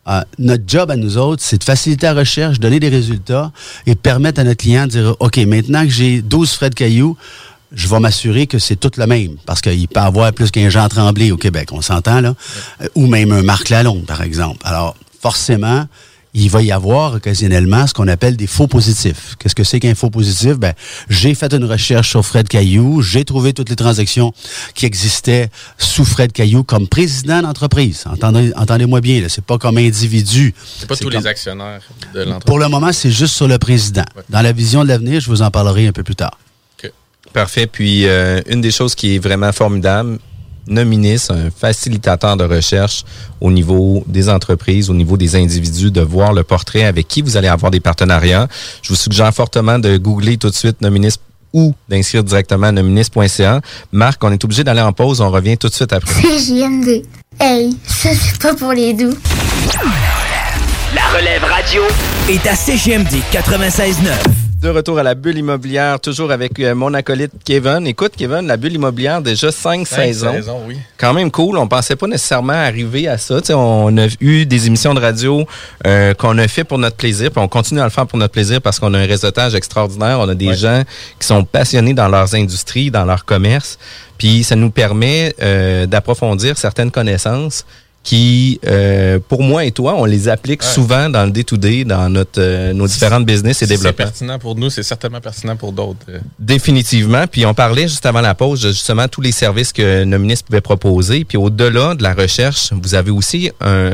euh, 0.08 0.22
notre 0.40 0.64
job 0.66 0.90
à 0.92 0.96
nous 0.96 1.18
autres, 1.18 1.44
c'est 1.46 1.58
de 1.58 1.64
faciliter 1.64 2.06
la 2.08 2.14
recherche, 2.14 2.60
donner 2.60 2.80
des 2.80 2.90
résultats 2.90 3.52
et 3.86 3.96
permettre 3.96 4.40
à 4.40 4.44
notre 4.46 4.62
client 4.62 4.86
de 4.86 4.92
dire, 4.92 5.16
OK, 5.20 5.38
maintenant 5.40 5.84
que 5.84 5.90
j'ai 5.92 6.22
12 6.22 6.52
frais 6.54 6.70
de 6.70 6.76
cailloux, 6.76 7.18
je 7.74 7.88
vais 7.88 8.00
m'assurer 8.00 8.48
que 8.48 8.60
c'est 8.60 8.76
tout 8.76 8.92
le 8.98 9.08
même. 9.08 9.36
Parce 9.46 9.62
qu'il 9.62 9.88
peut 9.88 10.00
y 10.00 10.04
avoir 10.04 10.32
plus 10.34 10.52
qu'un 10.52 10.70
Jean 10.70 10.88
Tremblay 10.90 11.32
au 11.32 11.38
Québec, 11.38 11.70
on 11.72 11.82
s'entend 11.82 12.22
là? 12.22 12.36
Euh, 12.82 12.88
Ou 12.96 13.08
même 13.08 13.32
un 13.32 13.42
Marc 13.44 13.70
Lalonde, 13.70 14.06
par 14.06 14.22
exemple. 14.22 14.60
Alors, 14.64 14.96
forcément, 15.22 15.86
il 16.34 16.50
va 16.50 16.62
y 16.62 16.72
avoir 16.72 17.16
occasionnellement 17.16 17.86
ce 17.88 17.94
qu'on 17.94 18.08
appelle 18.08 18.38
des 18.38 18.48
faux 18.48 18.68
positifs. 18.68 19.36
Qu'est-ce 19.38 19.54
que 19.56 19.66
c'est 19.66 19.82
qu'un 19.82 19.96
faux 19.96 20.10
positif? 20.10 20.54
Ben, 20.54 20.74
j'ai 21.10 21.36
fait 21.36 21.54
une 21.54 21.66
recherche 21.66 22.10
sur 22.12 22.26
Fred 22.26 22.48
Caillou, 22.48 23.02
j'ai 23.02 23.26
trouvé 23.26 23.52
toutes 23.52 23.70
les 23.70 23.76
transactions 23.76 24.32
qui 24.74 24.86
existaient 24.86 25.50
sous 25.78 26.06
Fred 26.06 26.32
Caillou 26.32 26.64
comme 26.64 26.88
président 26.88 27.42
d'entreprise. 27.42 28.06
Entendez, 28.10 28.54
entendez-moi 28.56 29.02
bien, 29.02 29.20
là, 29.22 29.28
c'est 29.28 29.44
pas 29.44 29.58
comme 29.58 29.78
individu. 29.78 30.54
C'est 30.80 30.88
pas 30.88 30.96
tous 30.96 31.10
comme- 31.10 31.20
les 31.20 31.28
actionnaires 31.28 31.82
de 32.14 32.20
l'entreprise. 32.22 32.46
Pour 32.46 32.60
le 32.60 32.70
moment, 32.70 32.94
c'est 32.94 33.12
juste 33.12 33.36
sur 33.36 33.50
le 33.50 33.58
président. 33.58 34.06
Dans 34.30 34.42
la 34.42 34.54
vision 34.54 34.84
de 34.84 34.88
l'avenir, 34.88 35.20
je 35.20 35.28
vous 35.30 35.42
en 35.42 35.52
parlerai 35.52 35.88
un 35.88 35.92
peu 35.92 36.04
plus 36.04 36.16
tard. 36.16 36.38
Parfait. 37.34 37.68
Puis, 37.68 38.08
euh, 38.08 38.42
une 38.48 38.62
des 38.62 38.72
choses 38.72 38.96
qui 38.96 39.16
est 39.16 39.20
vraiment 39.20 39.52
formidable, 39.52 40.20
Nominis, 40.68 41.28
un 41.30 41.50
facilitateur 41.50 42.38
de 42.38 42.44
recherche 42.44 43.04
au 43.40 43.52
niveau 43.52 44.04
des 44.08 44.30
entreprises, 44.30 44.90
au 44.90 44.94
niveau 44.94 45.18
des 45.18 45.36
individus, 45.36 45.92
de 45.92 46.02
voir 46.02 46.34
le 46.34 46.44
portrait 46.44 46.84
avec 46.84 47.08
qui 47.08 47.22
vous 47.22 47.38
allez 47.38 47.48
avoir 47.48 47.72
des 47.72 47.80
partenariats. 47.80 48.48
Je 48.82 48.90
vous 48.90 48.96
suggère 48.96 49.34
fortement 49.34 49.80
de 49.80 49.98
googler 49.98 50.38
tout 50.38 50.50
de 50.50 50.56
suite 50.56 50.82
Nominis 50.82 51.16
ou 51.54 51.74
d'inscrire 51.90 52.24
directement 52.24 52.68
à 52.68 52.72
nominis.ca. 52.72 53.62
Marc, 53.92 54.24
on 54.24 54.32
est 54.32 54.44
obligé 54.44 54.64
d'aller 54.64 54.82
en 54.82 54.94
pause. 54.94 55.20
On 55.20 55.30
revient 55.30 55.58
tout 55.58 55.68
de 55.68 55.74
suite 55.74 55.92
après. 55.92 56.22
CJMD. 56.22 57.04
Hey, 57.40 57.76
ça 57.86 58.10
c'est 58.14 58.40
pas 58.42 58.54
pour 58.54 58.72
les 58.72 58.94
doux. 58.94 59.18
La 60.94 61.18
relève 61.18 61.44
radio 61.44 61.82
est 62.30 62.46
à 62.48 62.56
CGMD 62.56 63.16
96.9. 63.32 64.41
De 64.62 64.70
retour 64.70 65.00
à 65.00 65.04
la 65.04 65.16
bulle 65.16 65.40
immobilière, 65.40 66.00
toujours 66.00 66.32
avec 66.32 66.60
euh, 66.60 66.76
mon 66.76 66.94
acolyte 66.94 67.32
Kevin. 67.44 67.88
Écoute, 67.88 68.12
Kevin, 68.16 68.46
la 68.46 68.58
bulle 68.58 68.74
immobilière, 68.74 69.20
déjà 69.20 69.52
cinq, 69.52 69.88
Cinq 69.88 70.04
saisons. 70.06 70.34
saisons, 70.34 70.62
oui. 70.68 70.78
Quand 71.00 71.14
même 71.16 71.32
cool. 71.32 71.58
On 71.58 71.68
pensait 71.68 71.96
pas 71.96 72.06
nécessairement 72.06 72.54
arriver 72.54 73.08
à 73.08 73.18
ça. 73.18 73.40
On 73.56 73.98
a 73.98 74.06
eu 74.20 74.46
des 74.46 74.68
émissions 74.68 74.94
de 74.94 75.00
radio 75.00 75.48
euh, 75.88 76.14
qu'on 76.14 76.38
a 76.38 76.48
fait 76.48 76.64
pour 76.64 76.78
notre 76.78 76.96
plaisir, 76.96 77.32
puis 77.32 77.42
on 77.42 77.48
continue 77.48 77.80
à 77.82 77.86
le 77.86 77.90
faire 77.90 78.06
pour 78.06 78.20
notre 78.20 78.34
plaisir 78.34 78.62
parce 78.62 78.80
qu'on 78.80 78.94
a 78.94 79.00
un 79.00 79.08
réseautage 79.08 79.56
extraordinaire. 79.56 80.20
On 80.20 80.30
a 80.30 80.36
des 80.36 80.50
Ouais. 80.50 80.56
gens 80.56 80.84
qui 81.20 81.26
sont 81.26 81.44
passionnés 81.44 81.96
dans 81.96 82.08
leurs 82.08 82.36
industries, 82.36 82.92
dans 82.92 83.06
leur 83.06 83.26
commerce. 83.26 83.80
Puis 84.20 84.44
ça 84.44 84.56
nous 84.56 84.70
permet 84.70 85.34
euh, 85.42 85.88
d'approfondir 85.88 86.60
certaines 86.60 86.92
connaissances 86.92 87.66
qui, 88.04 88.60
euh, 88.66 89.20
pour 89.30 89.44
moi 89.44 89.64
et 89.64 89.72
toi, 89.72 89.94
on 89.96 90.06
les 90.06 90.28
applique 90.28 90.64
Ouais. 90.64 90.68
souvent 90.68 91.08
dans 91.08 91.24
le 91.24 91.30
day-to-day, 91.32 91.84
dans 91.86 92.10
notre, 92.10 92.40
euh, 92.42 92.74
nos 92.74 92.88
différentes 92.88 93.26
business 93.28 93.58
et 93.62 93.66
Si 93.66 93.68
C'est 93.68 93.76
développements. 93.78 94.06
pertinent 94.06 94.40
pour 94.40 94.56
nous, 94.56 94.72
c'est 94.72 94.82
certainement 94.82 95.22
pertinent 95.22 95.56
pour 95.56 95.72
d'autres. 95.72 96.00
euh. 96.10 96.20
Définitivement. 96.40 97.26
Puis 97.28 97.46
on 97.46 97.54
parlait 97.54 97.88
juste 97.88 98.06
avant 98.08 98.22
la 98.22 98.34
pause 98.34 98.62
de 98.64 98.70
justement 98.70 99.08
tous 99.08 99.22
les 99.22 99.32
services 99.32 99.72
que 99.72 100.04
nos 100.04 100.18
ministres 100.18 100.46
pouvaient 100.48 100.62
proposer. 100.62 101.26
Puis 101.26 101.38
au-delà 101.38 101.94
de 101.94 102.02
la 102.02 102.14
recherche, 102.16 102.74
vous 102.74 102.96
avez 102.96 103.12
aussi 103.12 103.52
un, 103.62 103.92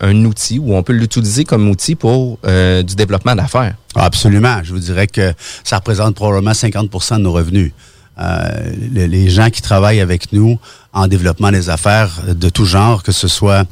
un 0.00 0.24
outil 0.26 0.58
où 0.58 0.74
on 0.76 0.82
peut 0.82 0.92
l'utiliser 0.92 1.44
comme 1.44 1.68
outil 1.70 1.94
pour 1.94 2.38
euh, 2.46 2.82
du 2.82 2.94
développement 2.94 3.34
d'affaires. 3.34 3.74
Absolument. 3.94 4.60
Je 4.64 4.72
vous 4.72 4.78
dirais 4.80 5.06
que 5.06 5.32
ça 5.64 5.76
représente 5.76 6.14
probablement 6.14 6.52
50% 6.52 7.16
de 7.16 7.22
nos 7.22 7.32
revenus. 7.32 7.72
Euh, 8.18 8.72
le- 8.94 9.06
les 9.06 9.28
gens 9.28 9.50
qui 9.50 9.60
travaillent 9.60 10.00
avec 10.00 10.32
nous 10.32 10.58
en 10.96 11.06
développement 11.08 11.52
des 11.52 11.68
affaires 11.68 12.10
de 12.26 12.48
tout 12.48 12.64
genre, 12.64 13.02
que 13.02 13.12
ce 13.12 13.28
soit 13.28 13.64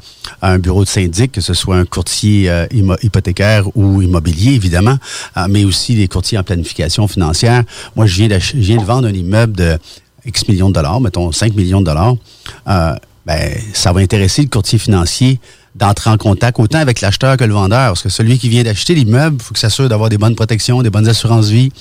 un 0.43 0.59
bureau 0.59 0.83
de 0.83 0.89
syndic, 0.89 1.31
que 1.31 1.41
ce 1.41 1.53
soit 1.55 1.75
un 1.75 1.83
courtier 1.85 2.49
euh, 2.49 2.67
hypothécaire 3.01 3.65
ou 3.75 4.01
immobilier, 4.01 4.53
évidemment, 4.53 4.97
euh, 5.37 5.47
mais 5.49 5.65
aussi 5.65 5.95
des 5.95 6.07
courtiers 6.07 6.37
en 6.37 6.43
planification 6.43 7.07
financière. 7.07 7.63
Moi, 7.95 8.05
je 8.05 8.15
viens, 8.15 8.27
d'ach- 8.27 8.51
je 8.53 8.59
viens 8.61 8.77
de 8.77 8.85
vendre 8.85 9.07
un 9.07 9.13
immeuble 9.13 9.53
de 9.57 9.77
X 10.25 10.47
millions 10.47 10.69
de 10.69 10.75
dollars, 10.75 11.01
mettons 11.01 11.31
5 11.31 11.55
millions 11.55 11.81
de 11.81 11.85
dollars. 11.87 12.15
Euh, 12.67 12.95
ben, 13.25 13.57
ça 13.73 13.91
va 13.91 14.01
intéresser 14.01 14.43
le 14.43 14.49
courtier 14.49 14.77
financier 14.77 15.39
d'entrer 15.75 16.09
en 16.09 16.17
contact 16.17 16.59
autant 16.59 16.79
avec 16.79 17.01
l'acheteur 17.01 17.37
que 17.37 17.43
le 17.43 17.53
vendeur. 17.53 17.89
Parce 17.89 18.01
que 18.01 18.09
celui 18.09 18.39
qui 18.39 18.49
vient 18.49 18.63
d'acheter 18.63 18.95
l'immeuble, 18.95 19.37
il 19.39 19.43
faut 19.43 19.53
qu'il 19.53 19.59
s'assure 19.59 19.89
d'avoir 19.89 20.09
des 20.09 20.17
bonnes 20.17 20.35
protections, 20.35 20.81
des 20.81 20.89
bonnes 20.89 21.07
assurances 21.07 21.49
vie, 21.49 21.71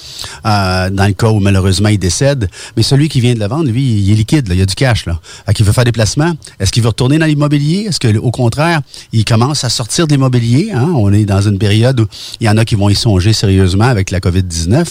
euh, 0.44 0.90
dans 0.90 1.06
le 1.06 1.12
cas 1.12 1.28
où 1.28 1.38
malheureusement 1.40 1.88
il 1.88 1.98
décède. 1.98 2.48
Mais 2.76 2.82
celui 2.82 3.08
qui 3.08 3.20
vient 3.20 3.34
de 3.34 3.38
la 3.38 3.48
vendre, 3.48 3.70
lui, 3.70 3.82
il 3.82 4.10
est 4.10 4.14
liquide, 4.14 4.48
là, 4.48 4.54
il 4.54 4.58
y 4.58 4.62
a 4.62 4.66
du 4.66 4.74
cash. 4.74 5.06
Là. 5.06 5.20
Fait 5.46 5.62
veut 5.62 5.72
faire 5.72 5.84
des 5.84 5.92
placements. 5.92 6.32
Est-ce 6.58 6.72
qu'il 6.72 6.82
veut 6.82 6.88
retourner 6.88 7.18
dans 7.18 7.26
l'immobilier? 7.26 7.86
Est-ce 7.88 8.00
que, 8.00 8.16
au 8.18 8.30
contraire, 8.30 8.80
il 9.12 9.24
commence 9.24 9.64
à 9.64 9.68
sortir 9.68 10.06
de 10.06 10.12
l'immobilier? 10.12 10.72
Hein? 10.74 10.92
On 10.94 11.12
est 11.12 11.24
dans 11.24 11.40
une 11.40 11.58
période 11.58 12.00
où 12.00 12.06
il 12.40 12.46
y 12.46 12.50
en 12.50 12.56
a 12.56 12.64
qui 12.64 12.74
vont 12.74 12.88
y 12.88 12.94
songer 12.94 13.32
sérieusement 13.32 13.84
avec 13.84 14.10
la 14.10 14.18
COVID-19. 14.20 14.86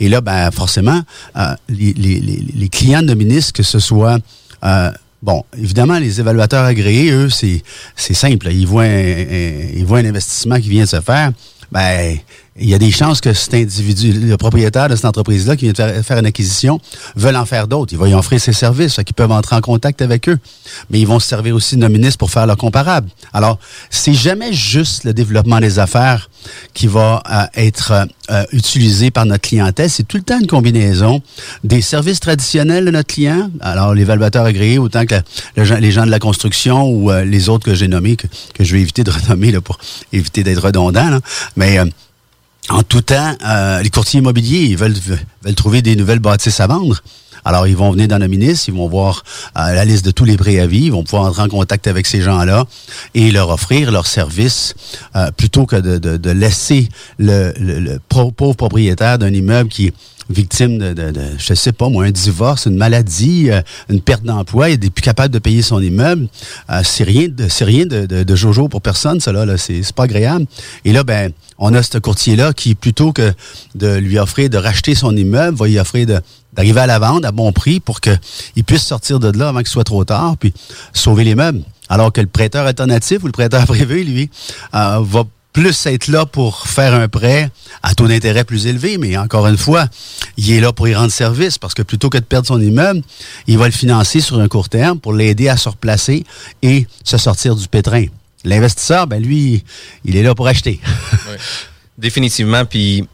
Et 0.00 0.08
là, 0.08 0.20
ben, 0.20 0.50
forcément, 0.50 1.02
euh, 1.36 1.54
les, 1.68 1.92
les, 1.94 2.20
les, 2.20 2.68
clients 2.68 3.02
de 3.02 3.14
ministres, 3.14 3.52
que 3.52 3.62
ce 3.62 3.78
soit 3.78 4.18
euh, 4.64 4.90
Bon, 5.26 5.42
évidemment, 5.58 5.98
les 5.98 6.20
évaluateurs 6.20 6.64
agréés, 6.64 7.10
eux, 7.10 7.28
c'est 7.30 8.14
simple. 8.14 8.46
Ils 8.52 8.64
voient 8.64 8.84
un, 8.84 8.86
un- 8.86 9.68
ils 9.74 9.84
voient 9.84 9.98
un 9.98 10.04
investissement 10.04 10.60
qui 10.60 10.68
vient 10.68 10.86
se 10.86 11.00
faire. 11.00 11.32
Ben, 11.72 12.16
il 12.58 12.68
y 12.68 12.74
a 12.74 12.78
des 12.78 12.90
chances 12.90 13.20
que 13.20 13.32
cet 13.32 13.54
individu, 13.54 14.12
le 14.12 14.36
propriétaire 14.36 14.88
de 14.88 14.96
cette 14.96 15.04
entreprise-là 15.04 15.56
qui 15.56 15.70
vient 15.70 15.72
de 15.72 16.02
faire, 16.02 16.18
une 16.18 16.26
acquisition, 16.26 16.80
veulent 17.14 17.36
en 17.36 17.46
faire 17.46 17.68
d'autres. 17.68 17.92
Il 17.92 17.98
va 17.98 18.08
y 18.08 18.14
offrir 18.14 18.40
ses 18.40 18.52
services, 18.52 18.96
qu'ils 18.96 19.14
peuvent 19.14 19.32
entrer 19.32 19.56
en 19.56 19.60
contact 19.60 20.02
avec 20.02 20.28
eux. 20.28 20.38
Mais 20.90 21.00
ils 21.00 21.06
vont 21.06 21.18
se 21.18 21.28
servir 21.28 21.54
aussi 21.54 21.76
de 21.76 21.80
nos 21.80 21.88
ministres 21.88 22.18
pour 22.18 22.30
faire 22.30 22.46
leur 22.46 22.56
comparable. 22.56 23.08
Alors, 23.32 23.58
c'est 23.90 24.14
jamais 24.14 24.52
juste 24.52 25.04
le 25.04 25.12
développement 25.12 25.60
des 25.60 25.78
affaires 25.78 26.30
qui 26.74 26.86
va 26.86 27.22
euh, 27.30 27.44
être 27.56 28.06
euh, 28.30 28.44
utilisé 28.52 29.10
par 29.10 29.26
notre 29.26 29.42
clientèle. 29.42 29.90
C'est 29.90 30.06
tout 30.06 30.16
le 30.16 30.22
temps 30.22 30.38
une 30.40 30.46
combinaison 30.46 31.20
des 31.64 31.82
services 31.82 32.20
traditionnels 32.20 32.84
de 32.84 32.90
notre 32.90 33.12
client, 33.12 33.50
alors 33.60 33.94
l'évaluateur 33.94 34.44
agréé, 34.44 34.78
autant 34.78 35.04
que 35.06 35.16
les 35.56 35.90
gens 35.90 36.06
de 36.06 36.10
la 36.10 36.18
construction 36.18 36.84
ou 36.84 37.10
euh, 37.10 37.24
les 37.24 37.48
autres 37.48 37.64
que 37.64 37.74
j'ai 37.74 37.88
nommés, 37.88 38.16
que, 38.16 38.26
je 38.60 38.72
vais 38.74 38.80
éviter 38.80 39.04
de 39.04 39.10
renommer 39.10 39.52
pour 39.60 39.78
éviter 40.12 40.42
d'être 40.42 40.62
redondant. 40.62 41.10
là. 41.10 41.20
Mais 41.56 41.78
en 42.68 42.82
tout 42.82 43.02
temps, 43.02 43.36
euh, 43.44 43.82
les 43.82 43.90
courtiers 43.90 44.20
immobiliers, 44.20 44.74
veulent, 44.76 44.94
veulent 45.42 45.54
trouver 45.54 45.82
des 45.82 45.96
nouvelles 45.96 46.18
bâtisses 46.18 46.60
à 46.60 46.66
vendre. 46.66 47.02
Alors, 47.46 47.68
ils 47.68 47.76
vont 47.76 47.92
venir 47.92 48.08
dans 48.08 48.18
le 48.18 48.26
ministre, 48.26 48.68
ils 48.68 48.74
vont 48.74 48.88
voir 48.88 49.22
euh, 49.56 49.72
la 49.72 49.84
liste 49.84 50.04
de 50.04 50.10
tous 50.10 50.24
les 50.24 50.36
préavis, 50.36 50.86
ils 50.86 50.92
vont 50.92 51.04
pouvoir 51.04 51.26
entrer 51.26 51.42
en 51.42 51.48
contact 51.48 51.86
avec 51.86 52.04
ces 52.06 52.20
gens-là 52.20 52.64
et 53.14 53.30
leur 53.30 53.50
offrir 53.50 53.92
leurs 53.92 54.08
services 54.08 54.74
euh, 55.14 55.30
plutôt 55.30 55.64
que 55.64 55.76
de, 55.76 55.98
de- 55.98 56.30
laisser 56.32 56.88
le, 57.20 57.98
pauvre 58.08 58.54
propriétaire 58.56 59.18
d'un 59.18 59.32
immeuble 59.32 59.70
qui 59.70 59.86
est 59.86 59.94
victime 60.28 60.76
de, 60.78 60.92
de, 60.92 61.12
de, 61.12 61.22
je 61.38 61.54
sais 61.54 61.70
pas 61.70 61.88
moi, 61.88 62.04
un 62.04 62.10
divorce, 62.10 62.66
une 62.66 62.76
maladie, 62.76 63.48
euh, 63.48 63.62
une 63.88 64.00
perte 64.00 64.24
d'emploi, 64.24 64.70
il 64.70 64.80
n'est 64.80 64.90
plus 64.90 65.02
capable 65.02 65.32
de 65.32 65.38
payer 65.38 65.62
son 65.62 65.80
immeuble. 65.80 66.26
Euh, 66.68 66.80
c'est 66.82 67.04
rien 67.04 67.28
de 67.28 67.48
c'est 67.48 67.64
rien 67.64 67.86
de 67.86 68.34
jojo 68.34 68.66
pour 68.66 68.82
personne, 68.82 69.20
cela 69.20 69.46
là, 69.46 69.56
c'est 69.56 69.84
c'est 69.84 69.94
pas 69.94 70.04
agréable. 70.04 70.46
Et 70.84 70.92
là, 70.92 71.04
ben, 71.04 71.30
on 71.58 71.72
a 71.74 71.82
ce 71.82 71.98
courtier-là 71.98 72.52
qui, 72.52 72.74
plutôt 72.74 73.12
que 73.12 73.32
de 73.74 73.96
lui 73.96 74.18
offrir 74.18 74.50
de 74.50 74.58
racheter 74.58 74.94
son 74.94 75.16
immeuble, 75.16 75.56
va 75.56 75.66
lui 75.68 75.78
offrir 75.78 76.06
de 76.06 76.20
d'arriver 76.56 76.80
à 76.80 76.86
la 76.86 76.98
vente 76.98 77.24
à 77.24 77.32
bon 77.32 77.52
prix 77.52 77.80
pour 77.80 78.00
qu'il 78.00 78.64
puisse 78.66 78.84
sortir 78.84 79.20
de 79.20 79.36
là 79.36 79.48
avant 79.48 79.58
qu'il 79.58 79.68
soit 79.68 79.84
trop 79.84 80.04
tard, 80.04 80.36
puis 80.38 80.52
sauver 80.92 81.24
les 81.24 81.34
meubles. 81.34 81.62
Alors 81.88 82.12
que 82.12 82.20
le 82.20 82.26
prêteur 82.26 82.66
alternatif 82.66 83.22
ou 83.22 83.26
le 83.26 83.32
prêteur 83.32 83.64
privé, 83.66 84.02
lui, 84.04 84.30
euh, 84.74 85.00
va 85.02 85.24
plus 85.52 85.86
être 85.86 86.08
là 86.08 86.26
pour 86.26 86.66
faire 86.66 86.92
un 86.92 87.08
prêt 87.08 87.50
à 87.82 87.94
taux 87.94 88.06
d'intérêt 88.06 88.44
plus 88.44 88.66
élevé, 88.66 88.98
mais 88.98 89.16
encore 89.16 89.46
une 89.46 89.56
fois, 89.56 89.88
il 90.36 90.50
est 90.52 90.60
là 90.60 90.70
pour 90.70 90.86
y 90.86 90.94
rendre 90.94 91.10
service 91.10 91.56
parce 91.56 91.72
que 91.72 91.80
plutôt 91.80 92.10
que 92.10 92.18
de 92.18 92.24
perdre 92.24 92.46
son 92.46 92.60
immeuble, 92.60 93.00
il 93.46 93.56
va 93.56 93.64
le 93.64 93.72
financer 93.72 94.20
sur 94.20 94.38
un 94.38 94.48
court 94.48 94.68
terme 94.68 94.98
pour 95.00 95.14
l'aider 95.14 95.48
à 95.48 95.56
se 95.56 95.70
replacer 95.70 96.24
et 96.60 96.86
se 97.04 97.16
sortir 97.16 97.56
du 97.56 97.68
pétrin. 97.68 98.04
L'investisseur, 98.44 99.06
ben 99.06 99.22
lui, 99.22 99.64
il 100.04 100.16
est 100.16 100.22
là 100.22 100.34
pour 100.34 100.46
acheter. 100.46 100.78
Définitivement. 101.98 102.66
Puis 102.66 103.08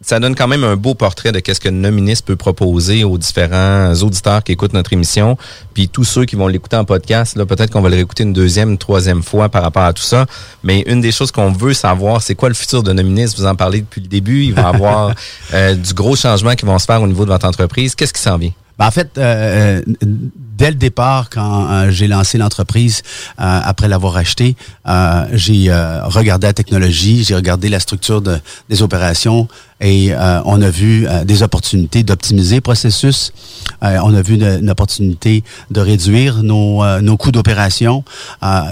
ça 0.00 0.20
donne 0.20 0.36
quand 0.36 0.46
même 0.46 0.62
un 0.62 0.76
beau 0.76 0.94
portrait 0.94 1.32
de 1.32 1.40
qu'est-ce 1.40 1.60
que 1.60 1.68
Nominis 1.68 2.20
peut 2.24 2.36
proposer 2.36 3.02
aux 3.02 3.18
différents 3.18 3.92
auditeurs 3.94 4.44
qui 4.44 4.52
écoutent 4.52 4.72
notre 4.72 4.92
émission. 4.92 5.36
Puis 5.74 5.88
tous 5.88 6.04
ceux 6.04 6.24
qui 6.24 6.36
vont 6.36 6.46
l'écouter 6.46 6.76
en 6.76 6.84
podcast, 6.84 7.36
là, 7.36 7.46
peut-être 7.46 7.70
qu'on 7.70 7.80
va 7.80 7.88
le 7.88 7.96
réécouter 7.96 8.22
une 8.22 8.32
deuxième, 8.32 8.70
une 8.70 8.78
troisième 8.78 9.22
fois 9.22 9.48
par 9.48 9.62
rapport 9.62 9.82
à 9.82 9.92
tout 9.92 10.02
ça. 10.02 10.26
Mais 10.62 10.82
une 10.82 11.00
des 11.00 11.10
choses 11.10 11.32
qu'on 11.32 11.52
veut 11.52 11.74
savoir, 11.74 12.22
c'est 12.22 12.36
quoi 12.36 12.48
le 12.48 12.54
futur 12.54 12.82
de 12.82 12.92
Nominis? 12.92 13.34
Vous 13.36 13.46
en 13.46 13.56
parlez 13.56 13.80
depuis 13.80 14.00
le 14.00 14.08
début. 14.08 14.44
Il 14.44 14.54
va 14.54 14.62
y 14.62 14.66
avoir 14.66 15.14
euh, 15.54 15.74
du 15.74 15.94
gros 15.94 16.14
changement 16.14 16.54
qui 16.54 16.64
vont 16.64 16.78
se 16.78 16.86
faire 16.86 17.02
au 17.02 17.06
niveau 17.06 17.24
de 17.24 17.30
votre 17.30 17.46
entreprise. 17.46 17.94
Qu'est-ce 17.94 18.12
qui 18.12 18.22
s'en 18.22 18.38
vient? 18.38 18.52
Ben, 18.78 18.86
en 18.86 18.90
fait, 18.92 19.18
euh, 19.18 19.82
dès 20.02 20.70
le 20.70 20.76
départ, 20.76 21.30
quand 21.30 21.68
euh, 21.70 21.90
j'ai 21.90 22.06
lancé 22.06 22.38
l'entreprise, 22.38 23.02
euh, 23.40 23.60
après 23.64 23.88
l'avoir 23.88 24.16
acheté, 24.16 24.54
euh, 24.88 25.26
j'ai 25.32 25.66
euh, 25.68 26.04
regardé 26.04 26.46
la 26.46 26.52
technologie, 26.52 27.24
j'ai 27.24 27.34
regardé 27.34 27.68
la 27.68 27.80
structure 27.80 28.22
de- 28.22 28.38
des 28.68 28.82
opérations 28.82 29.48
et 29.80 30.12
on 30.44 30.60
a 30.60 30.70
vu 30.70 31.06
des 31.24 31.44
opportunités 31.44 32.02
d'optimiser 32.02 32.56
le 32.56 32.60
processus. 32.62 33.32
On 33.80 34.12
a 34.12 34.22
vu 34.22 34.34
une, 34.34 34.68
opportunité 34.70 35.44
de 35.70 35.80
réduire 35.80 36.42
nos, 36.42 36.82
nos 37.00 37.16
coûts 37.16 37.30
d'opération 37.30 38.02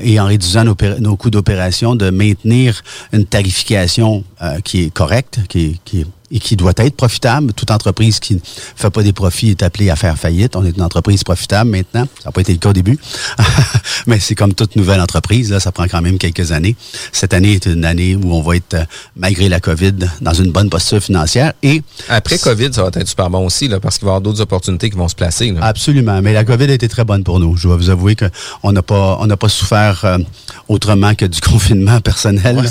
et 0.03 0.19
en 0.19 0.27
réduisant 0.27 0.65
nos, 0.65 0.75
nos 0.99 1.17
coûts 1.17 1.31
d'opération, 1.31 1.95
de 1.95 2.11
maintenir 2.11 2.83
une 3.13 3.25
tarification 3.25 4.25
qui 4.65 4.83
est 4.83 4.91
correcte, 4.91 5.39
qui 5.49 5.81
qui 5.85 6.01
est 6.01 6.07
et 6.31 6.39
qui 6.39 6.57
doit 6.57 6.73
être 6.77 6.97
profitable. 6.97 7.53
Toute 7.53 7.71
entreprise 7.71 8.21
qui 8.21 8.35
ne 8.35 8.41
fait 8.43 8.91
pas 8.91 9.03
des 9.03 9.13
profits 9.13 9.51
est 9.51 9.63
appelée 9.63 9.91
à 9.91 9.97
faire 9.97 10.17
faillite. 10.19 10.57
On 10.57 10.65
est 10.65 10.77
une 10.77 10.83
entreprise 10.83 11.25
profitable 11.25 11.71
maintenant. 11.71 12.07
Ça 12.19 12.27
n'a 12.27 12.33
pas 12.33 12.41
été 12.41 12.53
le 12.53 12.59
cas 12.59 12.71
au 12.71 12.73
début. 12.73 12.99
Mais 14.07 14.19
c'est 14.21 14.35
comme 14.35 14.55
toute 14.55 14.77
nouvelle 14.77 15.01
entreprise, 15.01 15.51
là, 15.51 15.61
ça 15.61 15.73
prend 15.73 15.85
quand 15.85 16.03
même 16.03 16.19
quelques 16.19 16.53
années. 16.53 16.77
Cette 17.13 17.35
année 17.35 17.53
est 17.55 17.67
une 17.67 17.85
année 17.85 18.17
où 18.17 18.33
on 18.33 18.43
va 18.43 18.57
être, 18.57 18.75
euh, 18.75 18.85
malgré 19.17 19.49
la 19.49 19.61
COVID, 19.61 19.95
dans 20.21 20.35
une 20.35 20.53
bonne 20.53 20.71
posture 20.71 21.01
financière. 21.01 21.53
Et 21.63 21.83
Après 22.09 22.39
COVID, 22.39 22.71
ça 22.73 22.83
va 22.83 22.89
être 22.95 23.09
super 23.09 23.31
bon 23.31 23.47
aussi, 23.47 23.69
là, 23.69 23.81
parce 23.81 23.99
qu'il 23.99 24.07
va 24.07 24.11
y 24.11 24.13
avoir 24.13 24.21
d'autres 24.21 24.41
opportunités 24.41 24.91
qui 24.91 24.97
vont 24.97 25.09
se 25.09 25.15
placer. 25.15 25.53
là. 25.53 25.61
Absolument. 25.63 26.21
Mais 26.23 26.33
la 26.33 26.45
COVID 26.45 26.71
a 26.71 26.75
été 26.75 26.89
très 26.89 27.05
bonne 27.05 27.25
pour 27.25 27.41
nous. 27.41 27.57
Je 27.57 27.65
dois 27.65 27.77
vous 27.77 27.91
avouer 27.91 28.17
qu'on 28.17 28.73
n'a 28.73 28.83
pas, 28.83 29.19
on 29.21 29.27
n'a 29.27 29.37
pas 29.37 29.49
souffert 29.49 30.03
euh, 30.05 30.19
autrement 30.69 31.15
que 31.15 31.25
du 31.25 31.41
confinement 31.47 32.01
personnel. 32.01 32.57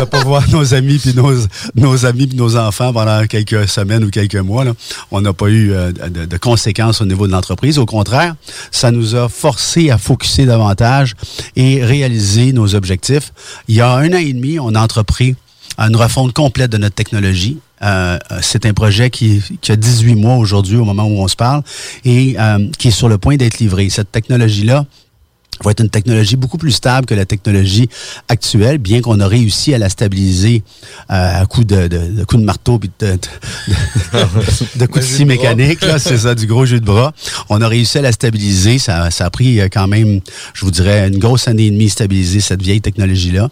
de 0.00 0.04
pas 0.04 0.22
voir 0.22 0.48
nos 0.50 0.74
amis 0.74 0.98
puis 0.98 1.14
nos, 1.14 1.32
nos 1.74 2.06
amis 2.06 2.17
nos 2.26 2.56
enfants 2.56 2.92
pendant 2.92 3.26
quelques 3.26 3.68
semaines 3.68 4.04
ou 4.04 4.10
quelques 4.10 4.36
mois. 4.36 4.64
On 5.10 5.20
n'a 5.20 5.32
pas 5.32 5.48
eu 5.48 5.72
euh, 5.72 5.92
de, 5.92 6.36
conséquences 6.36 7.00
au 7.00 7.06
niveau 7.06 7.26
de 7.26 7.32
l'entreprise. 7.32 7.78
Au 7.78 7.86
contraire, 7.86 8.34
ça 8.70 8.90
nous 8.90 9.14
a 9.14 9.28
forcé 9.28 9.90
à 9.90 9.98
focuser 9.98 10.46
davantage 10.46 11.14
et 11.56 11.84
réaliser 11.84 12.52
nos 12.52 12.74
objectifs. 12.74 13.32
Il 13.68 13.76
y 13.76 13.80
a 13.80 13.90
un 13.90 14.08
an 14.12 14.18
et 14.18 14.32
demi, 14.32 14.58
on 14.58 14.74
a 14.74 14.80
entrepris 14.80 15.36
une 15.78 15.96
refonte 15.96 16.32
complète 16.32 16.70
de 16.72 16.78
notre 16.78 16.94
technologie. 16.94 17.58
Euh, 17.82 18.18
euh, 18.32 18.38
c'est 18.42 18.66
un 18.66 18.72
projet 18.72 19.10
qui, 19.10 19.40
a 19.68 19.76
18 19.76 20.16
mois 20.16 20.36
aujourd'hui 20.36 20.76
au 20.76 20.84
moment 20.84 21.04
où 21.04 21.20
on 21.20 21.28
se 21.28 21.36
parle 21.36 21.62
et 22.04 22.36
qui 22.78 22.88
est 22.88 22.92
sur 22.92 23.08
le 23.08 23.18
point 23.18 23.36
d'être 23.36 23.58
livré. 23.58 23.88
Cette 23.88 24.10
technologie-là, 24.10 24.86
va 25.64 25.70
être 25.72 25.80
une 25.80 25.90
technologie 25.90 26.36
beaucoup 26.36 26.58
plus 26.58 26.72
stable 26.72 27.06
que 27.06 27.14
la 27.14 27.24
technologie 27.24 27.88
actuelle, 28.28 28.78
bien 28.78 29.00
qu'on 29.00 29.20
a 29.20 29.28
réussi 29.28 29.74
à 29.74 29.78
la 29.78 29.88
stabiliser 29.88 30.62
euh, 31.10 31.42
à 31.42 31.46
coup 31.46 31.64
de, 31.64 31.88
de, 31.88 32.12
de 32.12 32.24
coups 32.24 32.40
de 32.40 32.46
marteau 32.46 32.78
puis 32.78 32.90
de, 32.98 33.06
de, 33.12 33.18
de, 34.76 34.86
coups 34.86 35.04
de 35.04 35.10
scie 35.10 35.24
mécanique. 35.24 35.80
Là, 35.82 35.98
c'est 35.98 36.18
ça, 36.18 36.34
du 36.34 36.46
gros 36.46 36.66
jeu 36.66 36.80
de 36.80 36.84
bras. 36.84 37.12
On 37.48 37.60
a 37.60 37.68
réussi 37.68 37.98
à 37.98 38.02
la 38.02 38.12
stabiliser. 38.12 38.78
Ça, 38.78 39.10
ça 39.10 39.26
a 39.26 39.30
pris 39.30 39.60
euh, 39.60 39.68
quand 39.70 39.86
même, 39.86 40.20
je 40.54 40.64
vous 40.64 40.70
dirais, 40.70 41.08
une 41.08 41.18
grosse 41.18 41.48
année 41.48 41.66
et 41.66 41.70
demie 41.70 41.88
stabiliser 41.88 42.40
cette 42.40 42.62
vieille 42.62 42.80
technologie-là. 42.80 43.50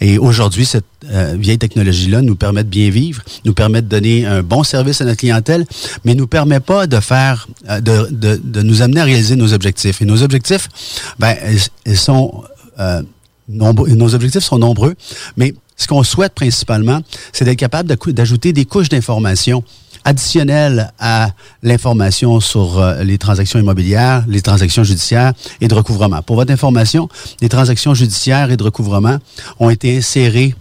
Et 0.00 0.18
aujourd'hui, 0.18 0.64
cette 0.66 0.84
euh, 1.10 1.36
vieille 1.38 1.58
technologie-là 1.58 2.22
nous 2.22 2.36
permet 2.36 2.64
de 2.64 2.68
bien 2.68 2.90
vivre, 2.90 3.22
nous 3.44 3.54
permet 3.54 3.82
de 3.82 3.88
donner 3.88 4.26
un 4.26 4.42
bon 4.42 4.62
service 4.62 5.00
à 5.00 5.04
notre 5.04 5.18
clientèle, 5.18 5.66
mais 6.04 6.14
nous 6.14 6.26
permet 6.26 6.60
pas 6.60 6.86
de 6.86 7.00
faire, 7.00 7.48
euh, 7.68 7.80
de, 7.80 8.08
de, 8.10 8.40
de 8.42 8.62
nous 8.62 8.82
amener 8.82 9.00
à 9.00 9.04
réaliser 9.04 9.36
nos 9.36 9.52
objectifs. 9.52 10.00
Et 10.02 10.04
nos 10.04 10.22
objectifs, 10.22 10.68
ben, 11.18 11.36
ils 11.86 11.98
sont 11.98 12.44
euh, 12.78 13.02
nombreux, 13.48 13.88
nos 13.90 14.14
objectifs 14.14 14.44
sont 14.44 14.58
nombreux, 14.58 14.94
mais 15.36 15.54
ce 15.76 15.88
qu'on 15.88 16.02
souhaite 16.04 16.34
principalement, 16.34 17.00
c'est 17.32 17.44
d'être 17.44 17.58
capable 17.58 17.88
d'ajouter 18.12 18.52
des 18.52 18.64
couches 18.64 18.88
d'informations 18.88 19.64
additionnelles 20.04 20.92
à 20.98 21.30
l'information 21.62 22.40
sur 22.40 22.78
euh, 22.78 23.02
les 23.02 23.18
transactions 23.18 23.58
immobilières, 23.58 24.24
les 24.28 24.42
transactions 24.42 24.84
judiciaires 24.84 25.32
et 25.60 25.68
de 25.68 25.74
recouvrement. 25.74 26.22
Pour 26.22 26.36
votre 26.36 26.52
information, 26.52 27.08
les 27.40 27.48
transactions 27.48 27.94
judiciaires 27.94 28.50
et 28.50 28.56
de 28.56 28.62
recouvrement 28.62 29.18
ont 29.58 29.70
été 29.70 29.96
insérées 29.96 30.54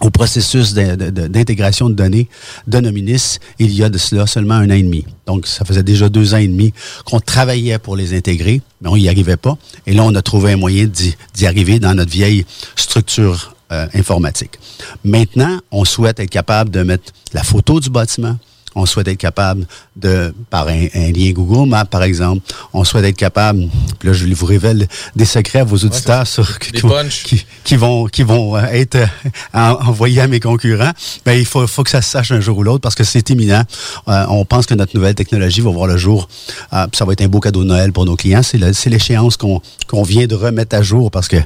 au 0.00 0.10
processus 0.10 0.74
d'intégration 0.74 1.88
de, 1.88 1.94
données 1.94 2.28
de 2.66 2.80
Nominis 2.80 3.38
il 3.58 3.72
y 3.72 3.82
a 3.82 3.88
de 3.88 3.98
cela 3.98 4.26
seulement 4.26 4.54
un 4.54 4.68
an 4.70 4.74
et 4.74 4.82
demi. 4.82 5.06
Donc, 5.26 5.46
ça 5.46 5.64
faisait 5.64 5.82
déjà 5.82 6.08
deux 6.08 6.34
ans 6.34 6.38
et 6.38 6.48
demi 6.48 6.72
qu'on 7.04 7.20
travaillait 7.20 7.78
pour 7.78 7.96
les 7.96 8.14
intégrer, 8.14 8.60
mais 8.80 8.90
on 8.90 8.96
n'y 8.96 9.08
arrivait 9.08 9.38
pas. 9.38 9.56
Et 9.86 9.94
là, 9.94 10.04
on 10.04 10.14
a 10.14 10.22
trouvé 10.22 10.52
un 10.52 10.56
moyen 10.56 10.86
d'y 10.86 11.46
arriver 11.46 11.78
dans 11.78 11.94
notre 11.94 12.10
vieille 12.10 12.44
structure 12.76 13.56
euh, 13.72 13.86
informatique. 13.94 14.58
Maintenant, 15.02 15.58
on 15.70 15.84
souhaite 15.84 16.20
être 16.20 16.30
capable 16.30 16.70
de 16.70 16.82
mettre 16.82 17.12
la 17.32 17.42
photo 17.42 17.80
du 17.80 17.90
bâtiment, 17.90 18.36
on 18.76 18.84
souhaite 18.84 19.08
être 19.08 19.18
capable 19.18 19.66
de, 19.96 20.34
par 20.50 20.68
un, 20.68 20.88
lien 20.94 21.32
Google 21.32 21.68
Maps, 21.68 21.86
par 21.86 22.02
exemple, 22.02 22.42
on 22.74 22.84
souhaite 22.84 23.06
être 23.06 23.16
capable, 23.16 23.68
là, 24.04 24.12
je 24.12 24.26
vous 24.26 24.46
révèle 24.46 24.86
des 25.16 25.24
secrets 25.24 25.60
à 25.60 25.64
vos 25.64 25.78
auditeurs 25.78 26.26
sur, 26.26 26.58
qui, 26.58 26.72
qui, 27.64 27.76
vont, 27.76 28.06
qui 28.06 28.22
vont 28.22 28.54
euh, 28.54 28.64
être 28.66 28.96
euh, 28.96 29.06
envoyés 29.54 30.20
à 30.20 30.28
mes 30.28 30.40
concurrents. 30.40 30.90
Ben, 31.24 31.32
il 31.32 31.46
faut, 31.46 31.66
faut 31.66 31.82
que 31.82 31.90
ça 31.90 32.02
se 32.02 32.10
sache 32.10 32.30
un 32.32 32.40
jour 32.40 32.58
ou 32.58 32.62
l'autre 32.62 32.82
parce 32.82 32.94
que 32.94 33.02
c'est 33.02 33.30
imminent. 33.30 33.62
Euh, 34.08 34.26
on 34.28 34.44
pense 34.44 34.66
que 34.66 34.74
notre 34.74 34.94
nouvelle 34.94 35.14
technologie 35.14 35.62
va 35.62 35.70
voir 35.70 35.86
le 35.86 35.96
jour. 35.96 36.28
ça 36.70 37.04
va 37.04 37.12
être 37.14 37.22
un 37.22 37.28
beau 37.28 37.40
cadeau 37.40 37.62
de 37.62 37.68
Noël 37.68 37.92
pour 37.92 38.04
nos 38.04 38.16
clients. 38.16 38.42
C'est 38.42 38.90
l'échéance 38.90 39.38
qu'on 39.38 39.62
qu'on 39.86 40.02
vient 40.02 40.26
de 40.26 40.34
remettre 40.34 40.76
à 40.76 40.82
jour 40.82 41.10
parce 41.10 41.28
que 41.28 41.36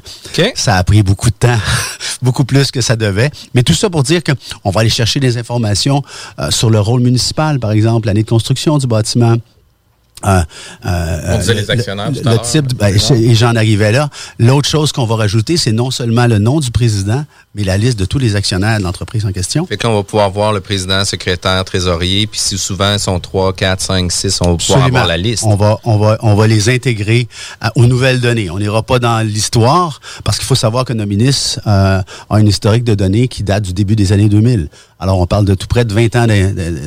ça 0.55 0.77
a 0.77 0.83
pris 0.85 1.03
beaucoup 1.03 1.31
de 1.31 1.35
temps, 1.35 1.59
beaucoup 2.23 2.45
plus 2.45 2.71
que 2.71 2.81
ça 2.81 2.97
devait. 2.97 3.31
Mais 3.55 3.63
tout 3.63 3.75
ça 3.75 3.89
pour 3.89 4.03
dire 4.03 4.23
qu'on 4.25 4.71
va 4.71 4.81
aller 4.81 4.91
chercher 4.91 5.21
des 5.21 5.37
informations 5.37 6.03
sur 6.51 6.71
le 6.71 6.81
rôle 6.81 7.01
municipal 7.01 7.20
par 7.61 7.73
exemple, 7.73 8.07
l'année 8.07 8.23
de 8.23 8.29
construction 8.29 8.79
du 8.79 8.87
bâtiment. 8.87 9.37
Euh, 10.27 10.41
euh, 10.85 11.35
on 11.35 11.39
disait 11.39 11.55
les 11.55 11.71
actionnaires. 11.71 12.11
Le, 12.11 12.39
type, 12.43 12.75
ben, 12.75 12.95
et 12.95 13.35
j'en 13.35 13.57
arrivais 13.57 13.91
là. 13.93 14.11
L'autre 14.39 14.69
chose 14.69 14.93
qu'on 14.93 15.07
va 15.07 15.17
rajouter, 15.17 15.57
c'est 15.57 15.73
non 15.73 15.91
seulement 15.91 16.27
le 16.27 16.39
nom 16.39 16.61
du 16.61 16.71
président, 16.71 17.25
mais 17.55 17.65
la 17.65 17.79
liste 17.79 17.99
de 17.99 18.05
tous 18.05 18.19
les 18.19 18.37
actionnaires 18.37 18.79
de 18.79 18.85
l'entreprise 18.85 19.25
en 19.25 19.33
question. 19.33 19.67
Fait 19.67 19.79
qu'on 19.79 19.95
va 19.95 20.03
pouvoir 20.03 20.31
voir 20.31 20.53
le 20.53 20.61
président, 20.61 21.05
secrétaire, 21.05 21.65
trésorier, 21.65 22.27
puis 22.27 22.39
si 22.39 22.59
souvent 22.59 22.93
ils 22.93 22.99
sont 22.99 23.19
3, 23.19 23.55
4, 23.55 23.81
5, 23.81 24.13
6, 24.13 24.41
on 24.43 24.51
va 24.51 24.57
pouvoir 24.57 24.85
avoir 24.85 25.07
la 25.07 25.17
liste. 25.17 25.45
On 25.47 25.57
va, 25.57 25.79
on 25.85 25.97
va, 25.97 26.19
on 26.21 26.35
va 26.35 26.47
les 26.47 26.69
intégrer 26.69 27.27
aux 27.75 27.87
nouvelles 27.87 28.21
données. 28.21 28.51
On 28.51 28.59
n'ira 28.59 28.83
pas 28.83 28.99
dans 28.99 29.27
l'histoire, 29.27 30.01
parce 30.25 30.37
qu'il 30.39 30.47
faut 30.47 30.55
savoir 30.55 30.85
que 30.85 30.93
nos 30.93 31.07
ministres 31.07 31.61
euh, 31.67 32.03
ont 32.29 32.37
une 32.37 32.49
historique 32.49 32.85
de 32.85 32.95
données 32.95 33.29
qui 33.29 33.43
date 33.43 33.63
du 33.63 33.73
début 33.73 33.97
des 33.97 34.13
années 34.13 34.29
2000. 34.29 34.69
Alors, 35.01 35.19
on 35.19 35.27
parle 35.27 35.47
de 35.47 35.55
tout 35.55 35.67
près 35.67 35.85
de 35.85 35.93
20 35.93 36.17
ans 36.17 36.27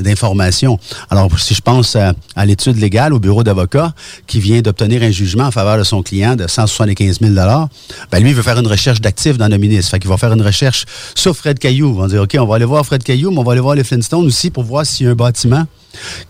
d'informations. 0.01 0.79
Alors, 1.09 1.29
si 1.39 1.55
je 1.55 1.61
pense 1.61 1.95
à, 1.95 2.13
l'étude 2.45 2.77
légale 2.77 3.13
au 3.13 3.19
bureau 3.19 3.43
d'avocat 3.43 3.93
qui 4.27 4.39
vient 4.39 4.61
d'obtenir 4.61 5.01
un 5.01 5.11
jugement 5.11 5.45
en 5.45 5.51
faveur 5.51 5.77
de 5.77 5.83
son 5.83 6.03
client 6.03 6.35
de 6.35 6.47
175 6.47 7.19
000 7.19 7.33
ben 7.33 8.19
lui, 8.19 8.29
il 8.29 8.35
veut 8.35 8.43
faire 8.43 8.59
une 8.59 8.67
recherche 8.67 9.01
d'actifs 9.01 9.37
dans 9.37 9.47
le 9.47 9.57
ministre. 9.57 9.91
Fait 9.91 9.99
qu'il 9.99 10.09
va 10.09 10.17
faire 10.17 10.33
une 10.33 10.41
recherche 10.41 10.85
sur 11.15 11.35
Fred 11.35 11.59
Caillou. 11.59 11.89
On 11.97 12.01
va 12.01 12.07
dire, 12.07 12.21
OK, 12.21 12.35
on 12.39 12.45
va 12.45 12.55
aller 12.55 12.65
voir 12.65 12.85
Fred 12.85 13.03
Caillou, 13.03 13.31
mais 13.31 13.39
on 13.39 13.43
va 13.43 13.53
aller 13.53 13.61
voir 13.61 13.75
les 13.75 13.83
Flintstones 13.83 14.25
aussi 14.25 14.51
pour 14.51 14.63
voir 14.63 14.85
s'il 14.85 15.05
y 15.05 15.09
a 15.09 15.11
un 15.11 15.15
bâtiment 15.15 15.65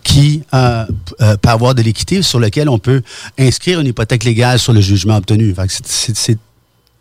qui 0.02 0.42
euh, 0.52 0.84
euh, 1.20 1.36
peut 1.36 1.48
avoir 1.48 1.74
de 1.74 1.82
l'équité 1.82 2.22
sur 2.22 2.38
lequel 2.38 2.68
on 2.68 2.78
peut 2.78 3.02
inscrire 3.38 3.80
une 3.80 3.86
hypothèque 3.86 4.24
légale 4.24 4.58
sur 4.58 4.72
le 4.72 4.80
jugement 4.80 5.16
obtenu. 5.16 5.54
C'est 5.68 6.38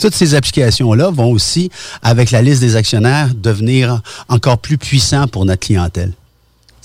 toutes 0.04 0.16
ces 0.16 0.36
applications-là 0.36 1.12
vont 1.12 1.32
aussi, 1.32 1.72
avec 2.02 2.32
la 2.32 2.42
liste 2.42 2.60
des 2.60 2.76
actionnaires, 2.76 3.30
devenir 3.34 4.02
encore 4.28 4.58
plus 4.58 4.78
puissants 4.78 5.30
pour 5.30 5.46
notre 5.46 5.66
clientèle. 5.66 6.12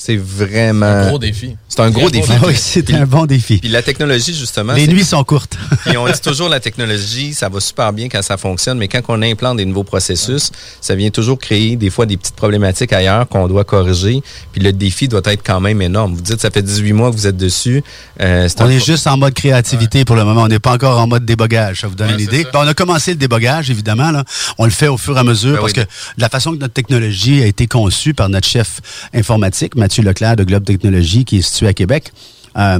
C'est 0.01 0.17
vraiment. 0.17 0.87
un 0.87 1.09
gros 1.09 1.19
défi. 1.19 1.57
C'est 1.69 1.81
un 1.81 1.91
gros 1.91 2.09
défi. 2.09 2.31
oui, 2.47 2.55
c'est 2.57 2.95
un 2.95 3.05
bon 3.05 3.27
défi. 3.27 3.59
Puis 3.59 3.69
la 3.69 3.83
technologie, 3.83 4.33
justement. 4.33 4.73
Les 4.73 4.87
nuits 4.87 5.05
sont 5.05 5.25
courtes. 5.25 5.59
puis 5.87 5.97
on 5.97 6.07
dit 6.07 6.21
toujours 6.21 6.49
la 6.49 6.61
technologie, 6.61 7.35
ça 7.35 7.49
va 7.49 7.59
super 7.59 7.93
bien 7.93 8.09
quand 8.09 8.23
ça 8.23 8.37
fonctionne, 8.37 8.79
mais 8.79 8.87
quand 8.87 9.01
on 9.09 9.21
implante 9.23 9.57
des 9.57 9.65
nouveaux 9.65 9.83
processus, 9.83 10.53
ça 10.81 10.95
vient 10.95 11.11
toujours 11.11 11.37
créer 11.37 11.75
des 11.75 11.91
fois 11.91 12.07
des 12.07 12.17
petites 12.17 12.37
problématiques 12.37 12.93
ailleurs 12.93 13.29
qu'on 13.29 13.49
doit 13.49 13.65
corriger. 13.65 14.23
Puis 14.53 14.63
le 14.63 14.73
défi 14.73 15.09
doit 15.09 15.21
être 15.25 15.43
quand 15.45 15.61
même 15.61 15.83
énorme. 15.83 16.15
Vous 16.15 16.23
dites, 16.23 16.41
ça 16.41 16.53
fait 16.53 16.63
18 16.63 16.93
mois 16.93 17.11
que 17.11 17.17
vous 17.17 17.27
êtes 17.27 17.37
dessus. 17.37 17.83
Euh, 18.21 18.49
on 18.61 18.71
est 18.71 18.85
juste 18.85 19.09
en 19.09 19.17
mode 19.17 19.35
créativité 19.35 20.05
pour 20.05 20.15
le 20.15 20.23
moment. 20.23 20.43
On 20.43 20.49
n'est 20.49 20.61
pas 20.61 20.75
encore 20.75 21.01
en 21.01 21.09
mode 21.09 21.25
débogage. 21.25 21.81
Ça 21.81 21.89
vous 21.89 21.97
donne 21.97 22.11
une 22.11 22.21
idée. 22.21 22.47
on 22.55 22.69
a 22.69 22.75
commencé 22.75 23.11
le 23.11 23.17
débogage, 23.17 23.69
évidemment. 23.69 24.13
Là. 24.13 24.23
On 24.59 24.65
le 24.65 24.71
fait 24.71 24.89
au 24.89 24.97
fur 24.97 25.17
et 25.17 25.21
à 25.21 25.25
mesure 25.25 25.55
ben 25.55 25.61
parce 25.61 25.73
que 25.73 25.81
la 26.19 26.29
façon 26.29 26.53
que 26.53 26.59
notre 26.59 26.75
technologie 26.75 27.43
a 27.43 27.47
été 27.47 27.67
conçue 27.67 28.15
par 28.15 28.29
notre 28.29 28.47
chef 28.47 28.81
informatique, 29.13 29.75
Mathieu 29.89 30.03
Leclerc 30.03 30.37
de 30.37 30.45
Globe 30.45 30.67
Technologies, 30.67 31.25
qui 31.25 31.39
est 31.39 31.41
situé 31.41 31.67
à 31.67 31.73
Québec. 31.73 32.13
Euh, 32.59 32.79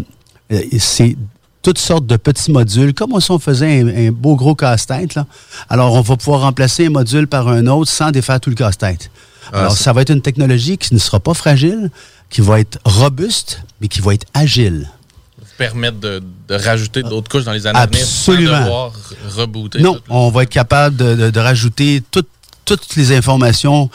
c'est 0.79 1.17
toutes 1.63 1.79
sortes 1.79 2.05
de 2.05 2.19
petits 2.19 2.53
modules, 2.53 2.93
comme 2.93 3.19
si 3.19 3.31
on 3.31 3.39
faisait 3.39 3.81
un, 3.81 4.13
beau 4.13 4.37
gros 4.37 4.55
casse-tête. 4.55 5.19
Alors, 5.71 5.95
on 5.95 6.03
va 6.03 6.17
pouvoir 6.19 6.43
remplacer 6.43 6.85
un 6.85 6.91
module 6.91 7.27
par 7.27 7.49
un 7.49 7.67
autre 7.67 7.91
sans 7.91 8.11
défaire 8.11 8.41
tout 8.41 8.51
le 8.51 8.57
casse-tête. 8.57 9.11
Ah, 9.55 9.61
Alors, 9.61 9.73
ça 9.73 9.95
va 9.95 10.03
être 10.03 10.11
une 10.11 10.21
technologie 10.21 10.77
qui 10.77 10.93
ne 10.93 10.99
sera 10.99 11.19
pas 11.19 11.33
fragile, 11.33 11.91
qui 12.29 12.43
va 12.43 12.61
être 12.61 12.79
robuste, 12.85 13.63
mais 13.81 13.89
qui 13.89 14.03
va 14.03 14.13
être 14.13 14.27
agile 14.35 14.91
permettre 15.57 15.99
de, 15.99 16.23
rajouter 16.51 17.03
d'autres 17.03 17.29
couches 17.29 17.43
dans 17.43 17.53
les 17.53 17.67
années 17.67 17.81
Absolument. 17.81 18.53
à 18.53 18.61
venir 18.61 18.69
sans 18.69 18.93
devoir 18.93 18.93
rebooter. 19.37 19.81
Non, 19.81 19.99
on 20.09 20.31
va 20.31 20.45
être 20.45 20.51
capable 20.51 20.95
de, 20.95 21.31
de 21.31 21.41
rajouter 21.41 22.01
toutes 22.65 22.95
les 22.97 23.11
informations 23.11 23.91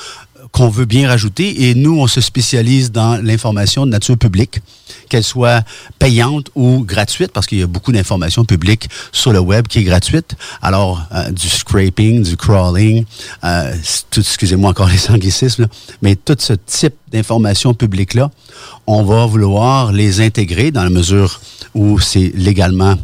qu'on 0.53 0.69
veut 0.69 0.85
bien 0.85 1.09
rajouter. 1.09 1.67
Et 1.67 1.75
nous, 1.75 1.99
on 1.99 2.07
se 2.07 2.21
spécialise 2.21 2.91
dans 2.91 3.21
l'information 3.21 3.85
de 3.85 3.91
nature 3.91 4.17
publique, 4.17 4.61
qu'elle 5.09 5.23
soit 5.23 5.65
payante 5.99 6.49
ou 6.55 6.85
gratuite, 6.85 7.31
parce 7.33 7.47
qu'il 7.47 7.57
y 7.57 7.63
a 7.63 7.67
beaucoup 7.67 7.91
d'informations 7.91 8.45
publiques 8.45 8.87
sur 9.11 9.33
le 9.33 9.39
web 9.39 9.67
qui 9.67 9.79
est 9.79 9.83
gratuite. 9.83 10.35
Alors, 10.61 11.01
euh, 11.11 11.31
du 11.31 11.49
scraping, 11.49 12.23
du 12.23 12.37
crawling, 12.37 13.03
euh, 13.43 13.75
excusez-moi 14.15 14.69
encore 14.69 14.89
les 14.89 15.09
anglicismes, 15.09 15.67
mais 16.03 16.15
tout 16.15 16.37
ce 16.39 16.53
type 16.53 16.95
d'informations 17.11 17.73
publiques-là, 17.73 18.29
on 18.85 19.03
va 19.03 19.25
vouloir 19.25 19.91
les 19.91 20.21
intégrer 20.21 20.69
dans 20.69 20.83
la 20.83 20.91
mesure 20.91 21.41
où 21.73 21.99
c'est 21.99 22.31
légalement 22.35 22.95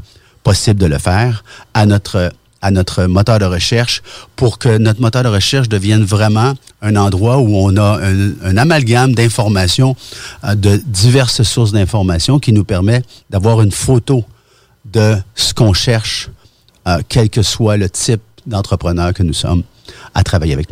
possible 0.43 0.79
de 0.79 0.85
le 0.85 0.99
faire 0.99 1.43
à 1.73 1.87
notre 1.87 2.31
à 2.61 2.71
notre 2.71 3.05
moteur 3.05 3.39
de 3.39 3.45
recherche 3.45 4.01
pour 4.35 4.59
que 4.59 4.77
notre 4.77 5.01
moteur 5.01 5.23
de 5.23 5.29
recherche 5.29 5.69
devienne 5.69 6.03
vraiment 6.03 6.53
un 6.81 6.95
endroit 6.95 7.37
où 7.39 7.55
on 7.55 7.75
a 7.77 7.99
un, 8.43 8.57
amalgame 8.57 9.13
d'informations, 9.13 9.95
euh, 10.43 10.55
de 10.55 10.81
diverses 10.85 11.43
sources 11.43 11.71
d'informations 11.71 12.39
qui 12.39 12.53
nous 12.53 12.63
permet 12.63 13.01
d'avoir 13.29 13.61
une 13.61 13.71
photo 13.71 14.23
de 14.85 15.15
ce 15.35 15.53
qu'on 15.53 15.73
cherche, 15.73 16.29
euh, 16.87 16.99
quel 17.07 17.29
que 17.29 17.41
soit 17.41 17.77
le 17.77 17.89
type 17.89 18.21
d'entrepreneur 18.45 19.13
que 19.13 19.23
nous 19.23 19.33
sommes 19.33 19.63
à 20.13 20.23
travailler 20.23 20.53
avec. 20.53 20.69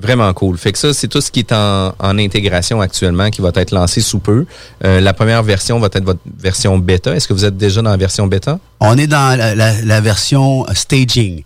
Vraiment 0.00 0.32
cool. 0.34 0.56
Fait 0.58 0.72
que 0.72 0.78
ça, 0.78 0.92
c'est 0.92 1.08
tout 1.08 1.20
ce 1.20 1.30
qui 1.30 1.40
est 1.40 1.52
en, 1.52 1.92
intégration 2.00 2.80
actuellement 2.80 3.30
qui 3.30 3.40
va 3.40 3.50
être 3.54 3.72
lancé 3.72 4.00
sous 4.00 4.18
peu. 4.18 4.46
Euh, 4.84 5.00
la 5.00 5.14
première 5.14 5.42
version 5.42 5.78
va 5.78 5.86
être 5.86 6.04
votre 6.04 6.20
version 6.38 6.78
bêta. 6.78 7.14
Est-ce 7.14 7.28
que 7.28 7.32
vous 7.32 7.44
êtes 7.44 7.56
déjà 7.56 7.82
dans 7.82 7.90
la 7.90 7.96
version 7.96 8.26
bêta? 8.26 8.58
On 8.80 8.96
est 8.98 9.06
dans 9.06 9.38
la 9.38 10.00
version 10.00 10.66
staging. 10.74 11.42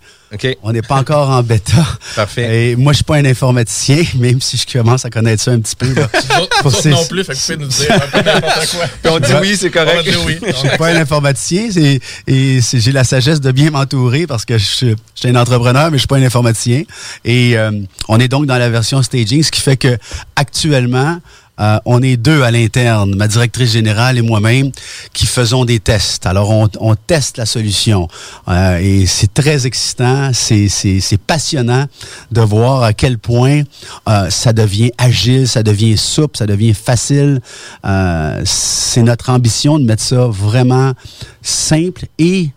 On 0.62 0.72
n'est 0.72 0.82
pas 0.82 0.96
encore 0.96 1.30
en 1.30 1.42
bêta. 1.42 1.84
Parfait. 2.16 2.70
Et 2.70 2.76
moi, 2.76 2.92
je 2.92 2.96
suis 2.96 3.04
pas 3.04 3.16
un 3.16 3.24
informaticien, 3.24 4.02
même 4.18 4.40
si 4.40 4.56
je 4.56 4.78
commence 4.78 5.04
à 5.04 5.10
connaître 5.10 5.42
ça 5.42 5.52
un 5.52 5.60
petit 5.60 5.76
peu. 5.76 5.92
Là. 5.94 6.08
non 6.86 7.04
plus, 7.06 7.24
fait 7.24 7.34
que 7.34 7.38
tu 7.38 7.56
peux 7.56 7.62
nous 7.62 7.68
dire 7.68 7.92
un 7.92 7.98
peu 7.98 8.18
n'importe 8.18 8.70
quoi. 8.70 8.86
Puis 9.02 9.12
on 9.12 9.18
dit 9.18 9.32
oui, 9.40 9.56
c'est 9.56 9.70
correct. 9.70 9.96
On 9.98 10.02
dit 10.02 10.16
oui. 10.26 10.38
je 10.46 10.52
suis 10.52 10.78
pas 10.78 10.88
un 10.88 10.96
informaticien 10.96 11.68
et 12.26 12.60
j'ai 12.60 12.92
la 12.92 13.04
sagesse 13.04 13.40
de 13.40 13.52
bien 13.52 13.70
m'entourer 13.70 14.26
parce 14.26 14.44
que 14.44 14.58
je, 14.58 14.64
suis 14.64 14.96
un 15.24 15.36
entrepreneur, 15.36 15.90
mais 15.90 15.96
je 15.96 16.00
suis 16.00 16.08
pas 16.08 16.16
un 16.16 16.22
informaticien. 16.22 16.82
Et 17.24 17.56
euh, 17.56 17.70
on 18.08 18.18
est 18.20 18.28
donc 18.28 18.46
dans 18.46 18.58
la 18.58 18.68
version 18.68 19.02
staging, 19.02 19.42
ce 19.42 19.50
qui 19.50 19.60
fait 19.60 19.76
que 19.76 19.98
actuellement, 20.36 21.18
euh, 21.60 21.78
on 21.84 22.02
est 22.02 22.16
deux 22.16 22.42
à 22.42 22.50
l'interne, 22.50 23.14
ma 23.14 23.28
directrice 23.28 23.72
générale 23.72 24.18
et 24.18 24.22
moi-même, 24.22 24.70
qui 25.12 25.26
faisons 25.26 25.64
des 25.64 25.80
tests. 25.80 26.26
Alors, 26.26 26.50
on, 26.50 26.68
on 26.80 26.94
teste 26.94 27.38
la 27.38 27.46
solution. 27.46 28.08
Euh, 28.48 28.78
et 28.78 29.06
c'est 29.06 29.32
très 29.32 29.66
excitant, 29.66 30.30
c'est 30.32 31.20
passionnant 31.26 31.86
de 32.30 32.40
voir 32.40 32.82
à 32.82 32.92
quel 32.92 33.18
point 33.18 33.62
euh, 34.08 34.30
ça 34.30 34.52
devient 34.52 34.90
agile, 34.98 35.48
ça 35.48 35.62
devient 35.62 35.96
souple, 35.96 36.36
ça 36.36 36.46
devient 36.46 36.74
facile. 36.74 37.40
Euh, 37.84 38.42
c'est 38.44 39.02
notre 39.02 39.30
ambition 39.30 39.78
de 39.78 39.84
mettre 39.84 40.02
ça 40.02 40.26
vraiment 40.26 40.92
simple 41.42 42.06
et 42.18 42.50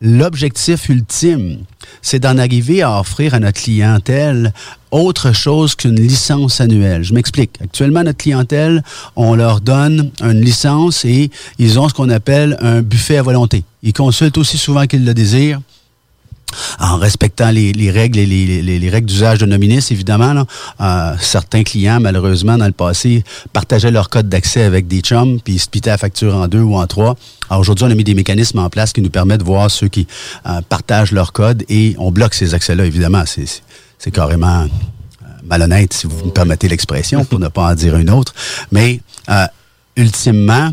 l'objectif 0.00 0.88
ultime, 0.88 1.58
c'est 2.00 2.20
d'en 2.20 2.38
arriver 2.38 2.82
à 2.82 3.00
offrir 3.00 3.34
à 3.34 3.38
notre 3.38 3.60
clientèle 3.60 4.52
autre 4.90 5.32
chose 5.32 5.74
qu'une 5.74 6.00
licence 6.00 6.60
annuelle. 6.60 7.02
Je 7.02 7.14
m'explique. 7.14 7.52
Actuellement, 7.62 8.02
notre 8.02 8.18
clientèle, 8.18 8.82
on 9.16 9.34
leur 9.34 9.60
donne 9.60 10.10
une 10.20 10.40
licence 10.40 11.04
et 11.04 11.30
ils 11.58 11.78
ont 11.78 11.88
ce 11.88 11.94
qu'on 11.94 12.08
appelle 12.08 12.56
un 12.60 12.82
buffet 12.82 13.16
à 13.16 13.22
volonté. 13.22 13.64
Ils 13.82 13.92
consultent 13.92 14.38
aussi 14.38 14.58
souvent 14.58 14.86
qu'ils 14.86 15.04
le 15.04 15.14
désirent 15.14 15.60
en 16.78 16.96
respectant 16.96 17.50
les, 17.50 17.90
règles 17.90 18.18
et 18.18 18.26
les, 18.26 18.90
règles 18.90 19.06
d'usage 19.06 19.38
de 19.38 19.46
Nominis, 19.46 19.86
évidemment. 19.90 20.46
Euh, 20.80 21.14
certains 21.20 21.62
clients, 21.62 22.00
malheureusement, 22.00 22.58
dans 22.58 22.66
le 22.66 22.72
passé, 22.72 23.24
partageaient 23.52 23.90
leur 23.90 24.10
code 24.10 24.28
d'accès 24.28 24.62
avec 24.62 24.88
des 24.88 25.00
chums, 25.00 25.40
puis 25.40 25.54
ils 25.54 25.60
splittaient 25.60 25.90
la 25.90 25.98
facture 25.98 26.34
en 26.34 26.48
deux 26.48 26.60
ou 26.60 26.76
en 26.76 26.86
trois. 26.86 27.16
Alors 27.48 27.60
aujourd'hui, 27.60 27.84
on 27.84 27.90
a 27.90 27.94
mis 27.94 28.04
des 28.04 28.14
mécanismes 28.14 28.58
en 28.58 28.70
place 28.70 28.92
qui 28.92 29.00
nous 29.00 29.10
permettent 29.10 29.40
de 29.40 29.44
voir 29.44 29.70
ceux 29.70 29.88
qui 29.88 30.06
euh, 30.46 30.60
partagent 30.68 31.12
leur 31.12 31.32
code 31.32 31.64
et 31.68 31.94
on 31.98 32.10
bloque 32.10 32.34
ces 32.34 32.54
accès-là, 32.54 32.84
évidemment. 32.84 33.24
Carrément 34.08 34.62
euh, 34.62 35.26
malhonnête, 35.44 35.92
si 35.92 36.06
vous 36.06 36.26
me 36.26 36.30
permettez 36.30 36.68
l'expression, 36.68 37.24
pour 37.24 37.38
ne 37.38 37.48
pas 37.48 37.72
en 37.72 37.74
dire 37.74 37.96
une 37.96 38.10
autre. 38.10 38.34
Mais 38.72 39.00
ultimement, 39.96 40.70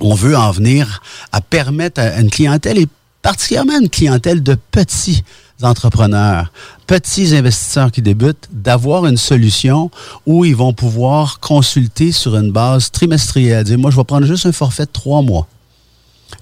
on 0.00 0.14
veut 0.14 0.36
en 0.36 0.50
venir 0.50 1.02
à 1.32 1.40
permettre 1.40 2.00
à 2.00 2.20
une 2.20 2.30
clientèle 2.30 2.78
et 2.78 2.88
particulièrement 3.22 3.78
une 3.78 3.90
clientèle 3.90 4.42
de 4.42 4.56
petits 4.70 5.24
entrepreneurs, 5.62 6.52
petits 6.86 7.36
investisseurs 7.36 7.92
qui 7.92 8.02
débutent, 8.02 8.48
d'avoir 8.50 9.06
une 9.06 9.16
solution 9.16 9.90
où 10.26 10.44
ils 10.44 10.56
vont 10.56 10.72
pouvoir 10.72 11.38
consulter 11.40 12.12
sur 12.12 12.36
une 12.36 12.50
base 12.50 12.90
trimestrielle. 12.90 13.64
Dire, 13.64 13.78
moi, 13.78 13.90
je 13.90 13.96
vais 13.96 14.04
prendre 14.04 14.26
juste 14.26 14.46
un 14.46 14.52
forfait 14.52 14.86
de 14.86 14.90
trois 14.90 15.22
mois. 15.22 15.46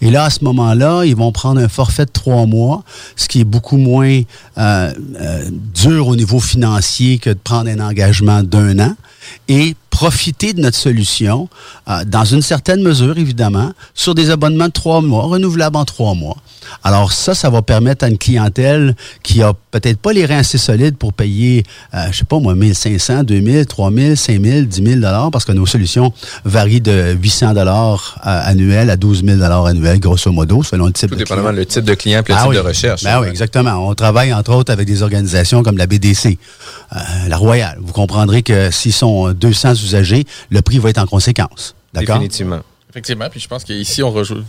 Et 0.00 0.10
là, 0.10 0.24
à 0.24 0.30
ce 0.30 0.44
moment-là, 0.44 1.04
ils 1.04 1.16
vont 1.16 1.32
prendre 1.32 1.60
un 1.60 1.68
forfait 1.68 2.04
de 2.04 2.10
trois 2.10 2.46
mois, 2.46 2.84
ce 3.16 3.28
qui 3.28 3.40
est 3.40 3.44
beaucoup 3.44 3.76
moins 3.76 4.22
euh, 4.58 4.92
euh, 5.20 5.50
dur 5.74 6.08
au 6.08 6.16
niveau 6.16 6.40
financier 6.40 7.18
que 7.18 7.30
de 7.30 7.38
prendre 7.42 7.68
un 7.68 7.80
engagement 7.80 8.42
d'un 8.42 8.78
an. 8.78 8.96
Et 9.48 9.74
profiter 10.02 10.52
de 10.52 10.60
notre 10.60 10.76
solution, 10.76 11.48
euh, 11.88 12.04
dans 12.06 12.24
une 12.24 12.40
certaine 12.40 12.82
mesure, 12.82 13.18
évidemment, 13.18 13.72
sur 13.94 14.14
des 14.14 14.30
abonnements 14.30 14.68
de 14.68 14.72
trois 14.72 15.00
mois, 15.00 15.24
renouvelables 15.24 15.76
en 15.76 15.84
trois 15.84 16.14
mois. 16.14 16.36
Alors 16.84 17.12
ça, 17.12 17.34
ça 17.34 17.50
va 17.50 17.62
permettre 17.62 18.04
à 18.04 18.08
une 18.08 18.18
clientèle 18.18 18.94
qui 19.24 19.42
a 19.42 19.54
peut-être 19.70 19.98
pas 19.98 20.12
les 20.12 20.24
reins 20.24 20.38
assez 20.38 20.58
solides 20.58 20.96
pour 20.96 21.12
payer, 21.14 21.64
euh, 21.94 22.06
je 22.12 22.18
sais 22.18 22.24
pas 22.24 22.38
moi, 22.38 22.54
1500, 22.54 23.24
2000, 23.24 23.66
3000, 23.66 24.16
5000, 24.16 24.68
10 24.68 24.82
000 24.84 24.94
dollars, 25.00 25.30
parce 25.32 25.44
que 25.44 25.52
nos 25.52 25.66
solutions 25.66 26.12
varient 26.44 26.80
de 26.80 27.16
800 27.20 27.54
dollars 27.54 28.20
euh, 28.24 28.40
annuels 28.44 28.90
à 28.90 28.96
12 28.96 29.24
000 29.24 29.38
dollars 29.38 29.66
annuels, 29.66 29.98
grosso 29.98 30.30
modo, 30.30 30.62
selon 30.62 30.86
le 30.86 30.92
type 30.92 31.08
Tout 31.08 31.14
de 31.16 31.20
dépendamment 31.20 31.50
le 31.50 31.66
type 31.66 31.84
de 31.84 31.94
client 31.94 32.20
et 32.20 32.28
le 32.32 32.34
Ah 32.38 32.42
type 32.42 32.50
oui. 32.50 32.56
de 32.56 32.60
recherche. 32.60 33.02
Ben 33.02 33.20
oui, 33.20 33.28
exactement. 33.28 33.88
On 33.88 33.94
travaille 33.94 34.32
entre 34.32 34.52
autres 34.52 34.72
avec 34.72 34.86
des 34.86 35.02
organisations 35.02 35.62
comme 35.64 35.78
la 35.78 35.86
BDC, 35.86 36.38
euh, 36.94 36.98
la 37.28 37.36
Royale. 37.36 37.78
Vous 37.80 37.92
comprendrez 37.92 38.42
que 38.42 38.70
s'ils 38.70 38.92
sont 38.92 39.32
200 39.32 39.74
usagers, 39.88 40.24
le 40.50 40.62
prix 40.62 40.78
va 40.78 40.90
être 40.90 40.98
en 40.98 41.06
conséquence. 41.06 41.74
D'accord? 41.92 42.16
Définitivement. 42.16 42.60
Effectivement, 42.90 43.28
puis 43.30 43.38
je 43.40 43.48
pense 43.48 43.64
qu'ici, 43.64 44.02
on, 44.02 44.10
rejoue- 44.10 44.42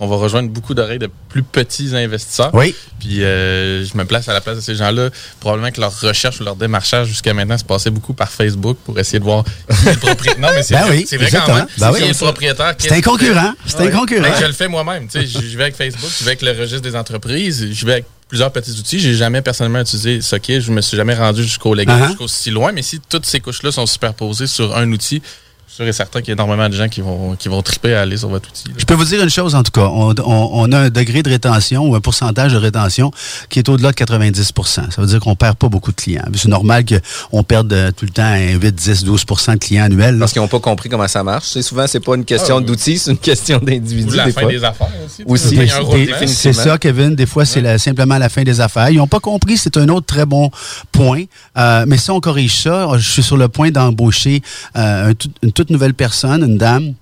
on 0.00 0.06
va 0.06 0.16
rejoindre 0.16 0.50
beaucoup 0.50 0.74
d'oreilles 0.74 0.98
de 0.98 1.08
plus 1.30 1.42
petits 1.42 1.96
investisseurs. 1.96 2.50
Oui. 2.54 2.74
Puis 3.00 3.22
euh, 3.24 3.84
je 3.86 3.96
me 3.96 4.04
place 4.04 4.28
à 4.28 4.34
la 4.34 4.42
place 4.42 4.56
de 4.56 4.60
ces 4.60 4.74
gens-là. 4.74 5.08
Probablement 5.40 5.70
que 5.70 5.80
leur 5.80 5.98
recherche 6.00 6.38
ou 6.40 6.44
leur 6.44 6.56
démarchage 6.56 7.08
jusqu'à 7.08 7.32
maintenant 7.32 7.56
se 7.56 7.64
passait 7.64 7.88
beaucoup 7.90 8.12
par 8.12 8.30
Facebook 8.30 8.76
pour 8.84 8.98
essayer 8.98 9.18
de 9.18 9.24
voir 9.24 9.44
qui 9.44 9.88
est 9.88 9.92
le 9.94 9.98
propriétaire. 9.98 10.40
Non, 10.40 10.48
mais 10.54 10.62
c'est 10.62 10.74
Ben 10.74 10.82
vrai, 10.86 10.96
oui, 10.98 11.06
c'est 11.08 11.16
vrai 11.16 11.30
quand 11.30 11.36
exactement. 11.38 11.56
même. 11.56 11.66
Ben 11.78 11.88
Qui 11.92 11.96
oui. 11.96 12.04
est 12.04 12.08
le 12.08 12.14
propriétaire. 12.26 12.74
C'est 12.78 12.92
un 12.92 13.00
concurrent. 13.00 13.52
C'est 13.64 13.80
un 13.80 13.90
concurrent. 13.90 14.22
Ben, 14.28 14.34
je 14.40 14.46
le 14.46 14.52
fais 14.52 14.68
moi-même. 14.68 15.08
Tu 15.08 15.20
sais, 15.20 15.26
je 15.26 15.38
je 15.46 15.56
vais 15.56 15.62
avec 15.64 15.76
Facebook, 15.76 16.10
je 16.18 16.24
vais 16.24 16.30
avec 16.32 16.42
le 16.42 16.50
registre 16.52 16.82
des 16.82 16.94
entreprises, 16.96 17.66
je 17.72 17.86
vais 17.86 17.92
avec 17.92 18.04
plusieurs 18.28 18.52
petits 18.52 18.72
outils. 18.72 18.98
J'ai 18.98 19.14
jamais 19.14 19.42
personnellement 19.42 19.80
utilisé 19.80 20.20
Socket. 20.20 20.60
Je 20.60 20.72
me 20.72 20.80
suis 20.80 20.96
jamais 20.96 21.14
rendu 21.14 21.42
jusqu'au 21.42 21.74
légal, 21.74 22.00
Uh-huh. 22.00 22.06
jusqu'au 22.08 22.28
si 22.28 22.50
loin. 22.50 22.72
Mais 22.72 22.82
si 22.82 23.00
toutes 23.00 23.26
ces 23.26 23.40
couches-là 23.40 23.70
sont 23.72 23.86
superposées 23.86 24.46
sur 24.46 24.76
un 24.76 24.90
outil, 24.92 25.22
sûr 25.68 25.86
et 25.86 25.92
certain 25.92 26.20
qu'il 26.20 26.28
y 26.28 26.30
a 26.30 26.34
énormément 26.34 26.68
de 26.68 26.74
gens 26.74 26.88
qui 26.88 27.00
vont, 27.00 27.36
qui 27.36 27.48
vont 27.48 27.60
triper 27.60 27.94
à 27.94 28.02
aller 28.02 28.16
sur 28.16 28.28
votre 28.28 28.48
outil. 28.48 28.68
là. 28.68 28.74
Je 28.78 28.84
peux 28.84 28.94
vous 28.94 29.04
dire 29.04 29.22
une 29.22 29.28
chose, 29.30 29.54
en 29.54 29.62
tout 29.62 29.72
cas. 29.72 29.88
On, 29.92 30.14
on- 30.24 30.50
on 30.52 30.72
a 30.72 30.78
un 30.78 30.90
degré 30.90 31.22
de 31.22 31.28
rétention 31.28 31.86
ou 31.88 31.94
un 31.94 32.00
pourcentage 32.00 32.52
de 32.52 32.58
rétention 32.58 33.10
qui 33.50 33.58
est 33.58 33.68
au-delà 33.68 33.90
de 33.90 33.96
90% 33.96 34.64
Ça 34.64 34.84
veut 34.98 35.06
dire 35.06 35.20
qu'on 35.20 35.34
perd 35.36 35.56
pas 35.56 35.68
beaucoup 35.68 35.90
de 35.90 35.96
clients. 35.96 36.24
C'est 36.34 36.48
normal 36.48 36.84
qu'on 36.86 37.42
perde 37.42 37.72
euh, 37.72 37.90
tout 37.92 38.04
le 38.06 38.10
temps 38.10 38.22
un 38.24 38.52
8, 38.54 38.74
10, 38.74 39.04
12% 39.04 39.52
de 39.54 39.58
clients 39.58 39.84
annuels. 39.84 40.14
là. 40.14 40.20
Parce 40.20 40.32
qu'ils 40.32 40.40
n'ont 40.42 40.48
pas 40.48 40.60
compris 40.60 40.88
comment 40.88 41.08
ça 41.08 41.22
marche. 41.22 41.46
C'est 41.48 41.62
souvent, 41.62 41.86
c'est 41.86 42.00
pas 42.00 42.14
une 42.14 42.24
question 42.24 42.56
Ah, 42.56 42.60
oui. 42.60 42.64
d'outils, 42.66 42.98
c'est 42.98 43.10
une 43.10 43.18
question 43.18 43.58
d'individu. 43.58 44.10
Ou 44.12 44.16
la 44.16 44.24
des 44.26 44.32
fin 44.32 44.40
fois. 44.42 44.50
des 44.50 44.64
affaires 44.64 44.88
aussi. 45.04 45.24
Aussi. 45.26 46.26
C'est 46.26 46.52
ça, 46.52 46.78
Kevin. 46.78 47.14
Des 47.14 47.26
fois, 47.26 47.44
c'est 47.44 47.78
simplement 47.78 48.18
la 48.18 48.28
fin 48.28 48.42
des 48.44 48.60
affaires. 48.60 48.88
Ils 48.90 48.96
n'ont 48.98 49.06
pas 49.06 49.20
compris. 49.20 49.56
C'est 49.58 49.76
un 49.76 49.88
autre 49.88 50.06
très 50.06 50.24
bon 50.26 50.50
point. 50.92 51.24
Euh, 51.58 51.84
mais 51.86 51.98
si 51.98 52.10
on 52.10 52.20
corrige 52.20 52.62
ça, 52.62 52.88
je 52.96 53.08
suis 53.08 53.22
sur 53.22 53.36
le 53.36 53.48
point 53.48 53.70
d'embaucher 53.70 54.42
euh, 54.76 55.10
un 55.10 55.14
tout- 55.14 55.30
une 55.42 55.52
toute 55.56 55.70
nouvelle 55.70 55.94
personne, 55.94 56.44
une 56.44 56.58
dame. 56.58 56.92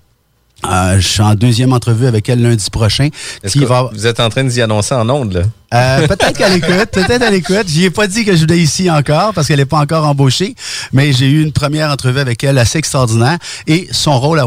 Euh, 0.65 0.97
je 0.97 1.07
suis 1.07 1.21
en 1.21 1.35
deuxième 1.35 1.73
entrevue 1.73 2.07
avec 2.07 2.29
elle 2.29 2.41
lundi 2.41 2.69
prochain. 2.71 3.09
Qui 3.45 3.65
va, 3.65 3.89
Vous 3.91 4.07
êtes 4.07 4.19
en 4.21 4.29
train 4.29 4.45
d'y 4.45 4.61
annoncer 4.61 4.95
en 4.95 5.07
ondes, 5.09 5.33
là? 5.33 5.41
Euh, 5.73 6.07
peut-être 6.07 6.37
qu'à 6.37 6.49
l'écoute, 6.49 6.89
peut-être 6.91 7.21
à 7.23 7.29
l'écoute. 7.31 7.67
J'y 7.67 7.85
ai 7.85 7.89
pas 7.89 8.07
dit 8.07 8.23
que 8.23 8.35
je 8.35 8.41
voulais 8.41 8.59
ici 8.59 8.89
encore 8.89 9.33
parce 9.33 9.47
qu'elle 9.47 9.57
n'est 9.59 9.65
pas 9.65 9.79
encore 9.79 10.05
embauchée, 10.05 10.55
mais 10.93 11.11
j'ai 11.11 11.27
eu 11.27 11.41
une 11.43 11.51
première 11.51 11.89
entrevue 11.91 12.19
avec 12.19 12.43
elle 12.43 12.57
assez 12.57 12.77
extraordinaire 12.77 13.37
et 13.67 13.87
son 13.91 14.19
rôle 14.19 14.39
à, 14.39 14.45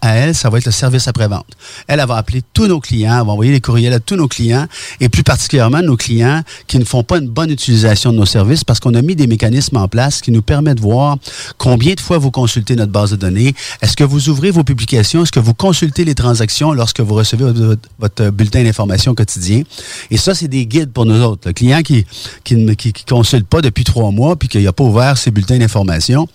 à- 0.00 0.16
elle, 0.16 0.34
ça 0.34 0.50
va 0.50 0.58
être 0.58 0.66
le 0.66 0.72
service 0.72 1.08
après-vente. 1.08 1.46
Elle, 1.86 2.00
elle 2.00 2.06
va 2.06 2.16
appeler 2.16 2.42
tous 2.52 2.66
nos 2.66 2.80
clients, 2.80 3.18
elle 3.20 3.26
va 3.26 3.32
envoyer 3.32 3.52
les 3.52 3.60
courriels 3.60 3.92
à 3.94 4.00
tous 4.00 4.16
nos 4.16 4.28
clients 4.28 4.66
et 5.00 5.08
plus 5.08 5.22
particulièrement 5.22 5.80
nos 5.82 5.96
clients 5.96 6.42
qui 6.66 6.78
ne 6.78 6.84
font 6.84 7.02
pas 7.02 7.18
une 7.18 7.28
bonne 7.28 7.50
utilisation 7.50 8.12
de 8.12 8.18
nos 8.18 8.26
services 8.26 8.64
parce 8.64 8.78
qu'on 8.80 8.94
a 8.94 9.02
mis 9.02 9.16
des 9.16 9.26
mécanismes 9.26 9.76
en 9.78 9.88
place 9.88 10.20
qui 10.20 10.30
nous 10.32 10.42
permettent 10.42 10.76
de 10.76 10.82
voir 10.82 11.16
combien 11.56 11.94
de 11.94 12.00
fois 12.00 12.18
vous 12.18 12.30
consultez 12.30 12.76
notre 12.76 12.92
base 12.92 13.10
de 13.10 13.16
données, 13.16 13.54
est-ce 13.82 13.96
que 13.96 14.04
vous 14.04 14.28
ouvrez 14.28 14.50
vos 14.50 14.64
publications, 14.64 15.22
est-ce 15.22 15.32
que 15.32 15.40
vous 15.40 15.54
consultez 15.54 16.04
les 16.04 16.14
transactions 16.14 16.72
lorsque 16.72 17.00
vous 17.00 17.14
recevez 17.14 17.44
votre- 17.50 17.80
votre 17.98 18.30
bulletin 18.30 18.62
d'information 18.64 19.14
quotidien? 19.14 19.62
Et 20.10 20.16
ça, 20.16 20.34
c'est 20.34 20.48
des 20.48 20.57
guides 20.66 20.92
pour 20.92 21.06
nous 21.06 21.22
autres. 21.22 21.48
Le 21.48 21.52
client 21.52 21.82
qui 21.82 22.06
ne 22.50 22.74
qui, 22.74 22.92
qui 22.92 23.04
consulte 23.04 23.46
pas 23.46 23.60
depuis 23.60 23.84
trois 23.84 24.10
mois 24.10 24.36
puis 24.36 24.48
qu'il 24.48 24.62
n'a 24.62 24.72
pas 24.72 24.84
ouvert 24.84 25.18
ses 25.18 25.30
bulletins 25.30 25.58
d'information, 25.58 26.28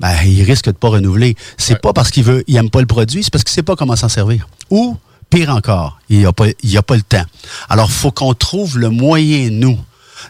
ben, 0.00 0.12
il 0.24 0.42
risque 0.42 0.66
de 0.66 0.72
pas 0.72 0.88
renouveler. 0.88 1.36
C'est 1.56 1.80
pas 1.80 1.92
parce 1.92 2.10
qu'il 2.10 2.24
veut, 2.24 2.44
il 2.46 2.56
aime 2.56 2.70
pas 2.70 2.80
le 2.80 2.86
produit, 2.86 3.22
c'est 3.22 3.32
parce 3.32 3.44
qu'il 3.44 3.52
sait 3.52 3.62
pas 3.62 3.76
comment 3.76 3.96
s'en 3.96 4.08
servir. 4.08 4.46
Ou, 4.70 4.96
pire 5.30 5.50
encore, 5.50 5.98
il 6.08 6.22
n'a 6.22 6.32
pas, 6.32 6.46
il 6.62 6.76
a 6.76 6.82
pas 6.82 6.96
le 6.96 7.02
temps. 7.02 7.24
Alors, 7.68 7.90
faut 7.90 8.10
qu'on 8.10 8.34
trouve 8.34 8.78
le 8.78 8.90
moyen, 8.90 9.50
nous, 9.50 9.78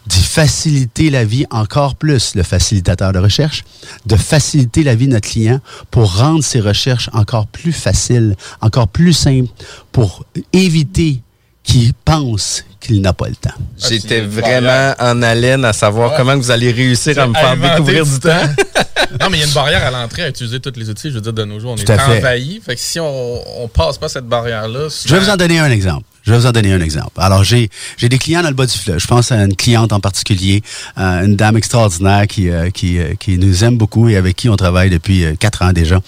d'y 0.07 0.23
faciliter 0.23 1.11
la 1.11 1.25
vie 1.25 1.47
encore 1.51 1.97
plus, 1.97 2.35
le 2.35 2.43
facilitateur 2.43 3.13
de 3.13 3.19
recherche, 3.19 3.65
de 4.07 4.17
faciliter 4.17 4.83
la 4.83 4.95
vie 4.95 5.07
de 5.07 5.13
notre 5.13 5.29
client 5.29 5.61
pour 5.91 6.17
rendre 6.17 6.43
ses 6.43 6.61
recherches 6.61 7.11
encore 7.13 7.47
plus 7.47 7.73
faciles, 7.73 8.37
encore 8.61 8.89
plus 8.89 9.13
simples, 9.13 9.51
pour 9.93 10.25
éviter 10.53 11.21
qu'il 11.65 11.93
pense 12.05 12.65
qu'il 12.79 13.01
n'a 13.01 13.15
pas 13.15 13.29
le 13.29 13.35
temps. 13.35 13.55
J'étais 13.89 14.21
vraiment 14.21 14.95
en 15.01 15.23
haleine 15.23 15.65
à 15.65 15.73
savoir 15.73 16.15
comment 16.17 16.37
vous 16.37 16.51
allez 16.51 16.71
réussir 16.71 17.19
à 17.19 17.27
me 17.27 17.33
faire 17.35 17.57
découvrir 17.57 18.05
du 18.05 18.21
temps. 18.21 18.29
non, 19.21 19.31
mais 19.31 19.39
il 19.39 19.41
y 19.41 19.43
a 19.43 19.47
une 19.47 19.53
barrière 19.55 19.83
à 19.87 19.91
l'entrée 19.91 20.23
à 20.25 20.29
utiliser 20.29 20.61
tous 20.61 20.73
les 20.79 20.91
outils. 20.91 21.09
Je 21.09 21.15
veux 21.15 21.21
dire, 21.23 21.33
de 21.33 21.45
nos 21.45 21.59
jours, 21.59 21.73
on 21.73 21.77
Tout 21.77 21.83
est 21.83 21.91
à 21.91 21.99
fait. 21.99 22.19
envahi. 22.19 22.61
Fait 22.65 22.75
que 22.75 22.81
si 22.81 23.01
on, 23.01 23.63
on 23.65 23.69
passe 23.69 23.97
pas 23.97 24.11
cette 24.11 24.27
barrière-là, 24.27 24.89
Je 25.07 25.15
vais 25.15 25.21
vous 25.21 25.31
en 25.31 25.37
donner 25.37 25.59
un 25.59 25.71
exemple. 25.71 26.05
Je 26.25 26.33
vais 26.33 26.39
vous 26.39 26.47
en 26.47 26.53
donner 26.53 26.73
un 26.73 26.81
exemple. 26.81 27.13
Alors, 27.17 27.43
j'ai 27.45 27.71
j'ai 27.97 28.09
des 28.11 28.19
clients 28.19 28.43
dans 28.43 28.49
le 28.49 28.55
bas 28.55 28.67
du 28.67 28.77
fleuve. 28.77 28.99
Je 28.99 29.07
pense 29.07 29.33
à 29.33 29.37
une 29.37 29.57
cliente 29.57 29.93
en 29.95 30.01
particulier, 30.01 30.63
euh, 30.99 31.25
une 31.25 31.37
dame 31.37 31.57
extraordinaire 31.57 32.27
qui, 32.27 32.51
euh, 32.51 32.69
qui, 32.71 32.99
euh, 32.99 33.15
qui 33.19 33.39
nous 33.39 33.65
aime 33.65 33.79
beaucoup 33.79 34.09
et 34.11 34.17
avec 34.17 34.37
qui 34.37 34.49
on 34.51 34.57
travaille 34.57 34.91
depuis 34.91 35.25
euh, 35.25 35.35
quatre 35.39 35.63
ans 35.63 35.73
déjà. 35.73 36.01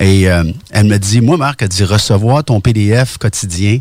Et 0.00 0.30
euh, 0.30 0.44
elle 0.70 0.86
me 0.86 0.98
dit, 0.98 1.20
moi, 1.20 1.36
Marc, 1.36 1.60
elle 1.62 1.68
dit, 1.68 1.84
recevoir 1.84 2.44
ton 2.44 2.60
PDF 2.62 3.18
quotidien 3.18 3.78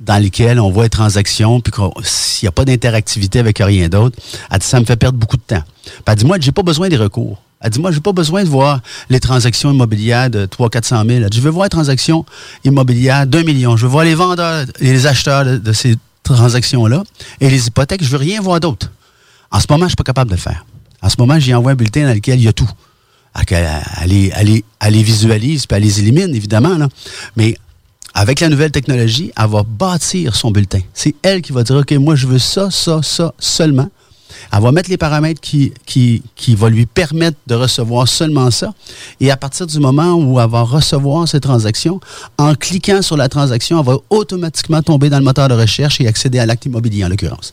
dans 0.00 0.22
lequel 0.22 0.58
on 0.58 0.70
voit 0.70 0.84
les 0.84 0.90
transactions, 0.90 1.60
puis 1.60 1.72
s'il 2.02 2.46
n'y 2.46 2.48
a 2.48 2.52
pas 2.52 2.64
d'interactivité 2.64 3.38
avec 3.38 3.58
rien 3.58 3.88
d'autre, 3.88 4.18
elle 4.50 4.58
dit, 4.58 4.66
ça 4.66 4.80
me 4.80 4.84
fait 4.84 4.96
perdre 4.96 5.18
beaucoup 5.18 5.36
de 5.36 5.42
temps. 5.42 5.62
Puis 5.84 5.92
elle 6.06 6.14
dit, 6.16 6.24
moi, 6.24 6.38
j'ai 6.40 6.52
pas 6.52 6.62
besoin 6.62 6.88
des 6.88 6.96
recours. 6.96 7.42
Elle 7.60 7.70
dit, 7.70 7.80
moi, 7.80 7.92
j'ai 7.92 8.00
pas 8.00 8.12
besoin 8.12 8.42
de 8.42 8.48
voir 8.48 8.80
les 9.10 9.20
transactions 9.20 9.70
immobilières 9.70 10.30
de 10.30 10.46
300 10.46 10.70
400 10.70 11.04
000. 11.06 11.10
Elle 11.22 11.28
dit, 11.28 11.36
je 11.36 11.42
veux 11.42 11.50
voir 11.50 11.64
les 11.64 11.70
transactions 11.70 12.24
immobilières 12.64 13.26
d'un 13.26 13.42
million. 13.42 13.76
Je 13.76 13.84
veux 13.84 13.92
voir 13.92 14.04
les 14.04 14.14
vendeurs 14.14 14.64
et 14.80 14.92
les 14.92 15.06
acheteurs 15.06 15.44
de, 15.44 15.72
ces 15.74 15.96
transactions-là. 16.22 17.02
Et 17.40 17.50
les 17.50 17.66
hypothèques, 17.66 18.02
je 18.02 18.08
veux 18.08 18.16
rien 18.16 18.40
voir 18.40 18.60
d'autre. 18.60 18.90
En 19.50 19.60
ce 19.60 19.66
moment, 19.68 19.84
je 19.84 19.90
suis 19.90 19.96
pas 19.96 20.04
capable 20.04 20.30
de 20.30 20.36
le 20.36 20.40
faire. 20.40 20.64
En 21.02 21.10
ce 21.10 21.16
moment, 21.18 21.38
j'y 21.38 21.52
envoie 21.54 21.72
un 21.72 21.74
bulletin 21.74 22.06
dans 22.06 22.14
lequel 22.14 22.38
il 22.38 22.44
y 22.44 22.48
a 22.48 22.52
tout. 22.54 22.70
elle 23.34 23.68
les, 24.06 24.32
elle 24.34 24.46
les- 24.46 24.64
elle 24.80 24.94
les 24.94 25.02
visualise, 25.02 25.66
puis 25.66 25.76
elle 25.76 25.82
les 25.82 25.98
élimine, 26.00 26.34
évidemment. 26.34 26.78
Là. 26.78 26.88
Mais 27.36 27.56
avec 28.14 28.40
la 28.40 28.48
nouvelle 28.48 28.70
technologie, 28.70 29.32
elle 29.36 29.48
va 29.48 29.62
bâtir 29.62 30.34
son 30.34 30.50
bulletin. 30.50 30.80
C'est 30.94 31.14
elle 31.22 31.42
qui 31.42 31.52
va 31.52 31.62
dire, 31.62 31.76
OK, 31.76 31.92
moi, 31.92 32.14
je 32.14 32.26
veux 32.26 32.38
ça, 32.38 32.70
ça, 32.70 33.00
ça 33.02 33.32
seulement. 33.38 33.88
Elle 34.52 34.62
va 34.62 34.72
mettre 34.72 34.90
les 34.90 34.96
paramètres 34.96 35.40
qui, 35.40 35.72
qui, 35.86 36.22
qui 36.34 36.54
vont 36.54 36.68
lui 36.68 36.86
permettre 36.86 37.36
de 37.46 37.54
recevoir 37.54 38.08
seulement 38.08 38.50
ça. 38.50 38.72
Et 39.20 39.30
à 39.30 39.36
partir 39.36 39.66
du 39.66 39.78
moment 39.78 40.14
où 40.14 40.40
elle 40.40 40.48
va 40.48 40.62
recevoir 40.62 41.28
ces 41.28 41.40
transactions, 41.40 42.00
en 42.38 42.54
cliquant 42.54 43.02
sur 43.02 43.16
la 43.16 43.28
transaction, 43.28 43.78
elle 43.78 43.86
va 43.86 43.96
automatiquement 44.08 44.82
tomber 44.82 45.08
dans 45.08 45.18
le 45.18 45.24
moteur 45.24 45.48
de 45.48 45.54
recherche 45.54 46.00
et 46.00 46.08
accéder 46.08 46.38
à 46.38 46.46
l'acte 46.46 46.66
immobilier, 46.66 47.04
en 47.04 47.08
l'occurrence. 47.08 47.52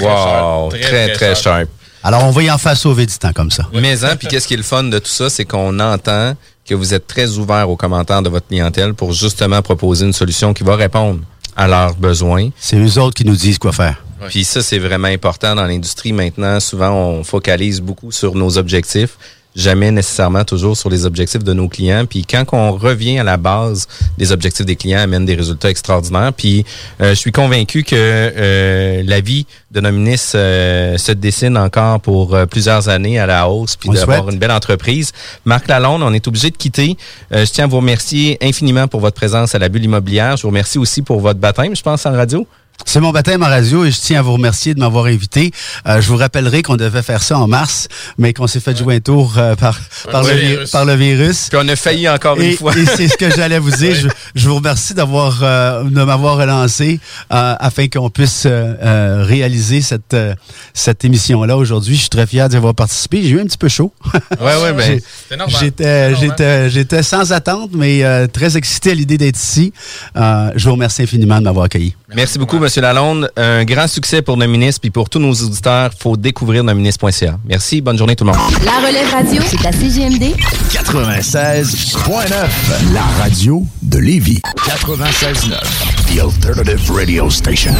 Wow, 0.00 0.70
très, 0.70 1.12
très, 1.12 1.34
sharp. 1.34 1.68
Alors, 2.02 2.24
on 2.24 2.30
va 2.30 2.42
y 2.42 2.50
en 2.50 2.58
faire 2.58 2.76
sauver 2.76 3.06
du 3.06 3.14
temps 3.16 3.32
comme 3.32 3.50
ça. 3.50 3.68
Mais 3.72 4.04
hein, 4.04 4.16
puis 4.16 4.28
qu'est-ce 4.28 4.46
qui 4.46 4.54
est 4.54 4.58
le 4.58 4.62
fun 4.62 4.84
de 4.84 4.98
tout 4.98 5.08
ça, 5.08 5.30
c'est 5.30 5.44
qu'on 5.44 5.78
entend 5.80 6.34
que 6.66 6.74
vous 6.74 6.94
êtes 6.94 7.06
très 7.06 7.36
ouvert 7.38 7.68
aux 7.68 7.76
commentaires 7.76 8.22
de 8.22 8.28
votre 8.28 8.46
clientèle 8.46 8.94
pour 8.94 9.12
justement 9.12 9.60
proposer 9.62 10.06
une 10.06 10.12
solution 10.12 10.54
qui 10.54 10.64
va 10.64 10.76
répondre 10.76 11.20
à 11.56 11.68
leurs 11.68 11.94
besoins. 11.94 12.50
C'est 12.58 12.78
eux 12.78 12.98
autres 12.98 13.14
qui 13.14 13.24
nous 13.24 13.36
disent 13.36 13.58
quoi 13.58 13.72
faire. 13.72 14.02
Puis 14.28 14.44
ça, 14.44 14.62
c'est 14.62 14.78
vraiment 14.78 15.08
important 15.08 15.54
dans 15.54 15.66
l'industrie 15.66 16.12
maintenant. 16.12 16.58
Souvent, 16.60 16.92
on 16.92 17.24
focalise 17.24 17.80
beaucoup 17.80 18.10
sur 18.10 18.34
nos 18.34 18.56
objectifs, 18.56 19.18
jamais 19.54 19.90
nécessairement 19.90 20.44
toujours 20.44 20.76
sur 20.76 20.90
les 20.90 21.06
objectifs 21.06 21.44
de 21.44 21.52
nos 21.52 21.68
clients. 21.68 22.06
Puis 22.06 22.24
quand 22.24 22.44
on 22.52 22.72
revient 22.72 23.18
à 23.18 23.24
la 23.24 23.36
base 23.36 23.86
des 24.18 24.32
objectifs 24.32 24.66
des 24.66 24.76
clients, 24.76 25.00
amène 25.00 25.24
des 25.24 25.34
résultats 25.34 25.70
extraordinaires. 25.70 26.32
Puis 26.32 26.64
euh, 27.00 27.10
je 27.10 27.14
suis 27.14 27.32
convaincu 27.32 27.84
que 27.84 27.94
euh, 27.94 29.02
la 29.04 29.20
vie 29.20 29.46
de 29.70 29.80
Nominis 29.80 30.32
euh, 30.34 30.96
se 30.98 31.12
dessine 31.12 31.56
encore 31.56 32.00
pour 32.00 32.34
euh, 32.34 32.46
plusieurs 32.46 32.88
années 32.88 33.18
à 33.18 33.26
la 33.26 33.48
hausse, 33.48 33.76
puis 33.76 33.90
d'avoir 33.90 34.28
une 34.30 34.38
belle 34.38 34.50
entreprise. 34.50 35.12
Marc 35.44 35.68
Lalonde, 35.68 36.02
on 36.02 36.12
est 36.12 36.26
obligé 36.26 36.50
de 36.50 36.56
quitter. 36.56 36.96
Euh, 37.32 37.44
je 37.44 37.50
tiens 37.50 37.64
à 37.64 37.66
vous 37.66 37.78
remercier 37.78 38.38
infiniment 38.42 38.88
pour 38.88 39.00
votre 39.00 39.16
présence 39.16 39.54
à 39.54 39.58
la 39.58 39.68
bulle 39.68 39.84
immobilière. 39.84 40.36
Je 40.36 40.42
vous 40.42 40.48
remercie 40.48 40.78
aussi 40.78 41.02
pour 41.02 41.20
votre 41.20 41.40
baptême, 41.40 41.74
je 41.74 41.82
pense, 41.82 42.06
en 42.06 42.12
radio. 42.12 42.46
C'est 42.86 43.00
mon 43.00 43.10
baptême 43.12 43.42
en 43.42 43.46
radio 43.46 43.84
et 43.84 43.90
je 43.90 43.98
tiens 43.98 44.18
à 44.18 44.22
vous 44.22 44.34
remercier 44.34 44.74
de 44.74 44.78
m'avoir 44.80 45.06
invité. 45.06 45.52
Euh, 45.88 46.00
je 46.00 46.08
vous 46.08 46.16
rappellerai 46.16 46.62
qu'on 46.62 46.76
devait 46.76 47.02
faire 47.02 47.22
ça 47.22 47.38
en 47.38 47.48
mars, 47.48 47.88
mais 48.18 48.32
qu'on 48.34 48.46
s'est 48.46 48.60
fait 48.60 48.76
jouer 48.76 48.96
un 48.96 49.00
tour 49.00 49.34
euh, 49.38 49.54
par, 49.56 49.78
le, 50.12 50.28
le 50.30 50.36
vi- 50.36 50.46
virus. 50.48 50.70
par 50.70 50.84
le 50.84 50.94
virus. 50.94 51.48
Puis 51.50 51.58
on 51.62 51.68
a 51.68 51.76
failli 51.76 52.08
encore 52.08 52.38
et, 52.40 52.50
une 52.52 52.56
fois. 52.56 52.76
et 52.76 52.84
c'est 52.84 53.08
ce 53.08 53.16
que 53.16 53.30
j'allais 53.34 53.58
vous 53.58 53.70
dire. 53.70 53.94
Je, 54.04 54.08
je 54.34 54.48
vous 54.48 54.56
remercie 54.56 54.92
d'avoir 54.94 55.38
euh, 55.42 55.84
de 55.84 56.02
m'avoir 56.02 56.36
relancé 56.36 57.00
euh, 57.32 57.54
afin 57.58 57.88
qu'on 57.88 58.10
puisse 58.10 58.46
réaliser 58.46 59.80
cette, 59.80 60.14
euh, 60.14 60.34
cette 60.74 61.04
émission-là 61.04 61.56
aujourd'hui. 61.56 61.94
Je 61.94 62.00
suis 62.00 62.10
très 62.10 62.26
fier 62.26 62.48
d'y 62.48 62.56
avoir 62.56 62.74
participé. 62.74 63.22
J'ai 63.22 63.30
eu 63.30 63.40
un 63.40 63.44
petit 63.44 63.58
peu 63.58 63.68
chaud. 63.68 63.92
Ouais, 64.40 64.56
ouais, 64.62 64.72
ben, 64.72 64.80
J'ai- 64.84 65.02
c'est 65.28 65.36
normal. 65.36 65.56
J'étais, 65.60 66.14
j'étais, 66.16 66.70
j'étais 66.70 67.02
sans 67.02 67.32
attente, 67.32 67.70
mais 67.72 68.04
euh, 68.04 68.26
très 68.26 68.56
excité 68.56 68.90
à 68.90 68.94
l'idée 68.94 69.16
d'être 69.18 69.38
ici. 69.38 69.72
Euh, 70.16 70.50
je 70.56 70.64
vous 70.66 70.72
remercie 70.72 71.02
infiniment 71.02 71.38
de 71.38 71.44
m'avoir 71.44 71.64
accueilli. 71.66 71.94
Merci 72.14 72.38
beaucoup, 72.38 72.58
Monsieur 72.58 72.82
Lalonde. 72.82 73.30
Un 73.36 73.64
grand 73.64 73.88
succès 73.88 74.22
pour 74.22 74.36
Nominis, 74.36 74.76
puis 74.80 74.90
pour 74.90 75.10
tous 75.10 75.18
nos 75.18 75.32
auditeurs, 75.32 75.90
faut 75.98 76.16
découvrir 76.16 76.62
nominis.ca. 76.64 77.38
Merci, 77.44 77.80
bonne 77.80 77.98
journée 77.98 78.16
tout 78.16 78.24
le 78.24 78.32
monde. 78.32 78.40
La 78.64 78.86
relève 78.86 79.10
radio, 79.10 79.42
c'est 79.46 79.62
la 79.62 79.72
CGMD 79.72 80.34
96.9, 80.70 82.92
la 82.92 83.02
radio 83.22 83.64
de 83.82 83.98
Lévis. 83.98 84.40
96.9, 84.56 86.14
the 86.14 86.20
alternative 86.20 86.90
radio 86.90 87.30
station. 87.30 87.74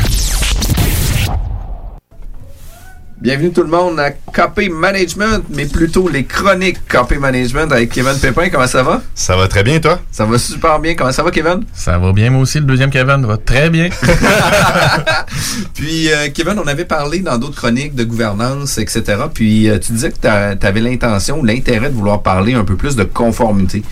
Bienvenue 3.21 3.53
tout 3.53 3.63
le 3.63 3.69
monde 3.69 3.99
à 4.01 4.11
KP 4.11 4.69
Management, 4.71 5.45
mais 5.49 5.67
plutôt 5.67 6.09
les 6.09 6.25
chroniques 6.25 6.79
KP 6.89 7.19
Management 7.19 7.71
avec 7.73 7.91
Kevin 7.91 8.19
Pépin. 8.21 8.51
Comment 8.51 8.67
ça 8.67 8.83
va? 8.83 9.03
Ça 9.15 9.37
va 9.37 9.47
très 9.47 9.63
bien, 9.63 9.79
toi? 9.79 10.01
Ça 10.11 10.25
va 10.25 10.37
super 10.37 10.81
bien. 10.81 10.95
Comment 10.95 11.13
ça 11.13 11.23
va, 11.23 11.31
Kevin? 11.31 11.65
Ça 11.73 11.97
va 11.97 12.13
bien, 12.13 12.31
moi 12.31 12.43
aussi. 12.43 12.59
Le 12.59 12.65
deuxième 12.65 12.91
Kevin 12.91 13.25
va 13.25 13.37
très 13.37 13.71
bien. 13.71 13.89
Puis, 15.75 16.13
euh, 16.13 16.29
Kevin, 16.35 16.59
on 16.59 16.67
avait 16.67 16.85
parlé 16.85 17.21
dans 17.21 17.39
d'autres 17.39 17.57
chroniques 17.57 17.95
de 17.95 18.03
gouvernance, 18.03 18.79
etc. 18.79 19.03
Puis, 19.33 19.71
euh, 19.71 19.79
tu 19.79 19.93
disais 19.93 20.11
que 20.11 20.19
tu 20.19 20.67
avais 20.67 20.81
l'intention, 20.81 21.43
l'intérêt 21.43 21.91
de 21.91 21.95
vouloir 21.95 22.21
parler 22.21 22.55
un 22.55 22.65
peu 22.65 22.77
plus 22.77 22.97
de 22.97 23.05
conformité. 23.05 23.85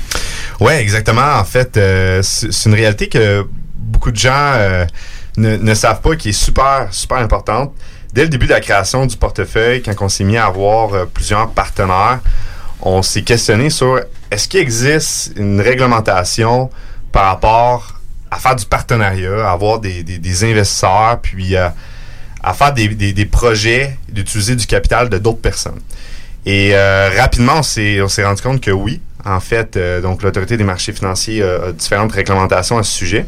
Oui, 0.60 0.72
exactement. 0.72 1.38
En 1.38 1.44
fait, 1.44 1.76
euh, 1.76 2.20
c'est 2.22 2.52
c'est 2.52 2.68
une 2.68 2.74
réalité 2.74 3.08
que 3.08 3.44
beaucoup 3.76 4.10
de 4.10 4.16
gens 4.16 4.52
euh, 4.56 4.84
ne, 5.36 5.56
ne 5.56 5.74
savent 5.74 6.00
pas, 6.00 6.16
qui 6.16 6.30
est 6.30 6.32
super, 6.32 6.88
super 6.90 7.18
importante. 7.18 7.72
Dès 8.12 8.24
le 8.24 8.28
début 8.28 8.46
de 8.46 8.52
la 8.52 8.60
création 8.60 9.06
du 9.06 9.16
portefeuille, 9.16 9.82
quand 9.82 9.94
on 10.02 10.08
s'est 10.08 10.24
mis 10.24 10.36
à 10.36 10.44
avoir 10.44 10.92
euh, 10.92 11.06
plusieurs 11.06 11.50
partenaires, 11.50 12.20
on 12.82 13.00
s'est 13.00 13.22
questionné 13.22 13.70
sur 13.70 14.00
est-ce 14.30 14.48
qu'il 14.48 14.60
existe 14.60 15.32
une 15.36 15.62
réglementation 15.62 16.68
par 17.10 17.24
rapport 17.24 18.00
à 18.30 18.36
faire 18.36 18.54
du 18.54 18.66
partenariat, 18.66 19.48
à 19.48 19.52
avoir 19.52 19.78
des, 19.78 20.44
investisseurs, 20.44 21.20
puis 21.22 21.56
euh, 21.56 21.68
à 22.42 22.52
faire 22.52 22.74
des, 22.74 23.26
projets, 23.30 23.96
d'utiliser 24.10 24.56
du 24.56 24.66
capital 24.66 25.08
de 25.08 25.16
d'autres 25.16 25.40
personnes? 25.40 25.80
Et 26.44 26.72
euh, 26.74 27.10
rapidement, 27.16 27.60
on 27.60 27.62
s'est 27.62 28.24
rendu 28.24 28.42
compte 28.42 28.60
que 28.60 28.72
oui, 28.72 29.00
en 29.24 29.40
fait, 29.40 29.78
donc 30.02 30.22
l'autorité 30.22 30.58
des 30.58 30.64
marchés 30.64 30.92
financiers 30.92 31.42
a 31.42 31.72
différentes 31.72 32.12
réglementations 32.12 32.76
à 32.76 32.82
ce 32.82 32.92
sujet. 32.92 33.26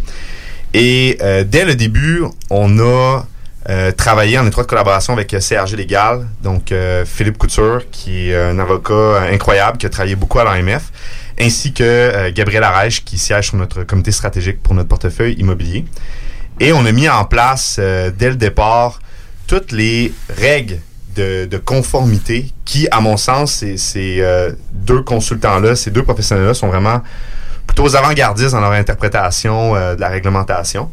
Et 0.74 1.18
dès 1.46 1.64
le 1.64 1.74
début, 1.76 2.24
on 2.50 2.78
a 2.80 3.24
euh, 3.68 3.92
travaillé 3.92 4.38
en 4.38 4.46
étroite 4.46 4.66
collaboration 4.66 5.12
avec 5.12 5.32
euh, 5.32 5.40
CRG 5.40 5.76
Légal, 5.76 6.26
donc 6.42 6.70
euh, 6.70 7.04
Philippe 7.06 7.38
Couture, 7.38 7.82
qui 7.90 8.30
est 8.30 8.36
un 8.36 8.58
avocat 8.58 8.92
euh, 8.92 9.32
incroyable, 9.32 9.78
qui 9.78 9.86
a 9.86 9.88
travaillé 9.88 10.16
beaucoup 10.16 10.38
à 10.38 10.44
l'AMF, 10.44 10.92
ainsi 11.40 11.72
que 11.72 11.82
euh, 11.82 12.30
Gabriel 12.32 12.62
Arèche, 12.62 13.04
qui 13.04 13.18
siège 13.18 13.48
sur 13.48 13.56
notre 13.56 13.82
comité 13.84 14.12
stratégique 14.12 14.62
pour 14.62 14.74
notre 14.74 14.88
portefeuille 14.88 15.34
immobilier. 15.34 15.84
Et 16.60 16.72
on 16.72 16.84
a 16.84 16.92
mis 16.92 17.08
en 17.08 17.24
place, 17.24 17.76
euh, 17.78 18.10
dès 18.16 18.28
le 18.28 18.36
départ, 18.36 19.00
toutes 19.46 19.72
les 19.72 20.12
règles 20.36 20.78
de, 21.16 21.60
conformité 21.64 22.52
qui, 22.64 22.88
à 22.90 23.00
mon 23.00 23.16
sens, 23.16 23.52
ces, 23.52 23.76
ces 23.76 24.20
euh, 24.20 24.50
deux 24.72 25.02
consultants-là, 25.02 25.76
ces 25.76 25.90
deux 25.90 26.02
professionnels-là 26.02 26.54
sont 26.54 26.68
vraiment 26.68 27.02
plutôt 27.66 27.94
avant-gardistes 27.94 28.52
dans 28.52 28.60
leur 28.60 28.72
interprétation 28.72 29.76
euh, 29.76 29.94
de 29.94 30.00
la 30.00 30.08
réglementation. 30.08 30.90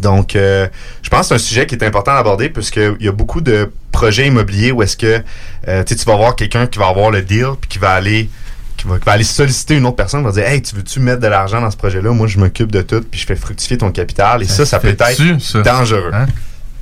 Donc, 0.00 0.36
euh, 0.36 0.68
je 1.02 1.08
pense 1.08 1.22
que 1.22 1.26
c'est 1.28 1.34
un 1.34 1.38
sujet 1.38 1.66
qui 1.66 1.74
est 1.74 1.84
important 1.84 2.14
d'aborder 2.14 2.48
puisqu'il 2.48 2.96
y 3.00 3.08
a 3.08 3.12
beaucoup 3.12 3.40
de 3.40 3.70
projets 3.92 4.26
immobiliers 4.26 4.72
où 4.72 4.82
est-ce 4.82 4.96
que 4.96 5.22
euh, 5.68 5.84
tu 5.84 5.94
vas 5.96 6.16
voir 6.16 6.36
quelqu'un 6.36 6.66
qui 6.66 6.78
va 6.78 6.88
avoir 6.88 7.10
le 7.10 7.22
deal 7.22 7.50
puis 7.60 7.68
qui 7.68 7.78
va 7.78 7.90
aller 7.90 8.30
qui 8.76 8.86
va, 8.86 8.98
qui 8.98 9.04
va 9.04 9.12
aller 9.12 9.24
solliciter 9.24 9.76
une 9.76 9.84
autre 9.84 9.96
personne, 9.96 10.22
va 10.22 10.32
dire 10.32 10.46
Hey, 10.46 10.62
tu 10.62 10.74
veux-tu 10.74 11.00
mettre 11.00 11.20
de 11.20 11.26
l'argent 11.26 11.60
dans 11.60 11.70
ce 11.70 11.76
projet-là? 11.76 12.10
Moi, 12.12 12.26
je 12.26 12.38
m'occupe 12.38 12.72
de 12.72 12.80
tout, 12.82 13.02
puis 13.02 13.20
je 13.20 13.26
fais 13.26 13.36
fructifier 13.36 13.76
ton 13.76 13.92
capital. 13.92 14.42
Et 14.42 14.46
ça, 14.46 14.64
ça, 14.64 14.78
peut 14.78 14.88
être 14.88 15.04
ça? 15.40 15.62
dangereux. 15.62 16.10
Hein? 16.14 16.26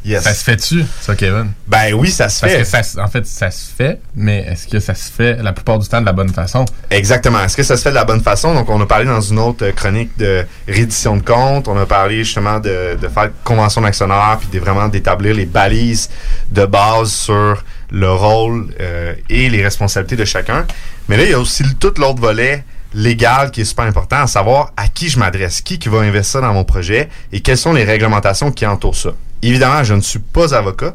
Yes. 0.04 0.22
Ça 0.22 0.32
se 0.32 0.42
fait-tu, 0.44 0.84
ça, 1.00 1.14
Kevin? 1.14 1.50
Ben 1.66 1.92
oui, 1.94 2.10
ça 2.10 2.28
se 2.28 2.40
Parce 2.40 2.52
fait. 2.52 2.60
que 2.60 2.66
ça, 2.86 3.02
en 3.04 3.08
fait, 3.08 3.26
ça 3.26 3.50
se 3.50 3.66
fait, 3.76 4.00
mais 4.14 4.46
est-ce 4.48 4.66
que 4.66 4.80
ça 4.80 4.94
se 4.94 5.10
fait 5.10 5.42
la 5.42 5.52
plupart 5.52 5.78
du 5.78 5.86
temps 5.88 6.00
de 6.00 6.06
la 6.06 6.12
bonne 6.12 6.32
façon? 6.32 6.64
Exactement. 6.90 7.42
Est-ce 7.44 7.56
que 7.56 7.62
ça 7.62 7.76
se 7.76 7.82
fait 7.82 7.90
de 7.90 7.94
la 7.96 8.04
bonne 8.04 8.22
façon? 8.22 8.54
Donc, 8.54 8.70
on 8.70 8.80
a 8.80 8.86
parlé 8.86 9.04
dans 9.04 9.20
une 9.20 9.38
autre 9.38 9.66
euh, 9.66 9.72
chronique 9.72 10.16
de 10.16 10.46
reddition 10.68 11.16
de 11.16 11.22
compte. 11.22 11.68
On 11.68 11.76
a 11.76 11.84
parlé 11.86 12.24
justement 12.24 12.58
de, 12.60 12.96
de 13.00 13.08
faire 13.08 13.30
convention 13.44 13.82
d'actionnaire, 13.82 14.38
puis 14.40 14.48
de 14.48 14.58
vraiment 14.64 14.88
d'établir 14.88 15.34
les 15.34 15.46
balises 15.46 16.08
de 16.50 16.64
base 16.64 17.10
sur 17.10 17.62
le 17.90 18.10
rôle 18.10 18.68
euh, 18.80 19.14
et 19.28 19.48
les 19.50 19.62
responsabilités 19.62 20.16
de 20.16 20.24
chacun. 20.24 20.66
Mais 21.08 21.16
là, 21.16 21.24
il 21.24 21.30
y 21.30 21.34
a 21.34 21.38
aussi 21.40 21.64
tout 21.80 21.92
l'autre 21.98 22.20
volet 22.20 22.64
légal 22.94 23.50
qui 23.50 23.62
est 23.62 23.64
super 23.64 23.84
important, 23.84 24.16
à 24.16 24.26
savoir 24.26 24.72
à 24.76 24.88
qui 24.88 25.08
je 25.08 25.18
m'adresse, 25.18 25.60
qui 25.60 25.78
qui 25.78 25.88
va 25.88 25.98
investir 25.98 26.40
dans 26.40 26.52
mon 26.52 26.64
projet 26.64 27.08
et 27.32 27.40
quelles 27.40 27.58
sont 27.58 27.72
les 27.72 27.84
réglementations 27.84 28.50
qui 28.50 28.66
entourent 28.66 28.96
ça. 28.96 29.10
Évidemment, 29.40 29.84
je 29.84 29.94
ne 29.94 30.00
suis 30.00 30.18
pas 30.18 30.52
avocat, 30.52 30.94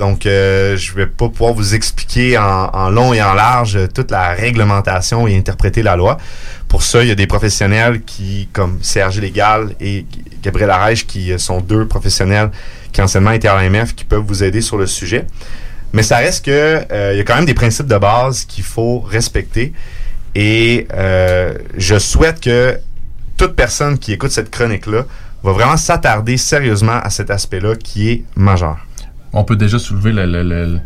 donc 0.00 0.26
euh, 0.26 0.76
je 0.76 0.92
vais 0.94 1.06
pas 1.06 1.28
pouvoir 1.28 1.52
vous 1.52 1.76
expliquer 1.76 2.36
en, 2.36 2.90
long 2.90 3.14
et 3.14 3.22
en 3.22 3.34
large 3.34 3.76
euh, 3.76 3.86
toute 3.86 4.10
la 4.10 4.30
réglementation 4.30 5.28
et 5.28 5.36
interpréter 5.36 5.82
la 5.84 5.94
loi. 5.94 6.16
Pour 6.66 6.82
ça, 6.82 7.02
il 7.02 7.08
y 7.08 7.12
a 7.12 7.14
des 7.14 7.28
professionnels 7.28 8.02
qui, 8.02 8.48
comme 8.52 8.80
CRG 8.80 9.20
Légal 9.20 9.76
et 9.80 10.06
Gabriel 10.42 10.70
Arèche, 10.70 11.06
qui 11.06 11.32
euh, 11.32 11.38
sont 11.38 11.60
deux 11.60 11.86
professionnels 11.86 12.50
qui 12.92 13.00
étaient 13.00 13.48
à 13.48 13.62
l'AMF, 13.62 13.94
qui 13.94 14.04
peuvent 14.04 14.24
vous 14.26 14.42
aider 14.42 14.60
sur 14.60 14.76
le 14.76 14.86
sujet. 14.86 15.26
Mais 15.92 16.02
ça 16.02 16.16
reste 16.16 16.44
que 16.44 16.84
euh, 16.90 17.12
il 17.12 17.18
y 17.18 17.20
a 17.20 17.24
quand 17.24 17.36
même 17.36 17.46
des 17.46 17.54
principes 17.54 17.86
de 17.86 17.96
base 17.96 18.44
qu'il 18.44 18.64
faut 18.64 18.98
respecter. 18.98 19.72
Et 20.34 20.86
euh, 20.94 21.54
je 21.76 21.98
souhaite 21.98 22.40
que 22.40 22.78
toute 23.36 23.54
personne 23.54 23.98
qui 23.98 24.12
écoute 24.12 24.30
cette 24.30 24.50
chronique-là 24.50 25.04
va 25.42 25.52
vraiment 25.52 25.76
s'attarder 25.76 26.36
sérieusement 26.36 26.98
à 27.02 27.10
cet 27.10 27.30
aspect-là 27.30 27.74
qui 27.76 28.10
est 28.10 28.24
majeur. 28.36 28.78
On 29.32 29.44
peut 29.44 29.56
déjà 29.56 29.78
soulever 29.78 30.12
le, 30.12 30.26
le- 30.26 30.42
le- 30.42 30.80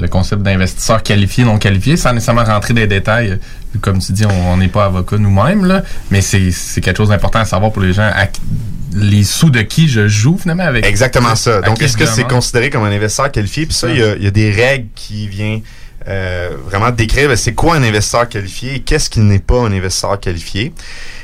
le- 0.00 0.08
concept 0.08 0.42
d'investisseur 0.42 1.02
qualifié, 1.02 1.44
non 1.44 1.58
qualifié, 1.58 1.96
sans 1.96 2.12
nécessairement 2.12 2.44
rentrer 2.44 2.72
dans 2.74 2.80
les 2.80 2.86
détails. 2.86 3.38
Comme 3.80 3.98
tu 3.98 4.12
dis, 4.12 4.24
on 4.26 4.56
n'est 4.56 4.68
pas 4.68 4.84
avocat 4.86 5.16
nous-mêmes, 5.18 5.64
là, 5.64 5.82
mais 6.10 6.20
c'est 6.20 6.50
c'est 6.52 6.80
quelque 6.80 6.96
chose 6.98 7.08
d'important 7.10 7.40
à 7.40 7.44
savoir 7.44 7.72
pour 7.72 7.82
les 7.82 7.92
gens. 7.92 8.10
à 8.14 8.26
les 8.96 9.24
sous 9.24 9.50
de 9.50 9.60
qui 9.62 9.88
je 9.88 10.06
joue 10.06 10.38
finalement 10.38 10.62
avec. 10.64 10.86
Exactement 10.86 11.34
ça. 11.34 11.60
Donc, 11.62 11.82
est-ce 11.82 11.96
que 11.96 12.06
c'est 12.06 12.22
considéré 12.28 12.70
comme 12.70 12.84
un 12.84 12.92
investisseur 12.92 13.30
qualifié? 13.32 13.66
Puis 13.66 13.74
ça, 13.74 13.88
il 13.90 13.98
y, 13.98 14.02
a- 14.02 14.14
il 14.14 14.22
y 14.22 14.26
a 14.28 14.30
des 14.30 14.52
règles 14.52 14.86
qui 14.94 15.26
viennent 15.26 15.62
euh, 16.08 16.50
vraiment 16.66 16.90
décrire 16.90 17.28
ben, 17.28 17.36
c'est 17.36 17.54
quoi 17.54 17.76
un 17.76 17.82
investisseur 17.82 18.28
qualifié 18.28 18.74
et 18.74 18.80
qu'est-ce 18.80 19.08
qui 19.08 19.20
n'est 19.20 19.38
pas 19.38 19.58
un 19.58 19.72
investisseur 19.72 20.18
qualifié. 20.20 20.72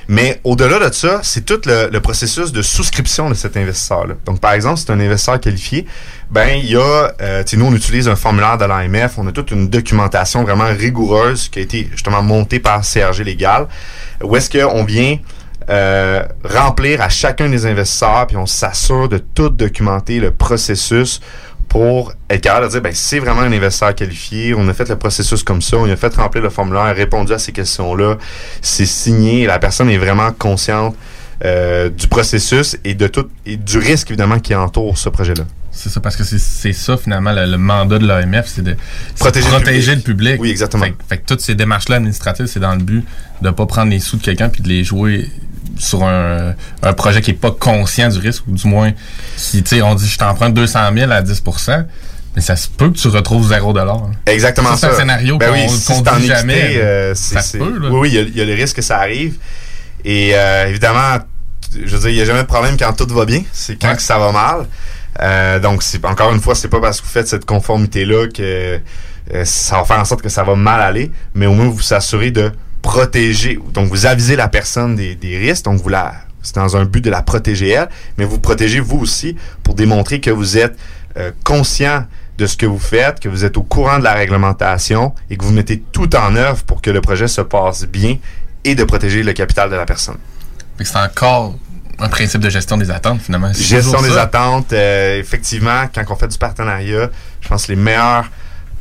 Mais 0.08 0.40
au-delà 0.42 0.88
de 0.88 0.94
ça, 0.94 1.20
c'est 1.22 1.44
tout 1.44 1.60
le, 1.66 1.88
le 1.92 2.00
processus 2.00 2.50
de 2.50 2.62
souscription 2.62 3.30
de 3.30 3.34
cet 3.34 3.56
investisseur-là. 3.56 4.14
Donc, 4.24 4.40
par 4.40 4.54
exemple, 4.54 4.78
si 4.78 4.86
c'est 4.86 4.92
un 4.92 4.98
investisseur 4.98 5.38
qualifié, 5.38 5.86
ben 6.30 6.48
il 6.56 6.70
y 6.70 6.76
a, 6.76 7.12
euh, 7.20 7.44
nous 7.52 7.66
on 7.66 7.74
utilise 7.74 8.08
un 8.08 8.16
formulaire 8.16 8.58
de 8.58 8.64
l'AMF, 8.64 9.18
on 9.18 9.26
a 9.26 9.32
toute 9.32 9.50
une 9.50 9.68
documentation 9.68 10.42
vraiment 10.42 10.66
rigoureuse 10.66 11.48
qui 11.48 11.60
a 11.60 11.62
été 11.62 11.88
justement 11.92 12.22
montée 12.22 12.58
par 12.58 12.80
CRG 12.82 13.22
Légal, 13.22 13.68
où 14.22 14.34
est-ce 14.34 14.50
qu'on 14.50 14.84
vient 14.84 15.18
euh, 15.68 16.24
remplir 16.42 17.00
à 17.00 17.08
chacun 17.08 17.48
des 17.48 17.66
investisseurs, 17.66 18.26
puis 18.26 18.36
on 18.36 18.46
s'assure 18.46 19.08
de 19.08 19.18
tout 19.18 19.50
documenter 19.50 20.18
le 20.18 20.32
processus 20.32 21.20
pour 21.70 22.12
être 22.28 22.40
capable 22.42 22.66
de 22.66 22.70
dire, 22.72 22.82
ben, 22.82 22.92
c'est 22.92 23.20
vraiment 23.20 23.42
un 23.42 23.52
investisseur 23.52 23.94
qualifié, 23.94 24.54
on 24.54 24.68
a 24.68 24.74
fait 24.74 24.88
le 24.88 24.96
processus 24.96 25.44
comme 25.44 25.62
ça, 25.62 25.76
on 25.78 25.88
a 25.88 25.94
fait 25.94 26.12
remplir 26.16 26.42
le 26.42 26.50
formulaire, 26.50 26.94
répondu 26.94 27.32
à 27.32 27.38
ces 27.38 27.52
questions-là, 27.52 28.18
c'est 28.60 28.84
signé, 28.86 29.46
la 29.46 29.60
personne 29.60 29.88
est 29.88 29.96
vraiment 29.96 30.32
consciente 30.32 30.96
euh, 31.44 31.88
du 31.88 32.08
processus 32.08 32.76
et 32.84 32.94
de 32.94 33.06
tout 33.06 33.28
et 33.46 33.56
du 33.56 33.78
risque 33.78 34.10
évidemment 34.10 34.40
qui 34.40 34.52
entoure 34.54 34.98
ce 34.98 35.08
projet-là. 35.08 35.44
C'est 35.70 35.88
ça, 35.88 36.00
parce 36.00 36.16
que 36.16 36.24
c'est- 36.24 36.72
ça, 36.72 36.96
finalement, 36.96 37.32
le, 37.32 37.46
le 37.46 37.56
mandat 37.56 37.98
de 38.00 38.06
l'AMF, 38.06 38.46
c'est 38.48 38.62
de 38.62 38.74
Protéger 39.20 39.46
le 39.46 39.52
protéger 39.52 39.94
le 39.94 40.00
public. 40.02 40.32
public. 40.32 40.40
Oui, 40.42 40.50
exactement. 40.50 40.84
Fait, 40.84 40.90
que- 40.90 41.04
fait 41.08 41.18
que 41.18 41.24
toutes 41.26 41.40
ces 41.40 41.54
démarches-là 41.54 41.96
administratives, 41.96 42.46
c'est 42.46 42.58
dans 42.60 42.72
le 42.74 42.82
but 42.82 43.04
de 43.40 43.46
ne 43.46 43.52
pas 43.52 43.66
prendre 43.66 43.90
les 43.92 44.00
sous 44.00 44.16
de 44.16 44.22
quelqu'un 44.22 44.48
puis 44.48 44.60
de 44.62 44.68
les 44.68 44.82
jouer 44.82 45.30
sur 45.78 46.04
un, 46.04 46.54
un 46.82 46.92
projet 46.92 47.20
qui 47.20 47.30
est 47.32 47.34
pas 47.34 47.50
conscient 47.50 48.08
du 48.08 48.18
risque, 48.18 48.44
ou 48.48 48.52
du 48.52 48.66
moins, 48.66 48.92
si, 49.36 49.62
tu 49.62 49.76
sais, 49.76 49.82
on 49.82 49.94
dit, 49.94 50.06
je 50.08 50.18
t'emprunte 50.18 50.54
200 50.54 50.78
000 50.96 51.10
à 51.12 51.22
10% 51.22 51.84
mais 52.36 52.42
ça 52.42 52.54
se 52.54 52.68
peut 52.68 52.88
que 52.90 52.96
tu 52.96 53.08
retrouves 53.08 53.48
0 53.48 53.74
Exactement 54.26 54.76
ça. 54.76 54.88
C'est 54.90 54.94
un 54.94 54.98
scénario 54.98 55.36
Ben 55.36 55.48
qu'on 55.48 55.52
oui, 55.54 55.68
si 55.68 55.92
équité, 55.92 56.26
jamais. 56.26 56.76
euh, 56.76 57.12
ça 57.16 57.42
se 57.42 57.56
peut, 57.58 57.76
là. 57.80 57.88
Oui, 57.90 57.98
oui, 58.02 58.08
il 58.10 58.14
y 58.14 58.18
a- 58.18 58.22
il 58.22 58.36
y, 58.36 58.40
a 58.40 58.44
le 58.44 58.54
risque 58.54 58.76
que 58.76 58.82
ça 58.82 58.98
arrive. 58.98 59.34
Et 60.04 60.30
euh, 60.34 60.68
évidemment, 60.68 61.18
je 61.74 61.90
veux 61.96 61.98
dire, 61.98 62.08
il 62.10 62.14
n'y 62.14 62.20
a 62.20 62.24
jamais 62.24 62.42
de 62.42 62.46
problème 62.46 62.76
quand 62.78 62.92
tout 62.92 63.12
va 63.12 63.24
bien. 63.24 63.42
C'est 63.52 63.74
quand 63.74 63.96
que 63.96 64.02
ça 64.02 64.16
va 64.18 64.30
mal. 64.30 64.66
Euh, 65.20 65.58
donc, 65.58 65.82
c'est 65.82 66.04
encore 66.04 66.32
une 66.32 66.40
fois, 66.40 66.54
c'est 66.54 66.68
pas 66.68 66.80
parce 66.80 67.00
que 67.00 67.06
vous 67.06 67.12
faites 67.12 67.26
cette 67.26 67.44
conformité-là 67.46 68.28
que 68.28 68.78
euh, 69.34 69.44
ça 69.44 69.78
va 69.78 69.84
faire 69.84 69.98
en 69.98 70.04
sorte 70.04 70.22
que 70.22 70.28
ça 70.28 70.44
va 70.44 70.54
mal 70.54 70.80
aller, 70.80 71.10
mais 71.34 71.46
au 71.46 71.52
moins 71.54 71.66
vous 71.66 71.74
vous 71.74 71.94
assurez 71.94 72.30
de 72.30 72.52
protéger. 72.82 73.58
Donc, 73.72 73.88
vous 73.88 74.06
avisez 74.06 74.36
la 74.36 74.48
personne 74.48 74.96
des, 74.96 75.14
des 75.14 75.38
risques. 75.38 75.64
Donc, 75.64 75.80
vous 75.80 75.88
la, 75.88 76.14
c'est 76.42 76.54
dans 76.54 76.76
un 76.76 76.84
but 76.84 77.02
de 77.04 77.10
la 77.10 77.22
protéger 77.22 77.68
elle, 77.70 77.88
mais 78.16 78.24
vous 78.24 78.38
protégez 78.38 78.80
vous 78.80 78.98
aussi 78.98 79.36
pour 79.62 79.74
démontrer 79.74 80.20
que 80.20 80.30
vous 80.30 80.56
êtes 80.56 80.76
euh, 81.16 81.32
conscient 81.44 82.04
de 82.38 82.46
ce 82.46 82.56
que 82.56 82.66
vous 82.66 82.78
faites, 82.78 83.20
que 83.20 83.28
vous 83.28 83.44
êtes 83.44 83.56
au 83.58 83.62
courant 83.62 83.98
de 83.98 84.04
la 84.04 84.14
réglementation 84.14 85.14
et 85.28 85.36
que 85.36 85.44
vous 85.44 85.52
mettez 85.52 85.82
tout 85.92 86.14
en 86.16 86.34
œuvre 86.36 86.62
pour 86.64 86.80
que 86.80 86.90
le 86.90 87.00
projet 87.00 87.28
se 87.28 87.42
passe 87.42 87.84
bien 87.84 88.16
et 88.64 88.74
de 88.74 88.84
protéger 88.84 89.22
le 89.22 89.32
capital 89.32 89.70
de 89.70 89.76
la 89.76 89.84
personne. 89.84 90.16
C'est 90.82 90.96
encore 90.96 91.54
un 91.98 92.08
principe 92.08 92.40
de 92.40 92.48
gestion 92.48 92.78
des 92.78 92.90
attentes, 92.90 93.20
finalement. 93.20 93.52
Gestion 93.52 94.00
des 94.00 94.10
ça. 94.10 94.22
attentes, 94.22 94.72
euh, 94.72 95.18
effectivement, 95.18 95.84
quand 95.94 96.02
on 96.08 96.16
fait 96.16 96.28
du 96.28 96.38
partenariat, 96.38 97.10
je 97.42 97.48
pense 97.48 97.66
que 97.66 97.72
les 97.72 97.76
meilleurs 97.76 98.30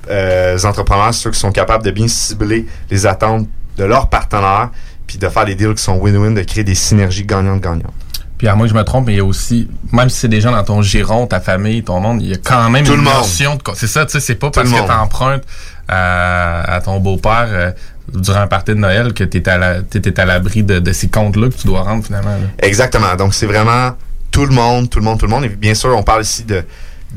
euh, 0.09 0.57
entrepreneurs, 0.63 1.13
ceux 1.13 1.31
qui 1.31 1.39
sont 1.39 1.51
capables 1.51 1.83
de 1.83 1.91
bien 1.91 2.07
cibler 2.07 2.65
les 2.89 3.05
attentes 3.05 3.49
de 3.77 3.83
leurs 3.83 4.09
partenaires, 4.09 4.69
puis 5.07 5.17
de 5.17 5.27
faire 5.29 5.45
des 5.45 5.55
deals 5.55 5.73
qui 5.75 5.83
sont 5.83 5.97
win-win, 5.97 6.33
de 6.33 6.43
créer 6.43 6.63
des 6.63 6.75
synergies 6.75 7.25
gagnantes-gagnantes. 7.25 7.93
Puis 8.37 8.47
à 8.47 8.55
moi 8.55 8.67
je 8.67 8.73
me 8.73 8.83
trompe, 8.83 9.07
mais 9.07 9.13
il 9.13 9.17
y 9.17 9.21
a 9.21 9.25
aussi, 9.25 9.67
même 9.91 10.09
si 10.09 10.17
c'est 10.19 10.27
des 10.29 10.39
gens 10.39 10.51
dans 10.51 10.63
ton 10.63 10.81
giron, 10.81 11.27
ta 11.27 11.41
famille, 11.41 11.83
ton 11.83 11.99
monde, 11.99 12.21
il 12.21 12.29
y 12.29 12.33
a 12.33 12.37
quand 12.37 12.69
même 12.69 12.85
Tout 12.85 12.93
une 12.93 13.03
notion 13.03 13.55
de... 13.55 13.61
C'est 13.75 13.87
ça, 13.87 14.05
tu 14.05 14.13
sais, 14.13 14.19
c'est 14.21 14.35
pas 14.35 14.47
Tout 14.47 14.61
parce 14.61 14.71
que 14.71 14.87
t'empruntes 14.87 15.43
à, 15.89 16.75
à 16.75 16.79
ton 16.81 16.99
beau-père 16.99 17.47
euh, 17.49 17.71
durant 18.13 18.39
un 18.41 18.47
party 18.47 18.71
de 18.71 18.75
Noël 18.77 19.13
que 19.13 19.23
t'es 19.25 19.49
à 19.49 20.25
l'abri 20.25 20.63
de, 20.63 20.79
de 20.79 20.93
ces 20.93 21.09
comptes-là 21.09 21.49
que 21.49 21.55
tu 21.55 21.67
dois 21.67 21.81
rendre 21.81 22.05
finalement. 22.05 22.29
là. 22.31 22.47
Exactement. 22.65 23.13
Donc, 23.17 23.33
c'est 23.33 23.45
vraiment 23.45 23.91
tout 24.31 24.45
le 24.45 24.53
monde, 24.53 24.89
tout 24.89 24.99
le 24.99 25.05
monde, 25.05 25.19
tout 25.19 25.25
le 25.25 25.31
monde. 25.31 25.43
Et 25.43 25.49
bien 25.49 25.73
sûr, 25.73 25.95
on 25.97 26.03
parle 26.03 26.21
ici 26.21 26.43
de, 26.43 26.63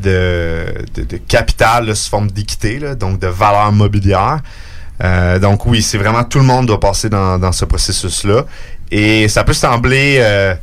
de, 0.02 0.64
de, 0.94 1.02
de 1.04 1.16
capital 1.18 1.86
là, 1.86 1.94
sous 1.94 2.10
forme 2.10 2.30
d'équité, 2.30 2.80
donc 2.98 3.20
de 3.20 3.26
valeur 3.28 3.70
mobilière. 3.72 4.40
Euh, 5.02 5.38
donc 5.38 5.66
oui, 5.66 5.82
c'est 5.82 5.98
vraiment 5.98 6.24
tout 6.24 6.38
le 6.38 6.44
monde 6.44 6.66
doit 6.66 6.80
passer 6.80 7.08
dans, 7.08 7.38
dans 7.38 7.52
ce 7.52 7.64
processus-là. 7.64 8.44
Et 8.90 9.28
ça 9.28 9.42
peut 9.42 9.52
sembler 9.54 10.18
euh, 10.20 10.54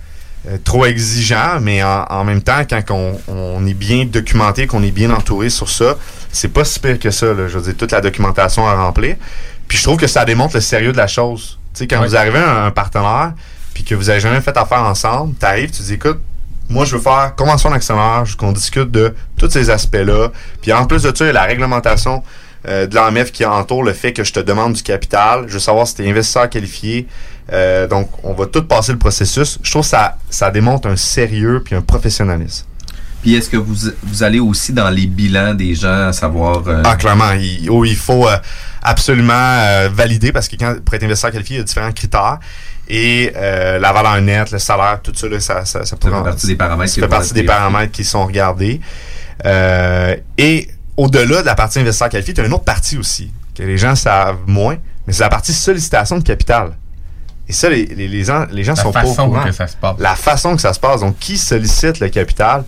euh, 0.47 0.57
trop 0.63 0.85
exigeant, 0.85 1.59
mais 1.61 1.83
en, 1.83 2.03
en 2.09 2.23
même 2.23 2.41
temps, 2.41 2.61
quand 2.69 2.81
on, 2.91 3.19
on 3.27 3.65
est 3.67 3.73
bien 3.73 4.05
documenté, 4.05 4.67
qu'on 4.67 4.83
est 4.83 4.91
bien 4.91 5.11
entouré 5.11 5.49
sur 5.49 5.69
ça, 5.69 5.95
c'est 6.31 6.47
pas 6.53 6.63
si 6.63 6.79
pire 6.79 6.99
que 6.99 7.11
ça. 7.11 7.27
Là. 7.27 7.47
Je 7.47 7.57
veux 7.57 7.63
dire, 7.63 7.75
toute 7.77 7.91
la 7.91 8.01
documentation 8.01 8.67
à 8.67 8.75
remplir. 8.75 9.15
Puis 9.67 9.77
je 9.77 9.83
trouve 9.83 9.97
que 9.97 10.07
ça 10.07 10.23
démontre 10.25 10.55
le 10.55 10.61
sérieux 10.61 10.91
de 10.91 10.97
la 10.97 11.07
chose. 11.07 11.59
Tu 11.73 11.79
sais, 11.79 11.87
quand 11.87 11.99
Ouais. 12.01 12.07
vous 12.07 12.15
arrivez 12.15 12.39
à 12.39 12.63
un 12.65 12.71
partenaire, 12.71 13.33
puis 13.73 13.83
que 13.83 13.93
vous 13.95 14.09
avez 14.09 14.19
jamais 14.19 14.41
fait 14.41 14.55
affaire 14.57 14.83
ensemble, 14.83 15.35
tu 15.39 15.45
arrives, 15.45 15.71
tu 15.71 15.81
dis, 15.83 15.93
écoute, 15.93 16.19
moi, 16.69 16.85
je 16.85 16.95
veux 16.95 17.01
faire 17.01 17.33
convention 17.35 17.71
d'actionnaire, 17.71 18.23
qu'on 18.37 18.51
discute 18.51 18.91
de 18.91 19.13
tous 19.37 19.49
ces 19.49 19.69
aspects-là. 19.69 20.29
Puis 20.61 20.71
en 20.71 20.85
plus 20.85 21.03
de 21.03 21.15
ça, 21.15 21.25
il 21.25 21.27
y 21.27 21.29
a 21.31 21.33
la 21.33 21.43
réglementation 21.43 22.23
euh, 22.67 22.87
de 22.87 22.95
l'AMF 22.95 23.31
qui 23.31 23.45
entoure 23.45 23.83
le 23.83 23.93
fait 23.93 24.13
que 24.13 24.23
je 24.23 24.33
te 24.33 24.39
demande 24.39 24.73
du 24.73 24.83
capital. 24.83 25.45
Je 25.47 25.53
veux 25.53 25.59
savoir 25.59 25.87
si 25.87 25.95
tu 25.95 26.05
es 26.05 26.09
investisseur 26.09 26.49
qualifié. 26.49 27.07
Euh, 27.51 27.87
donc, 27.87 28.09
on 28.23 28.33
va 28.33 28.45
tout 28.45 28.63
passer 28.63 28.91
le 28.91 28.97
processus. 28.97 29.57
Je 29.63 29.71
trouve 29.71 29.83
que 29.83 29.89
ça, 29.89 30.17
ça 30.29 30.51
démontre 30.51 30.87
un 30.87 30.95
sérieux 30.95 31.61
puis 31.63 31.75
un 31.75 31.81
professionnalisme. 31.81 32.65
Puis 33.21 33.35
est-ce 33.35 33.49
que 33.49 33.57
vous, 33.57 33.75
vous 34.03 34.23
allez 34.23 34.39
aussi 34.39 34.71
dans 34.71 34.89
les 34.89 35.05
bilans 35.07 35.53
des 35.53 35.75
gens, 35.75 36.07
à 36.07 36.13
savoir... 36.13 36.65
euh, 36.67 36.81
Ah, 36.85 36.95
clairement. 36.95 37.31
Il, 37.33 37.69
oh, 37.69 37.83
il 37.83 37.95
faut 37.95 38.27
euh, 38.27 38.37
absolument 38.81 39.33
euh, 39.33 39.89
valider 39.91 40.31
parce 40.31 40.47
que 40.47 40.55
quand, 40.55 40.75
pour 40.83 40.95
être 40.95 41.03
investisseur 41.03 41.31
qualifié, 41.31 41.57
il 41.57 41.59
y 41.59 41.61
a 41.61 41.65
différents 41.65 41.91
critères. 41.91 42.39
Et 42.87 43.31
euh, 43.35 43.77
la 43.77 43.91
valeur 43.91 44.19
nette, 44.21 44.51
le 44.51 44.59
salaire, 44.59 44.99
tout 45.03 45.11
ça, 45.13 45.27
là, 45.27 45.39
ça, 45.39 45.65
ça, 45.65 45.85
ça, 45.85 45.97
fait 46.01 46.09
partie 46.09 46.47
des 46.47 46.55
paramètres 46.55 46.91
Ça 46.93 47.01
qui 47.01 47.07
partie 47.07 47.33
des 47.33 47.43
paramètres 47.43 47.91
qui 47.91 48.03
sont 48.03 48.25
regardés. 48.25 48.79
Euh, 49.45 50.15
et 50.37 50.69
au-delà 50.99 51.41
de 51.41 51.45
la 51.45 51.55
partie 51.55 51.79
investisseur 51.79 52.09
qualifié, 52.09 52.33
tu 52.33 52.41
as 52.41 52.45
une 52.45 52.53
autre 52.53 52.65
partie 52.65 52.97
aussi, 52.97 53.31
que 53.55 53.63
les 53.63 53.77
gens 53.77 53.95
savent 53.95 54.39
moins, 54.47 54.77
mais 55.07 55.13
c'est 55.13 55.23
la 55.23 55.29
partie 55.29 55.53
sollicitation 55.53 56.17
de 56.17 56.23
capital. 56.23 56.71
Et 57.47 57.53
ça, 57.53 57.69
les, 57.69 57.85
les, 57.85 58.07
les 58.09 58.23
gens, 58.25 58.45
les 58.51 58.63
gens 58.65 58.73
La 58.75 58.83
sont 58.83 58.91
pas 58.91 59.03
au 59.05 59.07
façon 59.07 59.29
courant. 59.29 59.43
que 59.45 59.51
ça 59.53 59.67
se 59.67 59.77
passe. 59.77 59.95
La 59.97 60.15
façon 60.15 60.55
que 60.55 60.61
ça 60.61 60.73
se 60.73 60.79
passe. 60.79 60.99
Donc, 61.01 61.17
qui 61.17 61.37
sollicite 61.37 61.99
le 62.01 62.09
capital? 62.09 62.63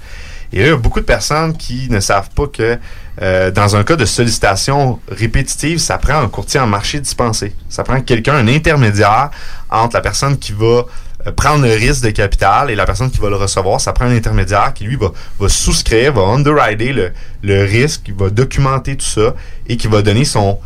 Et 0.53 0.59
là, 0.59 0.65
il 0.65 0.69
y 0.69 0.73
a 0.73 0.77
beaucoup 0.77 1.01
de 1.01 1.05
personnes 1.05 1.55
qui 1.55 1.87
ne 1.89 1.99
savent 1.99 2.29
pas 2.31 2.47
que 2.47 2.79
euh, 3.21 3.51
dans 3.51 3.75
un 3.75 3.83
cas 3.83 3.95
de 3.97 4.05
sollicitation 4.05 4.99
répétitive, 5.09 5.77
ça 5.79 5.97
prend 5.97 6.19
un 6.19 6.29
courtier 6.29 6.59
en 6.59 6.67
marché 6.67 6.99
dispensé. 6.99 7.53
Ça 7.69 7.83
prend 7.83 7.99
quelqu'un, 8.01 8.35
un 8.35 8.47
intermédiaire 8.47 9.29
entre 9.69 9.95
la 9.95 10.01
personne 10.01 10.37
qui 10.37 10.53
va 10.53 10.83
prendre 11.35 11.65
le 11.65 11.73
risque 11.73 12.03
de 12.03 12.09
capital 12.09 12.71
et 12.71 12.75
la 12.75 12.85
personne 12.85 13.11
qui 13.11 13.19
va 13.19 13.29
le 13.29 13.35
recevoir. 13.35 13.79
Ça 13.79 13.93
prend 13.93 14.05
un 14.05 14.15
intermédiaire 14.15 14.73
qui, 14.73 14.85
lui, 14.85 14.97
va, 14.97 15.49
souscrire, 15.49 16.13
va 16.13 16.21
underwriter 16.23 16.93
le, 16.93 17.11
le 17.43 17.63
risque, 17.63 18.03
qui 18.03 18.11
va 18.11 18.29
documenter 18.29 18.95
tout 18.95 19.05
ça 19.05 19.35
et 19.67 19.77
qui 19.77 19.87
va 19.87 20.01
donner 20.01 20.25
son 20.25 20.59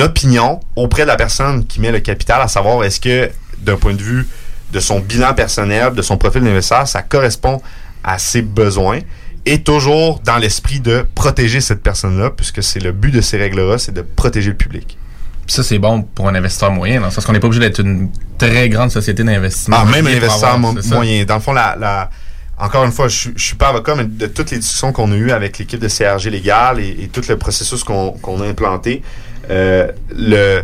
opinion 0.00 0.60
auprès 0.76 1.02
de 1.02 1.08
la 1.08 1.16
personne 1.16 1.66
qui 1.66 1.80
met 1.80 1.92
le 1.92 2.00
capital, 2.00 2.40
à 2.40 2.48
savoir 2.48 2.84
est-ce 2.84 3.00
que, 3.00 3.30
d'un 3.58 3.76
point 3.76 3.94
de 3.94 4.02
vue 4.02 4.26
de 4.72 4.80
son 4.80 5.00
bilan 5.00 5.34
personnel, 5.34 5.92
de 5.94 6.02
son 6.02 6.16
profil 6.16 6.42
d'investisseur, 6.42 6.88
ça 6.88 7.02
correspond 7.02 7.60
à 8.02 8.18
ses 8.18 8.42
besoins 8.42 9.00
et 9.44 9.62
toujours 9.62 10.20
dans 10.20 10.38
l'esprit 10.38 10.80
de 10.80 11.04
protéger 11.14 11.60
cette 11.60 11.82
personne-là, 11.82 12.30
puisque 12.30 12.62
c'est 12.62 12.80
le 12.80 12.92
but 12.92 13.10
de 13.10 13.20
ces 13.20 13.36
règles-là, 13.36 13.78
c'est 13.78 13.92
de 13.92 14.02
protéger 14.02 14.50
le 14.50 14.56
public. 14.56 14.96
Ça, 15.52 15.62
c'est 15.62 15.78
bon 15.78 16.02
pour 16.02 16.28
un 16.28 16.34
investisseur 16.34 16.70
moyen, 16.70 17.00
dans 17.00 17.06
le 17.06 17.12
sens 17.12 17.26
qu'on 17.26 17.32
n'est 17.32 17.40
pas 17.40 17.46
obligé 17.48 17.60
d'être 17.60 17.80
une 17.80 18.08
très 18.38 18.68
grande 18.70 18.90
société 18.90 19.22
d'investissement. 19.22 19.76
Ah, 19.80 19.84
même 19.84 20.06
un 20.06 20.10
investisseur 20.16 20.54
avoir- 20.54 20.58
mo- 20.58 20.80
moyen. 20.94 21.24
Dans 21.24 21.34
le 21.34 21.40
fond, 21.42 21.52
la, 21.52 21.76
la- 21.78 22.08
encore 22.58 22.84
une 22.84 22.92
fois, 22.92 23.08
je, 23.08 23.28
je 23.36 23.44
suis 23.44 23.56
pas 23.56 23.68
avocat, 23.68 23.94
mais 23.94 24.04
de 24.04 24.26
toutes 24.28 24.50
les 24.50 24.58
discussions 24.58 24.92
qu'on 24.92 25.12
a 25.12 25.14
eues 25.14 25.30
avec 25.30 25.58
l'équipe 25.58 25.78
de 25.80 25.88
CRG 25.88 26.30
Légal 26.30 26.80
et, 26.80 26.96
et 27.02 27.08
tout 27.08 27.20
le 27.28 27.36
processus 27.36 27.84
qu'on 27.84 28.40
a 28.40 28.46
implanté, 28.46 29.02
euh, 29.50 29.88
le, 30.16 30.62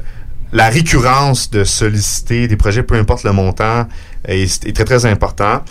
la 0.52 0.68
récurrence 0.70 1.50
de 1.50 1.64
solliciter 1.64 2.48
des 2.48 2.56
projets, 2.56 2.82
peu 2.82 2.94
importe 2.94 3.24
le 3.24 3.32
montant, 3.32 3.86
est, 4.26 4.64
est 4.66 4.72
très, 4.74 4.84
très 4.86 5.04
important. 5.04 5.62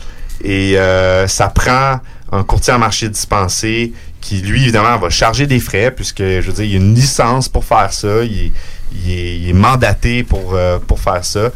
Et 0.43 0.77
euh, 0.77 1.27
ça 1.27 1.47
prend 1.47 2.01
un 2.31 2.43
courtier 2.43 2.71
en 2.73 2.77
marché 2.79 3.09
dispensé 3.09 3.93
qui, 4.21 4.41
lui, 4.41 4.61
évidemment, 4.63 4.95
va 4.99 5.09
charger 5.09 5.47
des 5.47 5.59
frais, 5.59 5.89
puisque, 5.89 6.19
je 6.21 6.41
veux 6.41 6.53
dire, 6.53 6.65
il 6.65 6.71
y 6.71 6.75
a 6.75 6.77
une 6.77 6.93
licence 6.93 7.49
pour 7.49 7.65
faire 7.65 7.91
ça, 7.91 8.23
il 8.23 8.51
il 8.91 9.49
est- 9.49 9.53
mandaté 9.53 10.23
pour, 10.23 10.53
euh, 10.55 10.77
pour 10.79 10.99
faire 10.99 11.23
ça. 11.25 11.49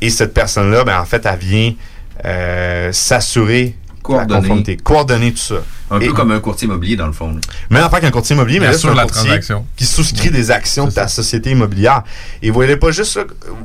Et 0.00 0.10
cette 0.10 0.32
personne-là, 0.34 0.84
ben, 0.84 1.00
en 1.00 1.04
fait, 1.04 1.24
elle 1.26 1.38
vient 1.38 1.74
euh, 2.24 2.92
s'assurer 2.92 3.74
Coordonner. 4.16 4.32
La 4.34 4.40
conformité. 4.40 4.76
Coordonner 4.76 5.32
tout 5.32 5.38
ça. 5.38 5.54
Un 5.90 6.00
Et- 6.00 6.06
peu 6.08 6.12
comme 6.12 6.32
un 6.32 6.40
courtier 6.40 6.66
immobilier, 6.68 6.96
dans 6.96 7.06
le 7.06 7.12
fond. 7.14 7.32
là. 7.32 7.40
Même 7.70 7.82
affaire 7.82 8.00
qu'un 8.00 8.10
courtier 8.10 8.34
immobilier, 8.36 8.60
mais 8.60 8.66
là, 8.70 8.72
un 8.84 8.94
la 8.94 9.02
courtier 9.04 9.22
transaction. 9.24 9.64
qui 9.74 9.86
souscrit 9.86 10.30
des 10.30 10.50
actions 10.50 10.84
de 10.86 10.90
ta 10.90 11.08
société 11.08 11.50
immobilière. 11.52 12.02
Et 12.42 12.48
vous 12.50 12.54
voyez 12.54 12.76
pas 12.76 12.90
juste 12.90 13.12
ça, 13.12 13.20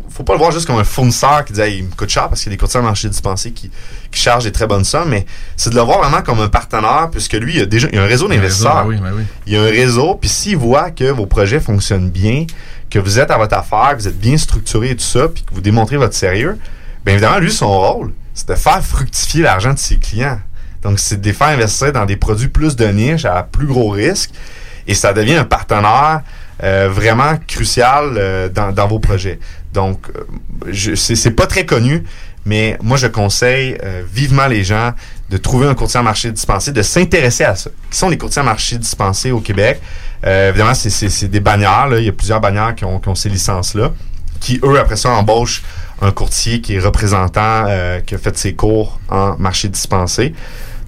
faut 0.09 0.23
pas 0.23 0.31
le 0.33 0.39
voir 0.39 0.51
juste 0.51 0.65
comme 0.65 0.77
un 0.79 0.85
fournisseur 0.85 1.43
qui 1.43 1.51
dit, 1.53 1.59
Hey, 1.59 1.79
il 1.79 1.83
me 1.85 1.91
coûte 1.91 2.09
cher 2.09 2.29
parce 2.29 2.41
qu'il 2.41 2.51
y 2.51 2.53
a 2.53 2.55
des 2.55 2.59
courtiers 2.59 2.79
en 2.79 2.83
marché 2.83 3.09
dispensé 3.09 3.51
qui, 3.51 3.69
qui 4.11 4.21
chargent 4.21 4.45
des 4.45 4.53
très 4.53 4.67
bonnes 4.67 4.85
sommes, 4.85 5.09
mais 5.09 5.25
c'est 5.57 5.69
de 5.71 5.75
le 5.75 5.81
voir 5.81 5.99
vraiment 5.99 6.21
comme 6.21 6.39
un 6.39 6.47
partenaire 6.47 7.09
puisque 7.11 7.33
lui, 7.33 7.55
il 7.57 7.61
a 7.63 7.65
déjà, 7.65 7.89
il 7.91 7.99
a 7.99 8.03
un 8.03 8.05
réseau 8.05 8.27
Il 8.27 8.29
y 8.29 8.31
a 8.35 8.35
un 8.35 8.41
d'investisseurs. 8.41 8.87
réseau, 8.87 9.01
ben 9.01 9.09
oui, 9.09 9.11
ben 9.11 9.17
oui. 9.17 9.23
Il 9.47 9.53
y 9.53 9.57
a 9.57 9.61
un 9.61 9.65
réseau, 9.69 10.15
puis 10.15 10.29
s'il 10.29 10.55
voit 10.57 10.91
que 10.91 11.11
vos 11.11 11.25
projets 11.25 11.59
fonctionnent 11.59 12.09
bien, 12.09 12.45
que 12.89 12.99
vous 12.99 13.19
êtes 13.19 13.31
à 13.31 13.37
votre 13.37 13.57
affaire, 13.57 13.97
que 13.97 14.01
vous 14.01 14.07
êtes 14.07 14.19
bien 14.19 14.37
structuré 14.37 14.91
et 14.91 14.95
tout 14.95 15.03
ça, 15.03 15.27
puis 15.27 15.43
que 15.43 15.53
vous 15.53 15.61
démontrez 15.61 15.97
votre 15.97 16.13
sérieux, 16.15 16.57
bien 17.03 17.15
évidemment, 17.15 17.39
lui, 17.39 17.51
son 17.51 17.67
rôle, 17.77 18.13
c'est 18.33 18.47
de 18.49 18.55
faire 18.55 18.83
fructifier 18.83 19.41
l'argent 19.43 19.73
de 19.73 19.79
ses 19.79 19.97
clients. 19.97 20.39
Donc, 20.81 20.99
c'est 20.99 21.21
de 21.21 21.25
les 21.25 21.33
faire 21.33 21.47
investir 21.47 21.93
dans 21.93 22.05
des 22.05 22.17
produits 22.17 22.49
plus 22.49 22.75
de 22.75 22.85
niche, 22.87 23.25
à 23.25 23.43
plus 23.43 23.67
gros 23.67 23.89
risque, 23.89 24.31
et 24.87 24.93
ça 24.95 25.13
devient 25.13 25.35
un 25.35 25.45
partenaire 25.45 26.21
euh, 26.63 26.87
vraiment 26.91 27.37
crucial 27.47 28.15
euh, 28.17 28.49
dans, 28.49 28.71
dans 28.71 28.87
vos 28.87 28.99
projets. 28.99 29.39
Donc, 29.73 30.07
euh, 30.15 30.23
je- 30.71 30.93
c'est 30.95 31.31
pas 31.31 31.47
très 31.47 31.65
connu, 31.65 32.03
mais 32.45 32.77
moi, 32.81 32.97
je 32.97 33.07
conseille 33.07 33.77
euh, 33.83 34.03
vivement 34.11 34.47
les 34.47 34.63
gens 34.63 34.91
de 35.29 35.37
trouver 35.37 35.67
un 35.67 35.73
courtier 35.73 35.99
en 35.99 36.03
marché 36.03 36.31
dispensé, 36.31 36.71
de 36.71 36.81
s'intéresser 36.81 37.43
à 37.45 37.55
ça. 37.55 37.69
Qui 37.89 37.97
sont 37.97 38.09
les 38.09 38.17
courtiers 38.17 38.41
en 38.41 38.45
marché 38.45 38.77
dispensés 38.77 39.31
au 39.31 39.39
Québec? 39.39 39.81
Euh, 40.25 40.49
évidemment, 40.49 40.73
c'est- 40.73 40.89
c'est 40.89 41.09
c'est 41.09 41.27
des 41.27 41.39
bannières. 41.39 41.87
Là. 41.87 41.99
Il 41.99 42.05
y 42.05 42.09
a 42.09 42.13
plusieurs 42.13 42.39
bannières 42.41 42.75
qui 42.75 42.85
ont, 42.85 42.99
qui 42.99 43.09
ont 43.09 43.15
ces 43.15 43.29
licences-là, 43.29 43.91
qui, 44.39 44.59
eux, 44.63 44.79
après 44.79 44.95
ça, 44.97 45.09
embauchent 45.09 45.63
un 46.05 46.11
courtier 46.11 46.61
qui 46.61 46.75
est 46.75 46.79
représentant, 46.79 47.65
euh, 47.67 47.99
qui 48.01 48.15
a 48.15 48.17
fait 48.17 48.37
ses 48.37 48.53
cours 48.53 48.99
en 49.09 49.35
marché 49.37 49.67
dispensé. 49.69 50.33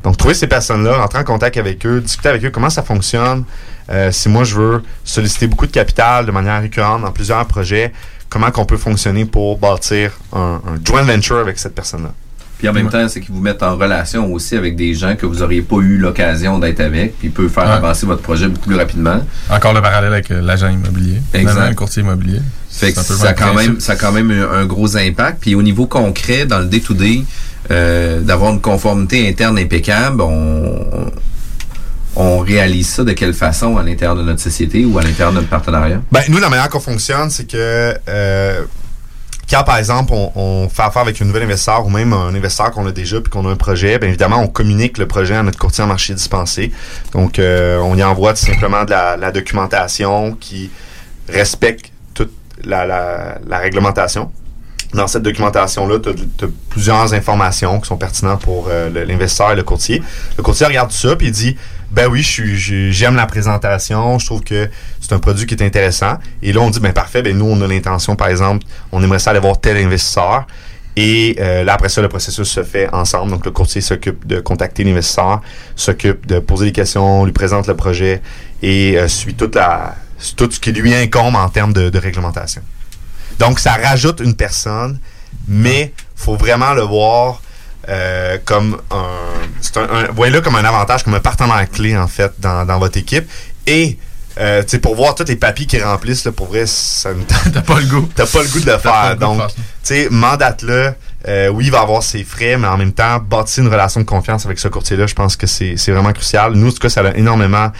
Donc, 0.04 0.18
trouver 0.18 0.34
ces 0.36 0.48
personnes-là, 0.48 0.98
rentrer 0.98 1.20
en 1.20 1.24
contact 1.24 1.58
avec 1.58 1.86
eux, 1.86 2.00
discuter 2.02 2.30
avec 2.30 2.44
eux 2.46 2.52
comment 2.52 2.70
ça 2.70 2.84
fonctionne. 2.84 3.44
Euh, 3.90 4.12
si 4.12 4.30
moi, 4.30 4.44
je 4.44 4.56
veux 4.56 4.84
solliciter 5.04 5.48
beaucoup 5.48 5.66
de 5.68 5.72
capital 5.72 6.26
de 6.26 6.32
manière 6.32 6.62
récurrente 6.62 7.02
dans 7.02 7.12
plusieurs 7.12 7.46
projets, 7.46 7.92
comment 8.30 8.52
qu'on 8.52 8.66
peut 8.66 8.78
fonctionner 8.78 9.26
pour 9.26 9.58
bâtir 9.58 10.12
un, 10.34 10.62
un 10.68 10.84
joint 10.84 11.04
venture 11.04 11.38
avec 11.40 11.58
cette 11.58 11.74
personne-là. 11.76 12.12
Puis 12.58 12.70
en 12.70 12.74
même 12.74 12.90
temps, 12.90 13.08
c'est 13.10 13.20
qu'ils 13.20 13.34
vous 13.36 13.42
mettent 13.42 13.64
en 13.64 13.76
relation 13.76 14.32
aussi 14.32 14.56
avec 14.56 14.76
des 14.78 14.94
gens 14.94 15.16
que 15.18 15.26
vous 15.26 15.40
n'auriez 15.40 15.62
pas 15.62 15.76
eu 15.78 15.98
l'occasion 15.98 16.58
d'être 16.58 16.80
avec, 16.80 17.18
puis 17.20 17.28
ils 17.28 17.32
peuvent 17.34 17.50
faire 17.50 17.66
Ouais. 17.66 17.72
avancer 17.72 18.06
votre 18.06 18.22
projet 18.22 18.48
beaucoup 18.48 18.68
plus 18.68 18.78
rapidement. 18.78 19.20
Encore 19.50 19.74
le 19.74 19.82
parallèle 19.82 20.14
avec 20.14 20.32
euh, 20.32 20.42
l'agent 20.42 20.70
immobilier. 20.70 21.20
Exact. 21.34 21.70
Le 21.70 21.76
courtier 21.76 22.02
immobilier. 22.02 22.40
Fait 22.76 22.92
que 22.92 23.00
ça 23.00 23.30
a, 23.30 23.34
quand 23.34 23.54
même, 23.54 23.80
ça 23.80 23.94
a 23.94 23.96
quand 23.96 24.12
même 24.12 24.32
un, 24.32 24.66
gros 24.66 24.98
impact. 24.98 25.40
Puis 25.40 25.56
au 25.56 25.64
niveau 25.64 25.86
concret, 25.86 26.46
dans 26.46 26.60
le 26.60 26.66
day-to-day, 26.66 27.24
euh, 27.72 28.20
d'avoir 28.20 28.52
une 28.52 28.60
conformité 28.60 29.30
interne 29.30 29.58
impeccable, 29.58 30.22
on, 30.22 31.12
on 32.18 32.40
réalise 32.40 32.90
ça 32.90 33.04
de 33.06 33.14
quelle 33.14 33.34
façon 33.34 33.78
à 33.78 33.84
l'intérieur 33.84 34.18
de 34.18 34.24
notre 34.24 34.42
société 34.42 34.84
ou 34.84 34.98
à 34.98 35.04
l'intérieur 35.04 35.32
de 35.32 35.38
notre 35.38 35.48
partenariat? 35.48 36.02
Ben, 36.12 36.22
nous, 36.28 36.38
la 36.38 36.50
manière 36.50 36.70
qu'on 36.70 36.82
fonctionne, 36.82 37.30
c'est 37.30 37.50
que 37.50 37.96
euh, 38.10 38.64
quand, 39.50 39.64
par 39.64 39.78
exemple, 39.78 40.12
on, 40.14 40.32
on 40.36 40.70
fait 40.70 40.84
affaire 40.84 41.04
avec 41.04 41.22
un 41.22 41.26
nouvel 41.26 41.44
investisseur 41.44 41.86
ou 41.86 41.90
même 41.90 42.12
un 42.12 42.36
investisseur 42.36 42.72
qu'on 42.72 42.86
a 42.88 42.92
déjà 42.92 43.22
puis 43.22 43.32
qu'on 43.32 43.48
a 43.48 43.52
un 43.52 43.56
projet, 43.56 43.98
bien 44.00 44.10
évidemment, 44.10 44.42
on 44.42 44.48
communique 44.48 44.98
le 44.98 45.08
projet 45.08 45.36
à 45.36 45.44
notre 45.44 45.58
courtier 45.58 45.84
en 45.84 45.88
marché 45.88 46.14
dispensé. 46.14 46.74
Donc, 47.14 47.40
euh, 47.40 47.80
on 47.80 47.98
y 47.98 48.04
envoie 48.04 48.34
tout 48.34 48.46
simplement 48.46 48.84
de 48.84 48.92
la, 48.92 49.16
la 49.16 49.32
documentation 49.32 50.36
qui 50.40 50.70
respecte 51.30 51.92
la, 52.66 53.60
réglementation. 53.60 54.32
Dans 54.94 55.08
cette 55.08 55.24
documentation-là, 55.24 56.00
tu 56.00 56.10
as, 56.10 56.48
plusieurs 56.70 57.14
informations 57.14 57.80
qui 57.80 57.88
sont 57.88 57.98
pertinentes 57.98 58.42
pour 58.42 58.68
euh, 58.70 58.90
l'investisseur 59.06 59.52
et 59.52 59.56
le 59.56 59.64
courtier. 59.64 60.02
Le 60.38 60.44
courtier 60.44 60.66
regarde 60.68 60.92
ça 60.92 61.16
puis 61.16 61.28
il 61.28 61.34
dit 61.34 61.58
ben 61.92 62.08
oui, 62.08 62.24
j'aime 62.24 63.16
la 63.16 63.26
présentation, 63.26 64.20
je 64.20 64.26
trouve 64.26 64.42
que 64.42 64.70
c'est 65.00 65.14
un 65.14 65.20
produit 65.20 65.46
qui 65.46 65.54
est 65.54 65.64
intéressant. 65.64 66.18
Et 66.42 66.54
là, 66.54 66.62
on 66.62 66.70
dit 66.70 66.80
ben 66.80 66.94
parfait, 66.94 67.22
ben 67.22 67.38
nous 67.38 67.46
on 67.46 67.60
a 67.62 67.68
l'intention, 67.68 68.16
par 68.16 68.28
exemple, 68.28 68.66
on 68.92 69.04
aimerait 69.04 69.20
ça 69.20 69.32
aller 69.32 69.40
voir 69.40 69.60
tel 69.60 69.78
investisseur. 69.78 70.46
Et 70.98 71.36
euh, 71.40 71.64
là, 71.64 71.74
après 71.74 71.90
ça, 71.90 72.02
le 72.02 72.08
processus 72.08 72.48
se 72.48 72.64
fait 72.64 72.88
ensemble. 72.94 73.32
Donc, 73.32 73.46
le 73.46 73.52
courtier 73.52 73.82
s'occupe 73.82 74.26
de 74.26 74.40
contacter 74.40 74.84
l'investisseur, 74.84 75.42
s'occupe 75.76 76.26
de 76.26 76.40
poser 76.40 76.68
des 76.68 76.72
questions, 76.72 77.26
lui 77.26 77.34
présente 77.34 77.68
le 77.68 77.76
projet 77.76 78.22
et 78.62 78.98
euh, 78.98 79.10
suit 79.10 79.36
toute 79.36 79.56
la, 79.56 79.96
tout 80.36 80.50
ce 80.52 80.60
qui 80.60 80.72
lui 80.72 80.94
incombe 80.94 81.36
en 81.36 81.50
termes 81.50 81.74
de, 81.74 81.90
de 81.90 82.00
réglementation. 82.00 82.62
Donc, 83.40 83.60
ça 83.60 83.74
rajoute 83.74 84.22
une 84.22 84.36
personne, 84.36 85.00
mais 85.48 85.94
faut 86.16 86.36
vraiment 86.36 86.74
le 86.74 86.82
voir 86.82 87.42
euh, 87.90 88.38
comme 88.46 88.78
un, 88.92 89.20
c'est 89.62 89.78
un, 89.78 90.08
voyez-le 90.12 90.42
comme 90.42 90.56
un 90.56 90.66
avantage, 90.66 91.04
comme 91.04 91.14
un 91.14 91.20
partenaire 91.20 91.70
clé, 91.70 91.98
en 91.98 92.08
fait, 92.08 92.34
dans, 92.40 92.66
dans 92.66 92.80
votre 92.80 92.98
équipe. 92.98 93.30
Et, 93.68 93.98
euh, 94.38 94.64
pour 94.82 94.96
voir 94.96 95.16
tous 95.16 95.26
les 95.28 95.36
papiers 95.36 95.66
qu'ils 95.66 95.84
remplissent, 95.84 96.26
là, 96.26 96.32
pour 96.32 96.48
vrai, 96.48 96.66
ça 96.66 97.14
me 97.14 97.24
T'as 97.24 97.62
pas 97.62 97.80
le 97.80 97.86
goût. 97.86 98.10
T'as 98.16 98.26
pas 98.26 98.42
le 98.42 98.50
goût 98.50 98.60
de 98.60 98.72
le 98.72 98.78
faire. 98.78 99.16
Donc, 99.18 99.42
tu 99.48 99.56
sais, 99.84 100.08
mandate-le. 100.10 100.94
Euh, 101.28 101.48
oui, 101.50 101.66
il 101.66 101.72
va 101.72 101.82
avoir 101.82 102.04
ses 102.04 102.24
frais, 102.24 102.58
mais 102.58 102.68
en 102.68 102.78
même 102.78 102.92
temps, 102.92 103.20
bâtir 103.20 103.64
une 103.64 103.70
relation 103.72 104.00
de 104.02 104.06
confiance 104.06 104.46
avec 104.46 104.60
ce 104.60 104.68
courtier-là, 104.68 105.08
je 105.08 105.16
pense 105.16 105.36
que 105.36 105.48
c'est 105.48 105.76
c'est 105.76 105.92
vraiment 105.92 106.12
crucial. 106.12 106.54
Nous, 106.54 106.68
en 106.68 106.72
tout 106.72 106.80
cas, 106.80 106.90
ça 106.90 107.02
a 107.02 107.16
énormément 107.16 107.72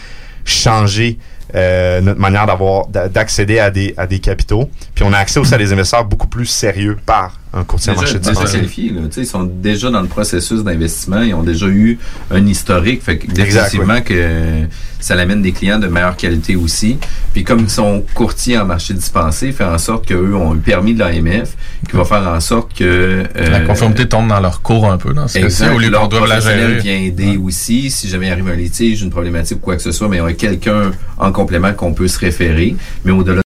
changé 0.46 1.20
euh, 1.54 2.02
notre 2.02 2.20
manière 2.20 2.46
d'avoir 2.48 2.88
d'a- 2.88 3.08
d'accéder 3.10 3.60
à 3.60 3.70
des, 3.70 3.94
à 3.98 4.08
des 4.08 4.20
capitaux. 4.20 4.70
Puis 4.96 5.04
on 5.06 5.14
a 5.14 5.18
accès 5.18 5.40
aussi 5.40 5.54
à 5.54 5.58
des 5.58 5.72
investisseurs 5.74 6.06
beaucoup 6.06 6.28
plus 6.28 6.46
sérieux 6.48 6.98
par 7.06 7.40
un 7.56 7.64
courtier 7.64 7.94
en 7.94 7.96
Déjà, 8.02 8.20
marché 8.34 8.58
là. 8.62 9.02
Tu 9.06 9.12
sais, 9.12 9.22
ils 9.22 9.26
sont 9.26 9.44
déjà 9.44 9.90
dans 9.90 10.02
le 10.02 10.08
processus 10.08 10.64
d'investissement, 10.64 11.22
ils 11.22 11.34
ont 11.34 11.42
déjà 11.44 11.68
eu 11.68 11.98
un 12.30 12.46
historique, 12.46 13.02
fait 13.02 13.18
que 13.18 13.28
définitivement 13.32 14.02
que 14.02 14.66
ça 15.00 15.16
l'amène 15.16 15.42
des 15.42 15.52
clients 15.54 15.80
de 15.80 15.88
meilleure 15.88 16.18
qualité 16.18 16.56
aussi. 16.56 16.98
Puis 17.34 17.44
comme 17.46 17.60
ils 17.62 17.70
sont 17.70 18.04
courtiers 18.14 18.58
en 18.58 18.66
marché 18.66 18.94
dispensé, 18.94 19.52
fait 19.54 19.64
en 19.64 19.78
sorte 19.78 20.06
qu'eux 20.08 20.36
ont 20.36 20.54
un 20.54 20.58
permis 20.58 20.94
de 20.96 21.00
l'AMF 21.00 21.56
qui 21.90 21.96
va 21.96 22.04
faire 22.06 22.28
en 22.28 22.40
sorte 22.42 22.74
que... 22.74 22.84
euh, 22.84 23.50
La 23.50 23.62
conformité 23.62 24.08
tombe 24.08 24.28
dans 24.28 24.40
leur 24.42 24.62
cours 24.62 24.92
un 24.92 24.98
peu, 24.98 25.14
dans 25.14 25.28
ce 25.28 25.36
cas-ci, 25.36 25.46
Exact. 25.46 25.76
au 25.76 25.80
lieu 25.80 25.90
Leur 25.90 26.02
qu'on 26.02 26.08
doive 26.08 26.28
la 26.28 26.40
gérer. 26.42 26.80
vient 26.80 26.98
aider 26.98 27.38
aussi. 27.38 27.90
Si 27.90 28.10
jamais 28.10 28.28
il 28.28 28.32
arrive 28.32 28.50
un 28.50 28.56
litige, 28.56 29.02
une 29.02 29.12
problématique 29.12 29.58
ou 29.58 29.62
quoi 29.62 29.76
que 29.78 29.82
ce 29.82 29.92
soit, 29.94 30.10
mais 30.10 30.18
il 30.18 30.20
y 30.20 30.22
aurait 30.24 30.36
quelqu'un 30.36 30.92
en 31.18 31.32
complément 31.32 31.72
qu'on 31.74 31.94
peut 31.94 32.08
se 32.10 32.20
référer. 32.20 32.76
Mais 33.06 33.12
au-delà 33.12 33.42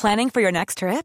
Planning 0.00 0.30
for 0.32 0.40
your 0.40 0.52
next 0.52 0.78
trip? 0.78 1.04